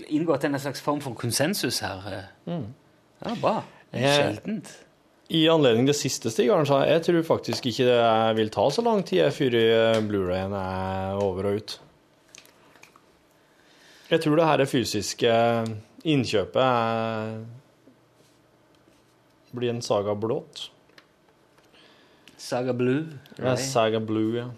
inngått 0.09 0.44
en 0.44 0.59
slags 0.61 0.81
form 0.81 1.00
for 1.00 1.14
konsensus 1.18 1.81
her. 1.85 2.02
Det 2.07 2.24
Ja, 3.22 3.37
bra. 3.40 3.62
Sjeldent. 3.92 4.72
I 5.33 5.48
anledning 5.48 5.87
det 5.87 5.94
siste 5.96 6.31
Stig 6.33 6.50
Arne 6.52 6.66
sa, 6.68 6.83
jeg 6.85 7.05
tror 7.07 7.22
faktisk 7.24 7.66
ikke 7.70 7.87
det 7.88 8.00
vil 8.37 8.50
ta 8.52 8.66
så 8.72 8.83
lang 8.85 9.00
tid 9.07 9.31
før 9.33 9.55
eh, 9.57 10.00
Blu-rayen 10.05 10.52
er 10.59 11.20
over 11.22 11.48
og 11.48 11.61
ut. 11.61 11.76
Jeg 14.12 14.20
tror 14.20 14.37
det 14.37 14.48
her 14.50 14.64
fysiske 14.68 15.33
innkjøpet 16.05 16.61
er, 16.61 17.33
blir 19.57 19.72
en 19.72 19.81
saga 19.85 20.12
blått. 20.18 20.66
Saga 22.37 22.74
Blue. 22.76 23.07
Ja, 23.38 23.55
Saga 23.57 24.00
Blue, 24.05 24.37
ja. 24.37 24.50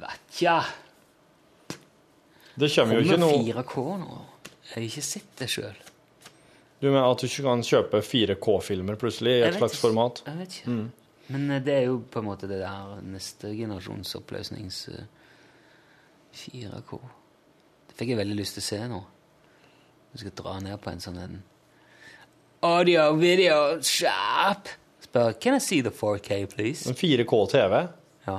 Vatja. 0.00 0.58
Det 2.54 2.68
kommer 2.74 2.98
jo 2.98 3.04
ikke 3.06 3.20
noe 3.20 3.38
4K 3.44 3.84
nå? 4.00 4.18
Jeg 4.62 4.74
har 4.74 4.86
ikke 4.86 5.04
sett 5.04 5.38
det 5.40 5.48
sjøl. 5.52 5.78
Du 6.82 6.88
mener 6.88 7.06
at 7.06 7.22
du 7.22 7.28
ikke 7.28 7.44
kan 7.46 7.62
kjøpe 7.64 8.00
4K-filmer 8.02 8.98
plutselig 8.98 9.36
i 9.38 9.46
et 9.46 9.56
slags 9.58 9.78
format? 9.78 10.22
Jeg 10.26 10.38
vet 10.40 10.56
ikke. 10.58 10.76
Men 11.32 11.44
eh, 11.54 11.62
det 11.62 11.74
er 11.76 11.84
jo 11.86 12.00
på 12.10 12.20
en 12.20 12.26
måte 12.26 12.48
det 12.50 12.58
der 12.64 12.96
neste 13.06 13.52
generasjons 13.54 14.16
oppløsnings 14.18 14.80
eh, 14.90 15.04
4K. 16.34 16.98
Det 17.88 17.98
fikk 18.00 18.12
jeg 18.14 18.20
veldig 18.20 18.38
lyst 18.40 18.58
til 18.58 18.64
å 18.64 18.68
se 18.68 18.80
nå. 18.90 19.00
Jeg 20.12 20.24
skal 20.24 20.36
dra 20.42 20.58
ned 20.64 20.80
på 20.82 20.92
en 20.92 21.00
sånn 21.00 21.20
en 21.22 21.40
Audio 22.62 23.08
video 23.18 23.80
shop. 23.82 24.68
Spør 25.02 25.32
Can 25.40 25.56
I 25.56 25.62
see 25.62 25.80
the 25.82 25.90
4K, 25.90 26.44
please? 26.52 26.88
En 26.88 26.94
4K-TV? 26.98 27.80
Ja. 28.26 28.36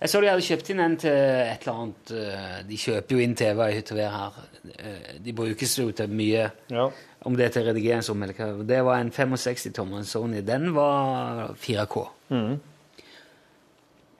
Jeg 0.00 0.10
så 0.12 0.20
de 0.22 0.28
hadde 0.30 0.44
kjøpt 0.46 0.70
inn 0.72 0.80
en 0.84 0.96
til 1.00 1.10
et 1.12 1.62
eller 1.66 1.80
annet 1.82 2.12
eh, 2.14 2.56
De 2.68 2.76
kjøper 2.78 3.16
jo 3.16 3.22
inn 3.24 3.34
TV 3.38 3.60
i 3.68 3.74
hytte 3.76 3.96
her. 3.98 4.38
Eh, 4.78 5.18
De 5.24 5.32
brukes 5.36 5.76
jo 5.78 5.90
til 5.92 6.08
mye, 6.08 6.48
Ja. 6.70 6.88
om 7.26 7.36
det 7.36 7.46
er 7.46 7.54
til 7.56 7.66
redigeringsrom 7.68 8.22
eller 8.22 8.34
hva. 8.38 8.66
Det 8.66 8.80
var 8.84 8.98
en 9.02 9.10
65-tommer, 9.10 9.98
en 9.98 10.04
Sony. 10.08 10.40
Den 10.46 10.72
var 10.74 11.54
4K. 11.58 12.06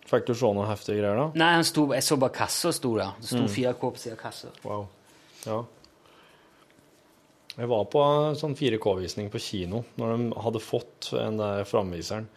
Fikk 0.09 0.25
du 0.31 0.35
se 0.35 0.49
noe 0.57 0.65
heftige 0.71 1.03
greier, 1.03 1.19
da? 1.21 1.27
Nei, 1.37 1.51
han 1.59 1.67
sto, 1.69 1.83
jeg 1.93 2.03
så 2.07 2.17
bare 2.21 2.33
kassa 2.33 2.71
sto 2.73 2.95
der. 2.97 3.11
Det 3.21 3.29
sto 3.29 3.43
4K 3.45 3.83
på 3.93 4.01
siden 4.01 4.17
av 4.17 4.23
kassa. 4.23 4.49
Wow. 4.65 4.87
Ja. 5.45 5.59
Jeg 7.59 7.69
var 7.69 7.85
på 7.91 8.01
en 8.07 8.37
sånn 8.39 8.55
4K-visning 8.57 9.29
på 9.33 9.41
kino 9.43 9.83
når 9.99 10.13
de 10.15 10.29
hadde 10.45 10.61
fått 10.63 11.11
den 11.13 11.37
der 11.41 11.65
framviseren. 11.69 12.29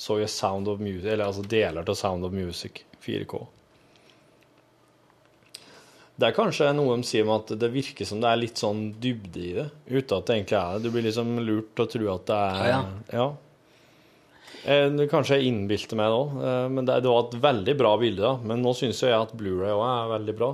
Så 0.00 0.16
jeg 0.22 0.30
Sound 0.32 0.68
of 0.72 0.78
Music, 0.80 1.04
eller 1.12 1.26
altså 1.28 1.42
deler 1.44 1.84
til 1.84 1.96
Sound 1.98 2.24
of 2.24 2.32
Music 2.32 2.84
4K. 3.04 3.40
Det 6.20 6.28
er 6.28 6.34
kanskje 6.36 6.70
noe 6.76 6.96
de 7.00 7.04
sier 7.08 7.24
om 7.24 7.32
at 7.38 7.52
det 7.60 7.68
virker 7.72 8.04
som 8.08 8.20
det 8.20 8.28
er 8.28 8.40
litt 8.42 8.60
sånn 8.60 8.80
dybde 9.00 9.40
i 9.40 9.52
det, 9.56 9.66
uten 9.88 10.16
at 10.18 10.26
det 10.28 10.34
egentlig 10.36 10.56
er 10.58 10.74
det. 10.74 10.82
Du 10.84 10.92
blir 10.92 11.04
liksom 11.06 11.30
lurt 11.46 11.70
til 11.76 11.86
å 11.86 11.90
tro 11.94 12.10
at 12.14 12.26
det 12.28 12.40
er 12.48 12.66
Ja, 12.70 12.80
ja. 13.16 13.28
Eh, 14.68 15.06
Kanskje 15.08 15.38
jeg 15.38 15.48
innbilte 15.48 15.96
meg 15.96 16.10
det 16.12 16.18
òg, 16.20 16.34
men 16.74 16.84
det, 16.88 16.98
det 17.06 17.08
var 17.12 17.22
et 17.30 17.38
veldig 17.40 17.74
bra 17.80 17.92
bilde. 18.02 18.20
da. 18.26 18.34
Men 18.44 18.60
nå 18.64 18.74
syns 18.76 19.00
jeg 19.00 19.16
at 19.16 19.32
Blu-ray 19.40 19.72
òg 19.72 19.84
er 19.88 20.10
veldig 20.18 20.34
bra. 20.36 20.50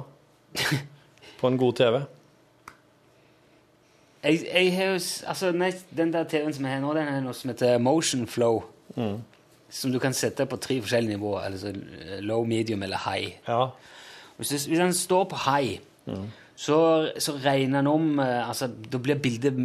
På 1.40 1.50
en 1.50 1.58
god 1.58 1.74
TV. 1.82 1.98
Jeg, 4.26 4.42
jeg 4.46 4.70
har 4.76 4.92
jo 4.94 5.00
s- 5.02 5.24
Altså, 5.26 5.50
nei, 5.54 5.72
den 5.94 6.14
der 6.14 6.24
TV-en 6.30 6.54
som 6.54 6.64
jeg 6.66 6.78
har 6.78 6.84
nå, 6.86 6.94
den 6.94 7.10
er 7.10 7.20
noe 7.26 7.34
som 7.34 7.50
heter 7.50 7.78
Motion 7.82 8.26
Flow. 8.30 8.62
Som 9.70 9.92
du 9.92 9.98
kan 9.98 10.14
sette 10.14 10.46
på 10.46 10.58
tre 10.62 10.78
forskjellige 10.82 11.16
nivåer. 11.16 11.48
Altså 11.50 11.72
eh, 11.74 12.18
low, 12.24 12.44
medium 12.46 12.82
eller 12.86 13.02
high. 13.08 13.38
Ja. 13.48 13.68
Hvis, 14.36 14.48
det, 14.48 14.60
hvis 14.68 14.82
den 14.82 14.94
står 14.94 15.24
på 15.30 15.38
high, 15.46 15.80
så, 16.56 16.78
så 17.18 17.34
regner 17.44 17.82
den 17.82 17.90
om 17.90 18.20
eh, 18.22 18.48
altså, 18.48 18.68
Da 18.68 18.98
blir 19.02 19.18
bildet 19.20 19.56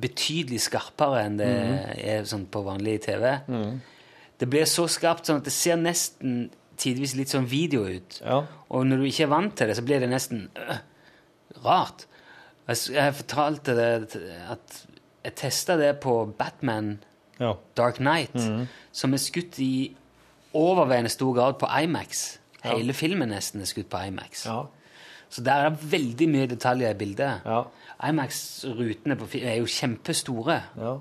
betydelig 0.00 0.60
skarpere 0.66 1.24
enn 1.26 1.38
det 1.40 1.52
er 2.04 2.28
sånn 2.28 2.46
på 2.52 2.62
vanlig 2.66 3.00
TV. 3.08 3.32
Det 4.36 4.48
blir 4.52 4.68
så 4.68 4.84
skarpt 4.90 5.26
sånn 5.26 5.40
at 5.40 5.48
det 5.48 5.54
ser 5.56 5.80
nesten 5.80 6.50
tidvis 6.76 7.14
litt 7.16 7.32
sånn 7.32 7.48
video 7.48 7.86
ut. 7.88 8.20
Ja. 8.20 8.42
Og 8.68 8.84
når 8.86 9.00
du 9.00 9.08
ikke 9.08 9.24
er 9.24 9.32
vant 9.32 9.56
til 9.56 9.70
det, 9.70 9.78
så 9.78 9.84
blir 9.86 10.02
det 10.02 10.10
nesten 10.12 10.46
øh, 10.60 10.76
rart. 11.64 12.04
Jeg, 12.68 12.82
jeg 12.96 13.16
fortalte 13.22 13.76
det 13.78 13.90
at 14.52 14.80
jeg 15.26 15.36
testa 15.40 15.76
det 15.80 15.96
på 16.02 16.18
Batman 16.38 16.96
ja. 17.40 17.52
Dark 17.76 18.00
Knight, 18.00 18.36
som 18.92 19.14
er 19.14 19.22
skutt 19.22 19.58
i 19.62 19.96
overveiende 20.56 21.12
stor 21.12 21.34
grad 21.36 21.58
på 21.60 21.68
IMAX. 21.82 22.38
Hele 22.66 22.96
filmen 22.96 23.30
nesten 23.30 23.62
er 23.62 23.70
skutt 23.70 23.90
på 23.92 24.00
IMAX. 24.08 24.46
Ja. 24.48 24.64
Så 25.28 25.42
der 25.44 25.66
er 25.66 25.74
det 25.74 25.90
veldig 25.92 26.28
mye 26.30 26.46
detaljer 26.50 26.94
i 26.94 26.98
bildet. 26.98 27.44
Ja. 27.44 27.62
IMAX-rutene 28.08 29.16
er 29.42 29.56
jo 29.58 29.68
kjempestore 29.70 30.60
ja. 30.76 30.92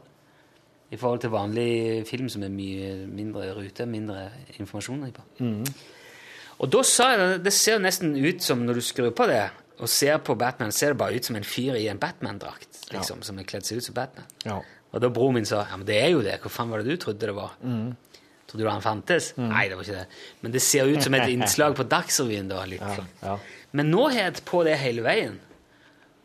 i 0.92 0.98
forhold 0.98 1.22
til 1.24 1.34
vanlig 1.34 2.06
film 2.10 2.30
som 2.32 2.44
er 2.44 2.54
mye 2.54 2.96
mindre 3.08 3.52
rute, 3.56 3.86
mindre 3.86 4.30
informasjon 4.58 5.06
på. 5.14 5.28
Og 6.56 6.72
da 6.72 6.82
sa 6.88 7.12
jeg 7.12 7.22
det, 7.22 7.44
det 7.46 7.54
ser 7.54 7.82
nesten 7.84 8.16
ut 8.16 8.44
som 8.44 8.64
når 8.64 8.80
du 8.80 8.86
skrur 8.86 9.12
på 9.16 9.28
det 9.30 9.44
og 9.76 9.90
ser 9.92 10.22
på 10.24 10.38
Batman, 10.40 10.72
ser 10.72 10.94
det 10.94 11.02
bare 11.02 11.18
ut 11.20 11.28
som 11.28 11.36
en 11.36 11.44
fyr 11.44 11.76
i 11.76 11.90
en 11.92 12.00
Batman-drakt, 12.00 12.86
liksom, 12.94 13.26
som 13.28 13.40
er 13.40 13.48
kledd 13.48 13.68
seg 13.68 13.82
ut 13.82 13.88
som 13.90 13.98
Batman. 13.98 14.30
Ja. 14.46 14.62
Og 14.96 15.04
da 15.04 15.12
broren 15.12 15.36
min 15.36 15.48
sa 15.48 15.66
ja, 15.68 15.76
men 15.78 15.88
det 15.88 15.98
er 16.00 16.12
jo 16.14 16.22
det. 16.24 16.38
Hva 16.44 16.52
faen 16.52 16.72
var 16.72 16.82
det 16.82 16.94
du 16.96 17.02
trodde 17.04 17.28
det 17.28 17.36
var? 17.36 17.56
Trodde 18.46 18.64
du 18.64 18.70
han 18.70 18.84
fantes? 18.84 19.34
Nei, 19.40 19.66
det 19.68 19.76
var 19.76 19.84
ikke 19.84 19.98
det. 20.00 20.20
Men 20.46 20.54
det 20.56 20.62
ser 20.64 20.88
ut 20.88 21.04
som 21.04 21.18
et 21.18 21.32
innslag 21.34 21.76
på 21.76 21.84
Dagsrevyen. 21.92 22.48
da, 22.52 22.62
litt 22.70 22.84
ja, 22.84 23.06
ja. 23.26 23.38
Men 23.76 23.92
nå 23.92 24.06
har 24.08 24.30
jeg 24.30 24.46
på 24.48 24.64
det 24.68 24.78
hele 24.80 25.04
veien. 25.04 25.40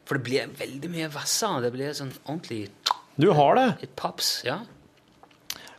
For 0.06 0.18
det 0.18 0.26
blir 0.26 0.52
veldig 0.58 0.90
mye 0.92 1.08
hvassere. 1.10 1.64
Det 1.66 1.72
blir 1.74 1.96
sånn 1.96 2.12
ordentlig 2.24 2.68
Du 3.20 3.30
har 3.36 3.58
det? 3.58 3.66
Et 3.86 3.96
pops. 3.98 4.40
Ja. 4.46 4.60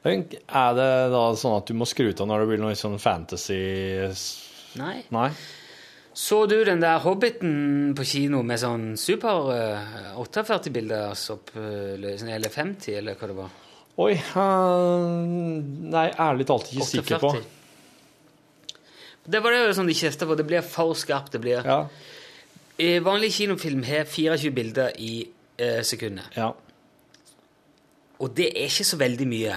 Er 0.04 0.75
det 0.75 0.91
da 1.13 1.23
sånn 1.38 1.58
at 1.60 1.69
du 1.69 1.75
må 1.77 1.86
skru 1.86 2.10
av 2.10 2.27
når 2.27 2.43
det 2.43 2.47
blir 2.51 2.62
noe 2.63 2.77
sånn 2.80 2.97
fantasy 2.99 3.60
Nei. 4.80 5.02
Nei? 5.13 5.29
Så 6.14 6.46
du 6.46 6.58
den 6.68 6.82
der 6.84 7.00
Hobbiten 7.00 7.94
på 7.96 8.04
kino 8.04 8.42
med 8.44 8.60
sånn 8.60 8.94
super 9.00 9.52
uh, 9.52 10.18
48-bilders 10.20 11.24
oppløsning, 11.32 12.34
eller 12.36 12.52
50, 12.52 12.98
eller 13.00 13.20
hva 13.20 13.30
det 13.30 13.38
var? 13.38 13.54
Oi 14.02 14.14
eh, 14.16 15.06
Nei, 15.92 16.06
ærlig 16.16 16.48
talt 16.50 16.72
ikke 16.72 16.88
sikker 16.88 17.22
på. 17.22 17.32
Det 19.32 19.42
var 19.44 19.54
det 19.54 19.62
jo 19.62 19.76
sånn 19.78 19.92
de 19.92 19.96
kjefta 19.96 20.28
på. 20.28 20.36
Det 20.40 20.48
blir 20.48 20.66
for 20.66 20.98
skarpt. 20.98 21.36
det 21.36 21.44
blir... 21.44 21.68
Ja. 21.68 21.84
Vanlig 23.06 23.36
kinofilm 23.36 23.84
har 23.86 24.08
24 24.10 24.52
bilder 24.56 24.96
i 24.98 25.28
eh, 25.62 25.82
sekundet. 25.86 26.32
ja. 26.36 26.52
Og 28.22 28.30
det 28.38 28.52
er 28.54 28.70
ikke 28.70 28.86
så 28.86 28.98
veldig 29.02 29.26
mye. 29.26 29.56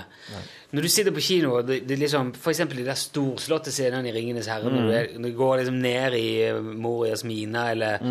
Når 0.74 0.82
du 0.82 0.88
sitter 0.90 1.12
på 1.14 1.22
kino, 1.22 1.52
og 1.60 1.68
det, 1.68 1.76
det 1.88 1.98
liksom, 2.00 2.32
eksempel 2.50 2.80
de 2.80 2.84
der 2.88 2.98
storslåtte 2.98 3.70
scenene 3.70 4.08
i 4.10 4.12
'Ringenes 4.12 4.48
herre', 4.50 4.72
er, 4.90 5.08
når 5.18 5.30
du 5.30 5.36
går 5.38 5.56
liksom 5.60 5.76
ned 5.78 6.16
i 6.18 6.28
eh, 6.48 6.58
Morias 6.62 7.22
mine 7.24 7.62
eller, 7.70 8.02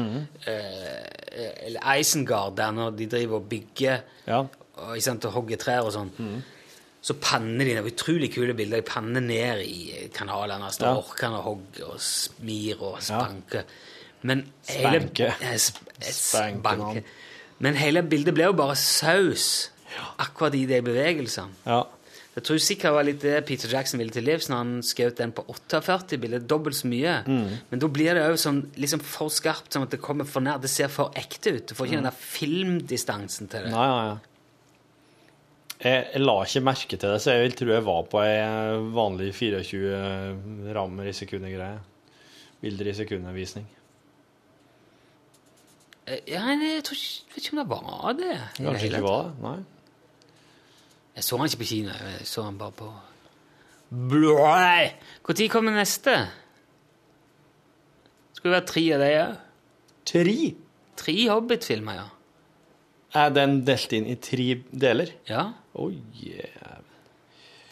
eh, 0.47 1.68
eller 1.68 1.95
Isengard, 1.99 2.55
der 2.57 2.72
når 2.72 2.89
de 2.97 3.07
driver 3.11 3.36
og 3.41 3.49
bygger 3.49 3.97
Ja. 4.28 4.39
og, 4.78 5.01
sant, 5.01 5.26
og 5.26 5.32
hogger 5.34 5.57
trær 5.59 5.82
og 5.84 5.91
sånn, 5.93 6.11
så 7.03 7.14
panner 7.20 7.66
de 7.66 7.84
utrolig 7.84 8.30
kule 8.34 8.53
bilder. 8.55 8.80
De 8.80 8.88
panner 8.88 9.20
ned 9.22 9.59
i 9.66 10.07
kanalene. 10.14 10.64
Altså, 10.66 10.86
Ja. 10.86 10.93
orkene 10.95 11.41
hogger 11.43 11.89
og 11.93 11.99
smir 11.99 12.82
og 12.82 13.01
spanker. 13.01 13.64
Men 14.22 14.45
Spanke. 14.64 15.34
Hele, 15.41 15.53
eh, 15.53 15.57
sp, 15.59 15.84
eh, 15.99 16.11
Spanke 16.11 16.61
spanke. 16.61 17.03
Men 17.59 17.76
hele 17.76 18.01
bildet 18.03 18.34
ble 18.34 18.45
jo 18.45 18.53
bare 18.53 18.76
saus 18.76 19.70
akkurat 20.18 20.55
i 20.55 20.66
de 20.66 20.82
bevegelsene. 20.82 21.49
Ja. 21.66 21.84
Jeg 22.34 22.43
tror 22.47 22.57
sikkert 22.65 22.88
det 22.89 22.93
var 22.95 23.05
litt 23.05 23.21
det 23.21 23.34
Peter 23.45 23.69
Jackson 23.69 24.01
ville 24.01 24.13
til 24.15 24.25
livs 24.25 24.47
når 24.49 24.57
han 24.63 24.71
skjøt 24.81 25.19
den 25.19 25.31
på 25.38 25.43
48 25.53 26.17
bilder. 26.17 26.41
dobbelt 26.49 26.75
så 26.79 26.88
mye. 26.89 27.19
Mm. 27.29 27.51
Men 27.69 27.81
da 27.84 27.89
blir 27.93 28.17
det 28.17 28.23
jo 28.25 28.39
sånn, 28.41 28.61
liksom 28.73 29.03
for 29.05 29.29
skarpt, 29.29 29.69
sånn 29.75 29.86
at 29.86 29.93
det 29.93 29.99
kommer 30.01 30.25
for 30.25 30.41
nær. 30.41 30.57
Det 30.63 30.71
ser 30.73 30.89
for 30.89 31.13
ekte 31.19 31.53
ut. 31.59 31.67
Du 31.69 31.75
får 31.77 31.91
ikke 31.91 31.99
den 32.01 32.07
der 32.09 32.17
filmdistansen 32.17 33.51
til 33.53 33.67
det. 33.67 33.73
Nei, 33.75 33.86
nei, 33.91 34.05
nei. 34.15 34.17
Jeg, 35.84 36.05
jeg 36.15 36.23
la 36.23 36.36
ikke 36.47 36.63
merke 36.63 36.97
til 36.97 37.11
det, 37.11 37.19
så 37.21 37.34
jeg 37.36 37.43
vil 37.43 37.55
tro 37.59 37.73
jeg 37.75 37.84
var 37.86 38.03
på 38.09 38.21
ei 38.23 38.36
vanlig 38.95 39.29
24 39.36 40.73
rammer 40.77 41.09
i 41.11 41.15
sekundet-greie. 41.17 41.81
Bilder 42.63 42.89
i 42.89 42.95
sekundet-visning. 42.97 43.65
Eh, 46.07 46.19
Ja, 46.34 46.47
jeg 46.55 46.81
tror 46.88 46.97
ikke, 46.97 47.36
vet 47.36 47.45
ikke 47.45 47.53
om 47.55 47.61
det 47.61 47.69
var 47.71 48.17
det 48.17 48.34
Kanskje 48.57 48.89
ikke 48.89 49.03
var 49.05 49.23
det? 49.29 49.36
Nei. 49.43 49.55
Jeg 51.14 51.24
så 51.28 51.38
han 51.38 51.49
ikke 51.49 51.61
på 51.61 51.70
kino. 51.70 51.93
Jeg 51.93 52.28
så 52.28 52.45
han 52.47 52.57
bare 52.57 52.72
på 52.78 52.91
Blæh! 53.93 54.93
Når 55.28 55.47
kommer 55.53 55.76
neste? 55.76 56.16
Skulle 58.34 58.55
være 58.57 58.66
tre 58.68 58.84
av 58.95 59.03
de 59.03 59.09
òg. 59.22 59.36
Tre? 60.09 60.38
Tre 60.97 61.16
Hobbit-filmer, 61.30 61.99
ja. 62.01 62.07
Er 63.14 63.30
den 63.30 63.59
delt 63.68 63.93
inn 63.93 64.07
i 64.09 64.16
tre 64.18 64.47
deler? 64.74 65.14
Ja. 65.30 65.51
Oi, 65.78 65.99
yeah. 66.26 66.82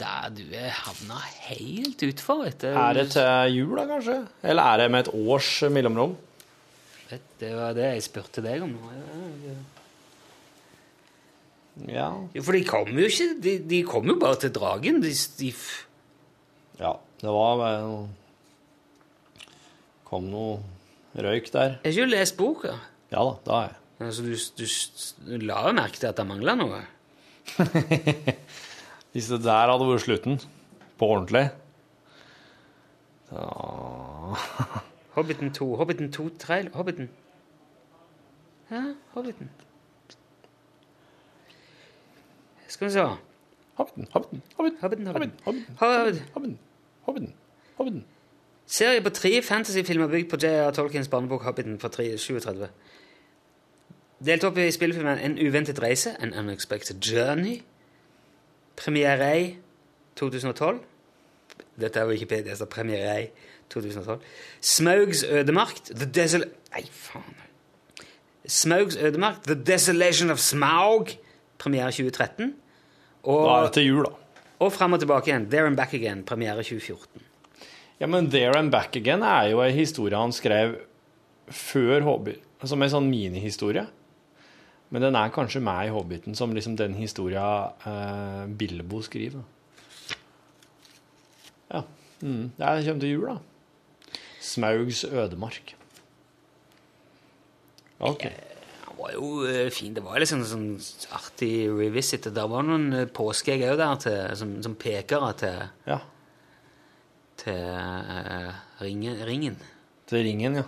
Der 0.01 0.29
du 0.33 0.43
er 0.57 0.69
havna 0.73 1.17
helt 1.49 2.01
utfor 2.05 2.45
etter 2.49 2.77
Er 2.77 2.95
det 2.97 3.11
til 3.13 3.57
jul, 3.57 3.75
da, 3.77 3.85
kanskje? 3.89 4.15
Eller 4.53 4.69
er 4.69 4.81
det 4.81 4.87
med 4.93 5.03
et 5.07 5.11
års 5.13 5.49
mellomrom? 5.69 6.15
Vet, 7.09 7.27
Det 7.41 7.51
var 7.57 7.73
det 7.77 7.89
jeg 7.95 8.05
spurte 8.05 8.41
deg 8.45 8.63
om 8.65 8.73
nå. 8.77 8.93
Ja, 8.95 9.29
ja. 9.49 9.57
Ja. 11.89 12.09
Jo, 12.35 12.43
for 12.45 12.53
de 12.53 12.61
kom 12.67 12.91
jo 12.93 13.07
ikke 13.09 13.25
De, 13.41 13.55
de 13.65 13.79
kom 13.87 14.05
jo 14.05 14.17
bare 14.21 14.37
til 14.43 14.51
dragen. 14.53 14.99
De, 15.01 15.11
de 15.39 15.49
ja. 16.81 16.93
Det 17.21 17.29
var 17.33 17.61
Det 17.61 18.09
Kom 20.11 20.27
noe 20.27 20.59
røyk 21.15 21.47
der. 21.53 21.77
Har 21.81 21.93
ikke 21.93 22.09
lest 22.11 22.37
boka. 22.37 22.75
Ja 23.11 23.23
da, 23.23 23.35
da 23.45 23.55
har 23.55 23.69
jeg. 23.69 23.77
Altså, 24.01 24.23
du, 24.25 24.33
du, 24.57 24.65
du 25.29 25.45
la 25.45 25.61
jo 25.67 25.73
merke 25.77 25.99
til 26.01 26.09
at 26.09 26.17
det 26.17 26.25
mangla 26.27 26.55
noe. 26.57 26.81
Hvis 29.13 29.29
det 29.31 29.41
der 29.45 29.71
hadde 29.71 29.87
vært 29.87 30.05
slutten, 30.05 30.39
på 30.99 31.09
ordentlig 31.15 31.49
da... 33.31 33.47
Hobbiten 35.15 35.51
2. 35.53 35.75
Hobbiten 35.79 36.11
2 36.11 36.29
trail, 36.39 36.69
Hobbiten. 36.75 37.09
Ja, 38.71 38.81
Hobbiten. 39.15 39.49
Skal 42.71 42.87
vi 42.87 42.91
se 42.91 42.99
Hobbiten, 43.73 44.07
Hobbiten, 44.13 44.41
Hobbiten, 44.57 44.77
Hobbiten, 44.81 45.07
Hobbiten, 45.07 45.33
Hobbiten. 45.45 46.19
Hobbiten, 46.33 46.59
Hobbiten. 47.01 47.33
Hobbiten. 47.77 48.05
Serie 48.65 49.01
på 49.01 49.09
tre 49.09 49.41
fantasyfilmer 49.41 50.07
bygd 50.07 50.29
på 50.29 50.37
J.R. 50.41 50.71
Tolkiens 50.71 51.07
barnebok 51.07 51.43
Hobbiten 51.43 51.79
fra 51.79 51.87
3 51.87 52.17
37. 52.17 52.67
Delt 54.25 54.43
opp 54.43 54.57
i 54.57 54.71
spillefilmen 54.71 55.19
En 55.19 55.35
uventet 55.47 55.81
reise, 55.83 56.15
An 56.19 56.33
Unexpected 56.33 57.01
Journey. 57.01 57.61
Premiere 58.75 59.41
i 59.41 59.57
2012. 60.15 60.79
Dette 61.81 61.99
er 61.99 62.07
Wikipedia, 62.07 62.55
så 62.55 62.65
premiere 62.65 63.23
i 63.23 63.27
2012. 63.69 64.21
Smaugs 64.61 65.23
ødemark, 65.23 65.75
The 65.95 66.11
Desol... 66.11 66.45
Nei, 66.71 66.85
faen. 66.91 67.35
Smaugs 68.47 68.95
ødemark, 68.95 69.43
The 69.43 69.63
Desolation 69.63 70.29
of 70.29 70.39
Smaug. 70.39 71.07
Premiere 71.57 71.91
2013. 71.91 72.60
Da 73.25 73.57
er 73.59 73.67
det 73.67 73.73
til 73.77 73.85
jul, 73.85 74.05
da. 74.07 74.11
og 74.61 74.71
Frem 74.73 74.93
og 74.93 74.99
tilbake 75.01 75.29
igjen. 75.31 75.49
There 75.49 75.67
and 75.67 75.77
Back 75.77 75.93
Again. 75.93 76.23
Premiere 76.23 76.63
2014. 76.63 77.21
Ja, 78.01 78.07
men 78.09 78.29
There 78.33 78.57
and 78.57 78.71
Back 78.73 78.95
Again 78.97 79.21
er 79.23 79.49
jo 79.51 79.61
en 79.61 79.73
historie 79.75 80.17
han 80.17 80.31
skrev 80.33 80.79
før 81.51 82.01
Hobbit, 82.05 82.41
som 82.65 82.81
en 82.81 82.89
sånn 82.89 83.09
minihistorie. 83.11 83.85
Men 84.91 85.01
den 85.05 85.15
er 85.15 85.29
kanskje 85.31 85.61
meg 85.63 85.87
i 85.87 85.93
Hobbiten 85.93 86.35
som 86.35 86.51
liksom 86.53 86.75
den 86.79 86.93
historia 86.97 87.43
eh, 87.87 88.45
Bilbo 88.59 89.01
skriver. 89.05 89.43
Ja. 91.71 91.83
Mm. 92.21 92.51
Det 92.57 92.65
er- 92.67 92.83
kommer 92.85 92.99
til 92.99 93.09
jul, 93.13 93.27
da. 93.27 93.37
Smaugs 94.41 95.03
ødemark. 95.05 95.75
OK. 98.01 98.25
Var 99.01 99.13
jo 99.15 99.29
eh, 99.49 99.69
fin. 99.73 99.93
Det 99.95 100.03
var 100.05 100.19
liksom 100.21 100.43
sånn 100.45 100.67
artig 101.17 101.53
revisit. 101.73 102.27
Det 102.33 102.47
var 102.51 102.65
noen 102.67 102.91
eh, 102.99 103.07
påskeegg 103.09 103.63
òg 103.71 103.79
der 103.81 104.01
til, 104.03 104.19
som, 104.37 104.51
som 104.65 104.75
pekere 104.77 105.31
til, 105.41 105.63
Ja. 105.89 105.97
til 107.41 107.63
uh, 107.73 108.51
ringen, 108.83 109.17
ringen. 109.25 109.57
Til 110.11 110.21
ringen, 110.27 110.61
ja. 110.61 110.67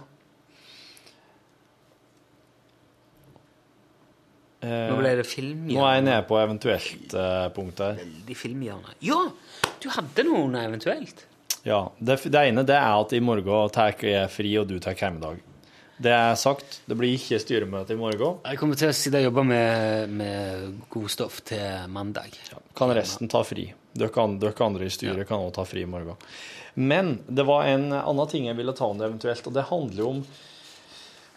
Nå 4.63 4.95
ble 4.95 5.09
det 5.19 5.25
Nå 5.43 5.81
er 5.83 5.97
jeg 5.97 6.03
nede 6.07 6.21
på 6.23 6.37
eventuelt-punktet 6.39 7.83
her. 7.83 7.97
Veldig 7.99 8.35
filmhjørne. 8.39 8.93
Ja! 9.03 9.19
Du 9.83 9.89
hadde 9.91 10.23
noen 10.23 10.55
eventuelt. 10.55 11.25
Ja, 11.67 11.89
det, 11.99 12.21
det 12.31 12.45
ene 12.47 12.63
det 12.67 12.77
er 12.79 12.93
at 12.95 13.11
i 13.15 13.19
morgen 13.23 13.71
tar 13.75 13.91
jeg 13.99 14.29
fri, 14.31 14.53
og 14.59 14.69
du 14.71 14.77
tar 14.83 14.95
hjemmedag. 14.95 15.43
Det 15.97 16.11
er 16.11 16.33
sagt. 16.39 16.79
Det 16.89 16.97
blir 16.97 17.13
ikke 17.13 17.39
styremøte 17.41 17.93
i 17.93 17.99
morgen. 17.99 18.39
Jeg 18.47 18.59
kommer 18.59 18.79
til 18.79 18.89
å 18.89 18.95
sitte 18.97 19.21
og 19.21 19.27
jobbe 19.27 19.45
med, 19.45 20.15
med 20.17 20.71
godstoff 20.93 21.41
til 21.45 21.85
mandag. 21.93 22.33
Kan 22.77 22.93
resten 22.97 23.29
ta 23.31 23.43
fri. 23.45 23.69
Dere, 23.93 24.25
dere 24.41 24.65
andre 24.65 24.89
i 24.89 24.93
styret 24.93 25.29
kan 25.29 25.43
også 25.43 25.59
ta 25.59 25.67
fri 25.69 25.83
i 25.85 25.89
morgen. 25.89 26.17
Men 26.73 27.19
det 27.29 27.45
var 27.45 27.67
en 27.69 27.91
annen 27.93 28.31
ting 28.31 28.49
jeg 28.49 28.57
ville 28.57 28.73
ta 28.73 28.89
om 28.89 28.97
det 28.97 29.05
eventuelt, 29.11 29.45
og 29.47 29.53
det 29.53 29.69
handler 29.69 30.09
om 30.09 30.23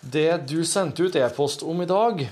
det 0.06 0.30
du 0.48 0.60
sendte 0.64 1.04
ut 1.04 1.16
e-post 1.18 1.64
om 1.66 1.82
i 1.82 1.88
dag, 1.90 2.24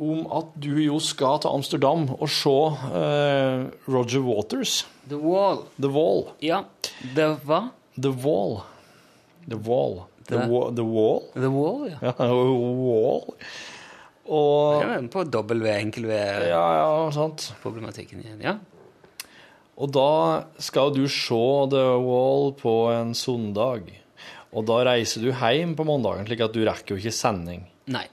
om 0.00 0.24
at 0.32 0.54
du 0.56 0.72
jo 0.80 0.96
skal 1.04 1.38
til 1.42 1.52
Amsterdam 1.52 2.06
og 2.16 2.28
se 2.32 2.50
uh, 2.50 3.68
Roger 3.86 4.24
Waters, 4.24 4.80
The 5.10 5.18
Wall. 5.20 5.66
The 5.76 5.90
Wall. 5.92 6.30
Ja, 6.40 6.64
det 7.14 7.28
var 7.44 7.70
The 8.00 8.10
Wall. 8.10 8.62
The 9.46 9.58
Wall. 9.60 10.06
The, 10.30 10.46
the 10.78 10.86
Wall? 10.86 11.22
The 11.34 11.50
Wall, 11.52 11.84
ja. 11.90 11.98
Ja, 12.10 12.30
Wall. 12.86 13.34
Og 14.30 14.82
er 14.84 15.08
på 15.10 15.24
W-enkel-V-problematikken 15.26 16.50
Ja, 16.50 16.66
ja, 16.78 17.10
sant. 17.14 17.48
igjen. 17.64 18.44
Ja. 18.44 18.56
Og 19.80 19.90
da 19.96 20.44
skal 20.60 20.92
du 20.94 21.06
se 21.08 21.40
The 21.72 21.86
Wall 22.04 22.52
på 22.60 22.74
en 22.94 23.14
søndag. 23.16 23.88
Og 24.50 24.66
da 24.66 24.80
reiser 24.86 25.22
du 25.24 25.30
hjem 25.32 25.76
på 25.78 25.86
mandagen, 25.88 26.26
slik 26.28 26.42
at 26.44 26.54
du 26.54 26.62
rekker 26.66 26.94
jo 26.96 27.00
ikke 27.00 27.14
sending. 27.14 27.64
Nei. 27.90 28.04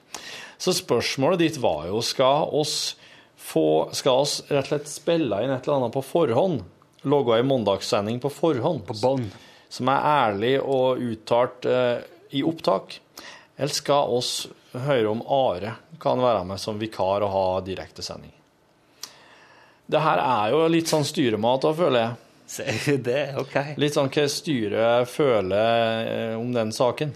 Så 0.58 0.72
spørsmålet 0.74 1.38
ditt 1.44 1.58
var 1.62 1.86
jo 1.90 2.00
skal 2.02 2.48
oss 2.56 2.96
få 3.48 3.88
Skal 3.94 4.24
oss 4.24 4.32
rett 4.50 4.66
og 4.66 4.70
slett 4.72 4.88
spille 4.90 5.36
inn 5.44 5.52
et 5.54 5.62
eller 5.68 5.78
annet 5.78 5.94
på 5.94 6.02
forhånd? 6.04 6.64
Logge 7.08 7.36
ei 7.38 7.44
mandagssending 7.46 8.18
på 8.20 8.30
forhånd? 8.34 8.82
På 8.88 8.96
bånn. 8.98 9.28
Som 9.68 9.90
er 9.92 10.06
ærlig 10.08 10.54
og 10.62 11.02
uttalt 11.04 11.68
eh, 11.68 12.00
i 12.38 12.44
opptak? 12.46 12.98
Eller 13.58 13.74
skal 13.74 14.14
oss 14.16 14.32
høre 14.72 15.10
om 15.10 15.22
Are 15.26 15.76
kan 15.98 16.20
være 16.22 16.44
med 16.46 16.60
som 16.62 16.78
vikar 16.78 17.24
og 17.26 17.32
ha 17.34 17.46
direktesending? 17.66 18.32
Det 19.88 20.00
her 20.04 20.20
er 20.20 20.52
jo 20.52 20.66
litt 20.70 20.90
sånn 20.90 21.06
styremat 21.08 21.64
da, 21.64 21.72
føler 21.74 22.02
jeg. 22.04 22.16
Så 22.48 22.64
det 23.04 23.16
er 23.16 23.38
ok. 23.40 23.56
Litt 23.80 23.96
sånn 23.96 24.10
hva 24.12 24.24
styret 24.32 25.10
føler 25.10 26.04
eh, 26.08 26.34
om 26.38 26.52
den 26.54 26.72
saken. 26.72 27.12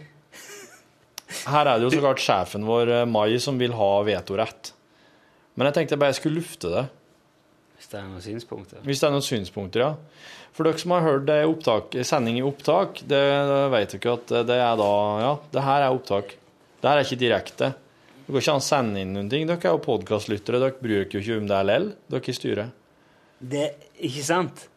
Her 1.48 1.68
er 1.68 1.78
det 1.78 1.86
jo 1.86 1.92
så 1.94 2.02
klart 2.02 2.20
sjefen 2.20 2.66
vår, 2.68 2.90
eh, 2.98 3.06
Mai, 3.08 3.38
som 3.40 3.60
vil 3.60 3.72
ha 3.76 3.92
vetorett. 4.04 4.72
Men 5.56 5.68
jeg 5.68 5.78
tenkte 5.78 5.96
jeg 5.96 6.02
bare 6.02 6.16
skulle 6.16 6.40
lufte 6.40 6.72
det, 6.72 6.84
Hvis 7.76 7.88
det 7.92 7.98
er 7.98 8.06
noen 8.08 8.24
synspunkter. 8.24 8.82
hvis 8.84 9.00
det 9.00 9.08
er 9.08 9.14
noen 9.16 9.26
synspunkter, 9.26 9.84
ja. 9.84 9.94
For 10.52 10.68
dere 10.68 10.80
som 10.80 10.92
har 10.92 11.04
hørt 11.06 11.28
det 11.28 11.38
opptak, 11.48 11.94
sending 12.04 12.36
i 12.38 12.44
opptak, 12.44 13.00
det 13.08 13.22
vet 13.72 13.94
dere 13.96 14.16
at 14.18 14.34
det 14.48 14.58
er 14.58 14.74
da 14.80 14.90
Ja, 15.22 15.32
det 15.54 15.64
her 15.64 15.86
er 15.86 15.96
opptak. 15.96 16.34
Det 16.82 16.90
her 16.90 17.00
er 17.00 17.06
ikke 17.06 17.22
direkte. 17.22 17.70
Det 18.22 18.34
går 18.34 18.42
ikke 18.42 18.56
an 18.56 18.62
å 18.62 18.66
sende 18.66 19.00
inn 19.00 19.14
noen 19.16 19.30
ting. 19.32 19.46
Dere 19.48 19.64
er 19.64 19.76
jo 19.76 19.80
podkastlyttere, 19.86 20.60
dere 20.60 20.76
bryr 20.76 21.04
dere 21.04 21.16
jo 21.16 21.22
ikke 21.22 21.38
om 21.40 21.48
det 21.48 21.62
lell, 21.68 21.88
dere 22.12 22.28
i 22.28 22.36
styret. 22.36 22.78
Det 23.42 23.64
Ikke 24.02 24.26
sant? 24.26 24.68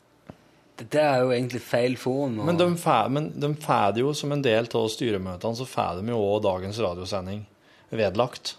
Dette 0.75 0.99
er 0.99 1.21
jo 1.23 1.31
egentlig 1.31 1.61
feil 1.63 1.95
forum. 1.99 2.41
Og... 2.41 2.47
Men 2.49 2.57
de 2.59 2.67
får, 2.79 3.11
de 3.35 3.51
det 3.95 4.01
jo 4.03 4.13
som 4.17 4.33
en 4.35 4.43
del 4.43 4.67
av 4.67 4.87
styremøtene, 4.91 5.55
så 5.55 5.67
får 5.69 6.01
de 6.01 6.11
jo 6.11 6.19
òg 6.19 6.41
dagens 6.43 6.79
radiosending 6.83 7.45
vedlagt. 7.95 8.57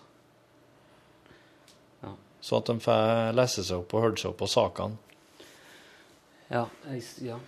Ja. 2.05 2.14
Så 2.41 2.61
at 2.61 2.71
de 2.71 2.79
får 2.81 3.37
lese 3.37 3.67
seg 3.67 3.83
opp 3.83 3.93
og 3.93 4.07
høre 4.07 4.21
seg 4.21 4.33
opp 4.33 4.41
på 4.41 4.49
sakene. 4.49 4.97
Ja. 6.51 6.66
Jeg, 6.90 7.03
ja. 7.26 7.38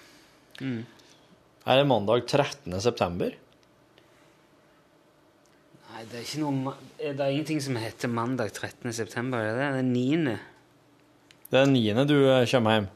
Er 0.58 1.78
det 1.78 1.86
mandag 1.86 2.26
13. 2.26 2.80
september? 2.82 3.34
Nei, 5.88 6.04
det 6.10 6.20
er 6.20 6.24
ikke 6.24 6.40
noe 6.42 6.74
Det 6.98 7.14
er 7.14 7.32
ingenting 7.32 7.60
som 7.62 7.78
heter 7.78 8.10
mandag 8.10 8.52
13. 8.52 8.92
september. 8.94 9.42
Det 9.42 9.66
er 9.66 9.78
den 9.80 9.92
9. 9.94 10.36
Det 11.48 11.60
er 11.60 11.66
den 11.66 11.76
9. 11.78 12.06
du 12.10 12.16
eh, 12.28 12.46
kommer 12.50 12.76
hjem. 12.76 12.88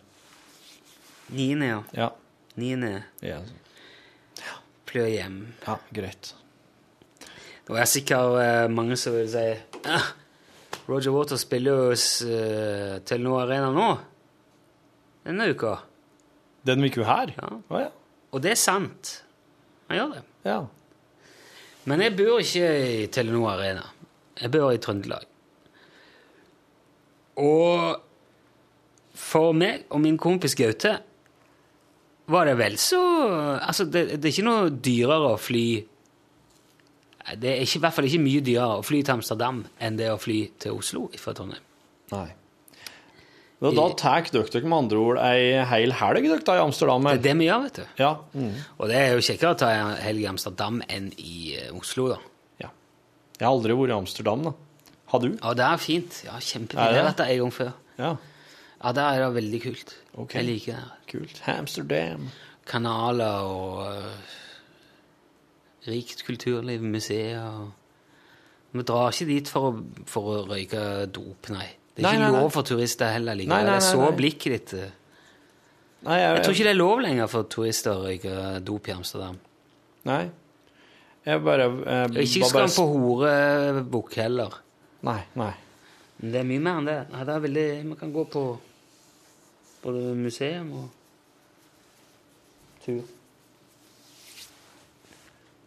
9. 1.32 1.66
ja. 1.66 1.82
Ja. 1.96 2.10
9. 2.60 2.90
Ja, 3.24 3.38
Plør 4.86 5.08
hjem. 5.08 5.38
ja 5.64 5.78
greit. 5.94 6.34
Det 7.64 7.78
er 7.78 7.88
sikkert 7.88 8.40
eh, 8.42 8.66
mange 8.68 8.98
som 9.00 9.14
vil 9.16 9.30
si 9.32 9.46
ah, 9.88 10.10
Roger 10.90 11.14
Waters 11.14 11.46
spiller 11.46 11.72
jo 11.78 11.86
hos 11.92 12.04
uh, 12.26 12.98
Telenor 13.06 13.44
Arena 13.44 13.70
nå. 13.72 13.88
Denne 15.22 15.46
uka. 15.54 15.76
Den 16.66 16.84
uka 16.84 17.04
her? 17.06 17.32
Ja. 17.36 17.48
Oh, 17.68 17.80
ja. 17.80 17.90
Og 18.32 18.42
det 18.44 18.54
er 18.54 18.60
sant. 18.60 19.16
Han 19.88 19.98
gjør 19.98 20.14
det. 20.16 20.22
ja. 20.48 20.60
Men 21.84 21.98
jeg 22.04 22.14
bor 22.14 22.38
ikke 22.38 22.66
i 22.78 23.06
Telenor 23.10 23.48
Arena. 23.56 23.82
Jeg 24.38 24.52
bor 24.54 24.70
i 24.70 24.78
Trøndelag. 24.78 25.24
Og 27.42 27.96
for 29.18 29.56
meg 29.56 29.88
og 29.90 30.00
min 30.04 30.18
kompis 30.20 30.54
Gaute 30.58 30.92
var 32.32 32.46
det 32.46 32.54
vel 32.60 32.76
så 32.80 33.00
Altså, 33.58 33.84
det, 33.84 34.20
det 34.22 34.28
er 34.28 34.34
ikke 34.34 34.44
noe 34.46 34.70
dyrere 34.70 35.32
å 35.32 35.40
fly 35.40 35.64
Det 37.40 37.50
er 37.50 37.64
ikke, 37.64 37.80
i 37.80 37.82
hvert 37.82 37.96
fall 37.96 38.08
ikke 38.08 38.22
mye 38.22 38.44
dyrere 38.44 38.78
å 38.78 38.86
fly 38.86 39.00
til 39.02 39.16
Amsterdam 39.16 39.62
enn 39.82 39.98
det 39.98 40.10
å 40.12 40.20
fly 40.20 40.38
til 40.62 40.78
Oslo 40.78 41.08
fra 41.18 41.34
Trondheim. 41.36 41.64
Nei. 42.12 42.28
Men 43.62 43.76
da 43.78 43.84
tar 43.94 44.26
dere 44.34 44.62
med 44.66 44.74
andre 44.76 44.98
ord 44.98 45.20
ei 45.22 45.62
hel 45.70 45.94
helg 45.94 46.26
dere 46.26 46.42
da 46.46 46.56
i 46.58 46.62
Amsterdam? 46.64 47.06
Det 47.06 47.12
er 47.20 47.22
det 47.28 47.34
vi 47.38 47.46
gjør, 47.46 47.62
vet 47.68 47.78
du. 47.78 47.84
Ja. 48.00 48.10
Mm. 48.34 48.56
Og 48.78 48.90
det 48.90 48.98
er 48.98 49.12
jo 49.14 49.22
kjekkere 49.28 49.54
å 49.54 49.58
ta 49.60 49.70
en 49.76 49.92
helg 50.02 50.24
i 50.24 50.28
Amsterdam 50.32 50.80
enn 50.90 51.12
i 51.22 51.36
eh, 51.60 51.68
Oslo, 51.78 52.08
da. 52.10 52.18
ja. 52.64 52.70
Jeg 53.38 53.46
har 53.46 53.52
aldri 53.52 53.76
vært 53.78 53.94
i 53.94 53.96
Amsterdam, 54.00 54.46
da. 54.48 54.54
Har 55.12 55.22
du? 55.22 55.28
Ja, 55.36 55.52
det 55.60 55.66
er 55.68 55.82
fint. 55.82 56.18
Ja, 56.26 56.38
kjempefint. 56.40 56.80
Jeg 56.80 56.98
har 56.98 57.06
vært 57.06 57.20
der 57.20 57.30
en 57.34 57.42
gang 57.44 57.54
før. 57.54 57.74
Ja. 58.00 58.12
Ja, 58.82 58.92
der 58.98 59.02
er 59.12 59.20
det 59.22 59.34
veldig 59.36 59.60
kult. 59.62 59.92
Okay. 60.14 60.40
Jeg 60.40 60.48
liker 60.48 60.80
det. 60.80 60.96
Kult. 61.12 61.42
Amsterdam. 61.52 62.24
Kanaler 62.66 63.46
og 63.46 63.84
uh, 63.86 64.32
rikt 65.86 66.24
kulturliv, 66.26 66.82
museer 66.82 67.44
og 67.44 67.70
Vi 68.72 68.82
drar 68.88 69.12
ikke 69.12 69.28
dit 69.28 69.48
for 69.52 69.68
å, 69.68 69.72
for 70.08 70.28
å 70.32 70.36
røyke 70.48 70.82
dop, 71.12 71.50
nei. 71.52 71.66
Det 71.92 72.00
er 72.00 72.06
Nei, 72.06 72.12
ikke 72.16 72.24
nei, 72.24 72.40
lov 72.40 72.50
for 72.54 72.64
turister 72.64 73.10
heller 73.12 73.36
likevel. 73.36 73.52
Nei, 73.52 73.64
nei, 73.68 73.78
nei, 73.78 73.84
så 73.84 74.12
blikket 74.16 74.52
ditt. 74.54 74.72
øh. 74.80 74.92
Nei, 76.06 76.18
jeg, 76.18 76.36
Jeg 76.36 76.44
tror 76.46 76.54
ikke 76.56 76.64
det 76.68 76.72
er 76.72 76.78
lov 76.80 77.02
lenger 77.04 77.28
for 77.30 77.48
turister 77.52 77.92
å 77.98 78.06
røyke 78.06 78.36
dop 78.64 78.88
i 78.88 78.94
Amsterdam. 78.96 79.36
Nei. 80.08 80.22
Jeg 81.22 81.42
bare 81.46 81.68
jeg, 81.68 82.24
Ikke 82.24 82.48
skal 82.48 82.64
han 82.64 82.72
på 82.74 82.86
horebukk 82.90 84.16
heller. 84.18 84.56
Nei, 85.06 85.20
nei. 85.38 85.52
Men 86.22 86.32
det 86.32 86.40
er 86.40 86.48
mye 86.48 86.62
mer 86.64 86.80
enn 86.80 86.88
det. 86.88 86.96
Nei, 87.12 87.22
det 87.28 87.34
er 87.36 87.44
veldig, 87.44 87.66
Man 87.92 87.98
kan 88.00 88.14
gå 88.14 88.24
på 88.32 88.42
både 89.82 90.02
museum 90.18 90.72
og 90.80 90.88
tur. 92.84 93.02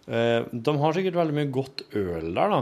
Eh, 0.06 0.42
de 0.52 0.76
har 0.82 0.94
sikkert 0.98 1.18
veldig 1.18 1.36
mye 1.40 1.52
godt 1.54 1.86
øl 1.98 2.28
der, 2.36 2.52
da. 2.58 2.60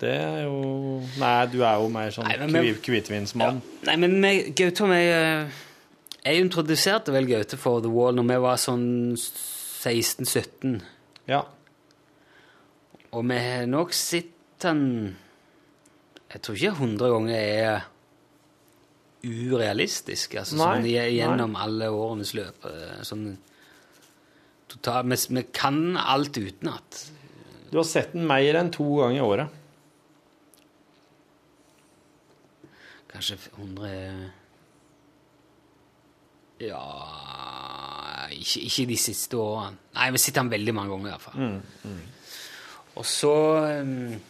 Det 0.00 0.08
er 0.08 0.44
jo 0.46 1.02
Nei, 1.20 1.46
du 1.52 1.58
er 1.62 1.76
jo 1.82 1.88
mer 1.92 2.10
sånn 2.14 2.24
Nei, 2.26 2.72
hvitvinsmann. 2.80 3.60
Nei, 3.86 3.96
men 4.00 4.16
meg, 4.22 4.52
Gaute 4.56 4.86
og 4.86 4.90
meg 4.92 5.04
eh, 5.12 5.60
Jeg 6.24 6.44
introduserte 6.46 7.12
vel 7.14 7.28
Gaute 7.28 7.58
for 7.60 7.82
The 7.84 7.92
Wall 7.92 8.16
når 8.16 8.30
vi 8.30 8.38
var 8.46 8.56
sånn 8.62 8.86
16-17. 9.20 10.78
Ja. 11.28 11.42
Og 13.12 13.26
vi 13.28 13.38
har 13.44 13.66
nok 13.68 13.92
sett 13.96 14.32
den 14.64 14.82
Jeg 16.32 16.40
tror 16.40 16.56
ikke 16.56 16.76
100 16.80 17.12
ganger 17.12 17.36
er 17.36 17.88
urealistisk. 19.22 20.34
Altså, 20.40 20.56
Nei, 20.58 20.66
sånn 20.80 20.86
gjennom 20.88 21.16
gjennom 21.20 21.52
alle 21.62 21.90
årenes 21.94 22.32
løp. 22.34 22.64
eh, 22.66 23.02
Sånn 23.06 23.36
totalt 24.72 25.06
vi, 25.12 25.18
vi 25.36 25.42
kan 25.54 25.96
alt 26.00 26.38
utenat. 26.40 27.04
Du 27.70 27.76
har 27.78 27.86
sett 27.86 28.14
den 28.16 28.26
mer 28.26 28.56
enn 28.58 28.72
to 28.74 28.86
ganger 28.98 29.20
i 29.20 29.26
året. 29.26 29.58
Kanskje 33.12 33.38
100 33.56 33.88
er- 33.88 34.30
Ja 36.62 36.82
ikke, 38.32 38.60
ikke 38.60 38.86
de 38.88 38.96
siste 39.00 39.36
årene. 39.36 39.76
Nei, 39.96 40.10
vi 40.14 40.20
sitter 40.22 40.44
han 40.44 40.50
veldig 40.52 40.74
mange 40.74 40.92
ganger, 40.94 41.06
i 41.06 41.10
hvert 41.10 41.24
fall. 41.26 41.96
Og 43.00 43.06
så 43.08 43.32
um, 43.80 44.20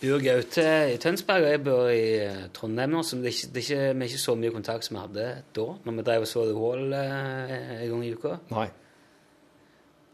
bor 0.00 0.22
Gaute 0.24 0.66
i 0.94 0.98
Tønsberg, 1.00 1.44
og 1.46 1.50
jeg 1.54 1.62
bor 1.64 1.88
i 1.92 2.04
eh, 2.24 2.42
Trondheim 2.56 2.92
nå, 2.94 3.02
så 3.06 3.16
det 3.20 3.30
er 3.30 3.36
ikke, 3.36 3.48
det 3.54 3.62
er 3.62 3.66
ikke, 3.66 3.80
vi 3.98 4.04
er 4.06 4.10
ikke 4.12 4.22
så 4.24 4.34
mye 4.40 4.52
kontakt 4.54 4.86
som 4.86 4.96
vi 4.96 5.02
hadde 5.04 5.26
da, 5.56 5.66
når 5.84 5.96
vi 5.98 6.04
drev 6.08 6.26
og 6.26 6.30
så 6.30 6.44
The 6.48 6.56
Wall 6.56 6.94
eh, 6.96 7.56
en 7.80 7.90
gang 7.94 8.04
i 8.06 8.12
uka. 8.16 8.36
Nei. 8.52 8.66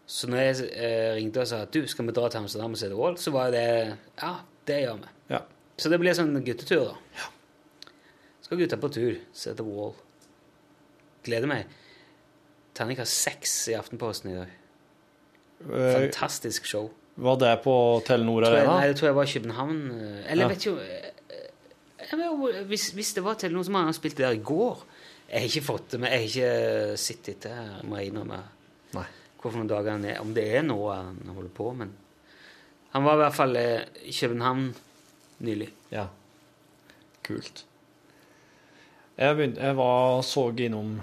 Så 0.06 0.30
når 0.30 0.42
jeg 0.44 0.68
eh, 0.70 1.08
ringte 1.18 1.42
og 1.42 1.50
sa 1.50 1.64
at 1.66 1.74
du, 1.74 1.82
skal 1.90 2.06
vi 2.06 2.14
dra 2.14 2.28
til 2.30 2.44
Amsterdam 2.44 2.74
og 2.76 2.82
se 2.82 2.90
The 2.90 2.98
Wall, 2.98 3.18
så 3.18 3.34
var 3.34 3.50
det 3.54 3.66
ja, 4.22 4.32
det 4.70 4.80
gjør 4.84 5.00
vi. 5.02 5.14
Ja. 5.34 5.42
Så 5.76 5.90
det 5.92 5.98
blir 6.02 6.14
sånn 6.16 6.34
guttetur, 6.46 6.92
da. 6.92 7.26
Skal 8.46 8.60
gutta 8.60 8.76
på 8.78 8.88
tur, 8.94 9.16
se 9.34 9.54
The 9.58 9.64
Wall. 9.66 9.94
Gleder 11.26 11.50
meg. 11.50 11.66
Terningkast 12.76 13.16
seks 13.26 13.54
i 13.72 13.74
Aftenposten 13.74 14.30
i 14.30 14.36
dag. 14.36 14.52
Eh, 15.66 15.92
Fantastisk 15.96 16.66
show. 16.68 16.90
var 17.16 17.36
det 17.40 17.54
på 17.64 17.74
Telenor 18.06 18.44
Arena? 18.44 18.76
nei, 18.78 18.88
det 18.90 18.96
tror 18.98 19.08
jeg 19.08 19.16
var 19.16 19.24
i 19.24 19.32
København. 19.32 19.78
eh, 19.90 20.32
Eller 20.32 20.44
Ja. 20.44 20.48
vet 20.48 20.66
jo 20.66 20.76
eh, 20.78 22.64
hvis, 22.68 22.90
hvis 22.92 23.14
det 23.14 23.24
var 23.24 23.34
Telenor, 23.34 23.62
så 23.64 23.70
må 23.72 23.78
han 23.78 23.86
ha 23.88 23.92
spilt 23.92 24.16
der 24.18 24.30
i 24.36 24.42
går. 24.44 24.82
Jeg 25.30 25.40
har 25.40 25.48
ikke 25.48 25.64
fått 25.66 25.88
det 25.90 26.00
med. 26.00 26.10
Jeg 26.12 26.20
har 26.20 26.26
ikke 26.28 26.96
sett 26.98 27.28
etter, 27.28 27.80
må 27.84 27.96
jeg 27.98 28.12
innrømme. 28.12 28.42
Nei. 28.94 29.06
Hvorfor 29.40 29.58
noen 29.58 29.68
dager 29.68 29.90
han 29.90 30.04
er, 30.04 30.20
Om 30.20 30.34
det 30.34 30.44
er 30.56 30.62
nå 30.62 30.76
han 30.92 31.18
holder 31.34 31.50
på, 31.50 31.72
men 31.76 31.92
Han 32.92 33.04
var 33.04 33.14
i 33.14 33.16
hvert 33.16 33.34
fall 33.34 33.56
i 33.56 34.12
København 34.12 34.74
nylig. 35.40 35.70
Ja. 35.90 36.06
Kult. 37.24 37.64
Jeg, 39.16 39.32
begynte, 39.32 39.62
jeg 39.64 39.76
var 39.78 40.18
så 40.28 40.42
innom 40.60 40.98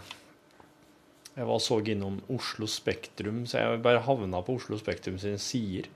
Jeg 1.33 1.45
var 1.49 1.61
så 1.65 1.79
innom 1.89 2.19
Oslo 2.29 2.67
Spektrum, 2.69 3.47
så 3.49 3.57
jeg 3.57 3.81
bare 3.81 4.03
havna 4.05 4.43
på 4.45 4.53
Oslo 4.59 4.77
Spektrum 4.77 5.17
sine 5.17 5.39
sider. 5.41 5.89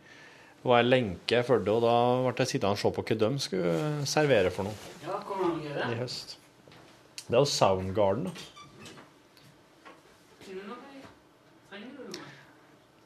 Det 0.57 0.65
var 0.65 0.81
en 0.81 0.89
lenke 0.89 1.35
jeg 1.37 1.45
fulgte, 1.45 1.75
og 1.75 1.85
da 1.85 1.93
ble 2.23 2.33
jeg 2.41 2.55
sittende 2.55 2.73
og 2.73 2.81
se 2.81 2.89
på 2.95 3.05
hva 3.05 3.17
de 3.21 3.29
skulle 3.43 3.75
servere 4.09 4.49
for 4.49 4.65
noe 4.65 4.73
Ja, 5.05 5.19
kommer 5.27 5.51
han 5.51 5.61
ikke 5.61 5.91
i 5.93 5.99
høst. 6.01 6.37
Det 7.27 7.35
er 7.35 7.43
jo 7.43 7.51
Soundgarden, 7.53 8.31
da. 8.31 8.33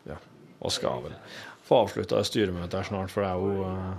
Ja. 0.07 0.17
Og 0.61 0.71
skal 0.71 1.03
vel 1.03 1.19
få 1.67 1.83
avslutta 1.83 2.23
styremøtet 2.23 2.79
her 2.79 2.87
snart, 2.93 3.11
for 3.11 3.27
det 3.27 3.35
er 3.35 3.43
jo 3.43 3.67
uh, 3.67 3.93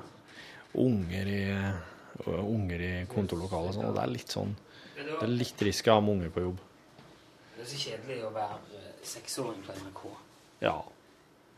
unger 0.81 1.33
i 1.37 1.41
uh, 1.53 2.41
unger 2.41 2.81
i 2.81 2.93
kontorlokalet 3.13 3.75
og 3.75 3.77
sånn, 3.77 3.91
og 3.93 3.99
det 3.99 4.07
er 4.07 4.17
litt 4.17 4.33
sånn 4.33 4.57
Det 5.09 5.27
er 5.27 5.33
litt 5.33 5.65
risky 5.67 5.91
å 5.91 5.99
ha 5.99 6.05
med 6.05 6.17
unger 6.17 6.33
på 6.35 6.45
jobb. 6.47 6.63
Det 7.57 7.65
er 7.65 7.71
så 7.71 7.81
kjedelig 7.85 8.19
å 8.27 8.33
være 8.35 8.59
eh, 8.79 8.89
seksåring 9.07 9.61
på 9.67 9.77
NRK. 9.79 10.03
Ja. 10.63 10.77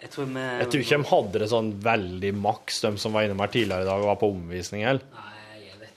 Jeg 0.03 0.11
tror 0.13 0.27
vi 0.29 0.43
Jeg 0.43 0.71
tror 0.71 0.83
ikke 0.85 0.99
de 0.99 1.11
hadde 1.13 1.41
det 1.45 1.51
sånn 1.53 1.71
veldig 1.85 2.33
maks, 2.37 2.81
de 2.85 2.91
som 3.01 3.15
var 3.15 3.27
innom 3.27 3.41
her 3.41 3.53
tidligere 3.55 3.87
i 3.87 3.89
dag 3.89 4.03
og 4.03 4.11
var 4.11 4.21
på 4.21 4.33
omvisning 4.35 4.85
heller. 4.85 5.07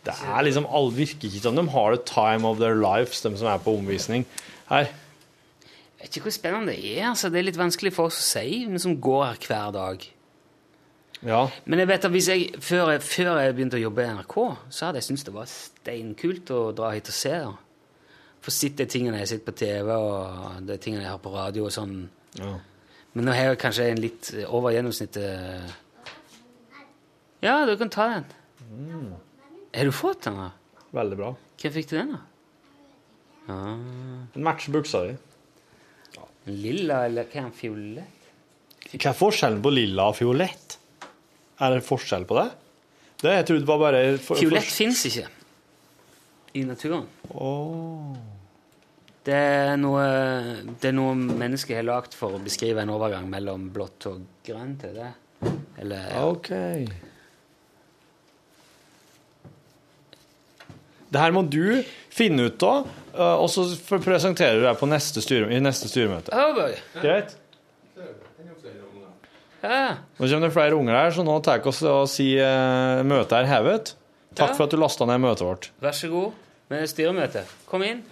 Det 0.08 0.14
er 0.24 0.46
liksom, 0.48 0.68
alle 0.72 0.94
virker 0.96 1.28
ikke 1.28 1.44
som 1.44 1.58
de 1.58 1.66
har 1.74 1.96
the 1.96 2.04
time 2.08 2.48
of 2.48 2.62
their 2.62 2.78
lives, 2.80 3.20
de 3.26 3.34
som 3.36 3.50
er 3.52 3.60
på 3.60 3.74
omvisning 3.76 4.24
her. 4.70 4.88
Jeg 5.98 6.06
vet 6.06 6.14
ikke 6.16 6.30
hvor 6.30 6.36
spennende 6.36 6.76
det 6.76 6.94
er. 6.94 7.10
altså. 7.10 7.32
Det 7.34 7.42
er 7.42 7.48
litt 7.50 7.60
vanskelig 7.60 7.92
for 7.96 8.08
oss 8.08 8.22
å 8.22 8.28
si, 8.38 8.62
vi 8.70 8.80
som 8.80 8.96
går 9.02 9.26
her 9.26 9.42
hver 9.50 9.74
dag. 9.76 10.06
Ja. 11.26 11.48
Men 11.66 11.80
jeg 11.82 11.88
vet 11.90 12.06
at 12.06 12.12
hvis 12.14 12.28
jeg, 12.30 12.50
før, 12.62 12.92
jeg, 12.94 13.02
før 13.02 13.40
jeg 13.42 13.56
begynte 13.58 13.78
å 13.80 13.82
jobbe 13.82 14.04
i 14.06 14.12
NRK, 14.20 14.36
så 14.70 14.86
hadde 14.90 15.00
jeg 15.02 15.08
syntes 15.08 15.26
det 15.26 15.34
var 15.34 15.48
steinkult 15.50 16.52
å 16.54 16.60
dra 16.78 16.92
hit 16.94 17.10
og 17.10 17.18
se. 17.18 17.32
da. 17.42 17.54
Få 18.46 18.54
sett 18.54 18.78
de 18.78 18.86
tingene 18.86 19.18
jeg 19.24 19.32
sitter 19.34 19.48
på 19.50 19.56
TV, 19.58 19.90
og 19.98 20.62
de 20.68 20.78
tingene 20.78 21.04
jeg 21.08 21.12
har 21.16 21.22
på 21.24 21.34
radio 21.34 21.66
og 21.68 21.74
sånn. 21.74 21.96
ja. 22.40 22.54
Men 23.18 23.26
nå 23.26 23.34
har 23.34 23.48
jeg 23.48 23.58
kanskje 23.64 23.86
en 23.90 24.02
litt 24.04 24.28
over 24.46 24.76
gjennomsnittet 24.76 25.72
Ja, 27.42 27.66
du 27.66 27.72
kan 27.80 27.90
ta 27.90 28.06
den. 28.12 28.26
Har 29.74 29.86
du 29.90 29.92
fått 29.96 30.28
den? 30.28 30.36
da? 30.38 30.52
Veldig 30.94 31.18
bra. 31.18 31.32
Hvem 31.58 31.74
fikk 31.74 31.90
du 31.90 31.96
den, 31.98 32.12
da? 32.14 32.20
Ja. 33.48 33.58
Den 34.36 34.46
matcher 34.46 34.76
buksa 34.76 35.02
di. 35.08 35.16
Lilla 36.52 37.06
eller 37.08 37.26
hva 37.26 37.40
er 37.42 37.48
den? 37.48 37.56
Fiolett? 37.58 38.30
Hva 38.94 39.10
er 39.10 39.18
forskjellen 39.18 39.64
på 39.66 39.74
lilla 39.74 40.12
og 40.12 40.16
fiolett? 40.20 40.78
Er 41.58 41.74
det 41.74 41.84
forskjell 41.86 42.28
på 42.30 42.38
det? 42.38 42.48
Det 43.24 43.34
jeg 43.34 43.46
trodde 43.50 43.70
var 43.70 43.80
bare 43.82 44.02
for, 44.22 44.38
Fiolett 44.38 44.70
fins 44.70 45.02
ikke 45.10 45.26
i 46.58 46.64
naturen. 46.66 47.06
Åh. 47.34 48.18
Det 49.28 49.36
er 49.36 49.74
noe, 49.82 50.04
det 50.80 50.92
er 50.92 50.96
noe 50.96 51.16
mennesker 51.18 51.82
har 51.82 51.86
lagd 51.86 52.16
for 52.16 52.38
å 52.38 52.42
beskrive 52.42 52.86
en 52.86 52.94
overgang 52.94 53.28
mellom 53.30 53.68
blått 53.76 54.08
og 54.10 54.24
grønt. 54.48 54.86
Er 54.88 54.96
det? 54.96 55.10
Eller 55.82 56.08
ja. 56.14 56.24
OK. 56.30 56.52
Det 61.08 61.24
her 61.24 61.36
må 61.36 61.44
du 61.48 61.84
finne 62.12 62.48
ut 62.48 62.64
av, 62.68 62.88
eh, 63.16 63.36
og 63.36 63.50
så 63.52 63.68
presenterer 64.04 64.60
du 64.60 64.66
deg 64.68 64.80
på 64.80 64.90
neste 64.90 65.24
styre, 65.24 65.52
i 65.56 65.60
neste 65.64 65.92
styremøte. 65.92 66.34
Oh. 66.36 66.64
Greit? 67.00 67.36
Ja. 69.64 69.98
Nå 70.20 70.28
kommer 70.30 70.48
det 70.48 70.54
flere 70.54 70.76
unger 70.78 70.94
her, 71.00 71.12
så 71.16 71.24
nå 71.26 71.38
tar 71.46 71.62
vi 71.64 71.70
oss 71.72 71.80
og 71.90 72.04
si 72.12 72.28
uh, 72.38 73.02
møtet 73.08 73.34
er 73.40 73.50
hevet. 73.50 73.96
Takk 74.38 74.52
Ja. 74.52 74.56
for 74.58 74.68
at 74.68 74.72
du 74.76 74.78
lasta 74.78 75.06
ned 75.10 75.20
møtet 75.24 75.46
vårt. 75.48 75.70
Vær 75.82 75.96
så 75.98 76.10
god 76.12 76.32
med 76.70 76.86
styremøte. 76.92 77.42
Kom 77.70 77.82
inn. 77.88 78.04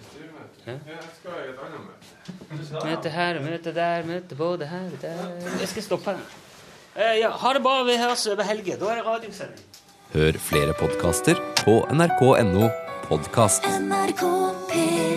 Møte 2.82 3.10
her, 3.14 3.36
og 3.38 3.44
møte 3.46 3.72
der, 3.76 4.02
møte 4.08 4.34
både 4.38 4.66
her 4.66 4.88
og 4.90 4.98
der 5.02 5.20
Jeg 5.60 5.68
skal 5.70 5.82
stoppe 5.86 6.16
den. 6.16 6.24
Eh, 6.96 7.20
ja, 7.20 7.30
ha 7.30 7.52
det 7.54 7.62
bra. 7.62 7.82
Vi 7.86 7.94
høres 8.00 8.26
over 8.32 8.42
helga. 8.48 8.74
Da 8.80 8.90
er 8.90 8.96
det 9.02 9.06
radiosending. 9.06 9.66
Hør 10.16 10.38
flere 10.40 10.74
podkaster 10.80 11.38
på 11.62 11.78
nrk.no 11.92 12.70
podkast. 13.06 13.66
NRK 13.86 14.24
P1 14.72 15.15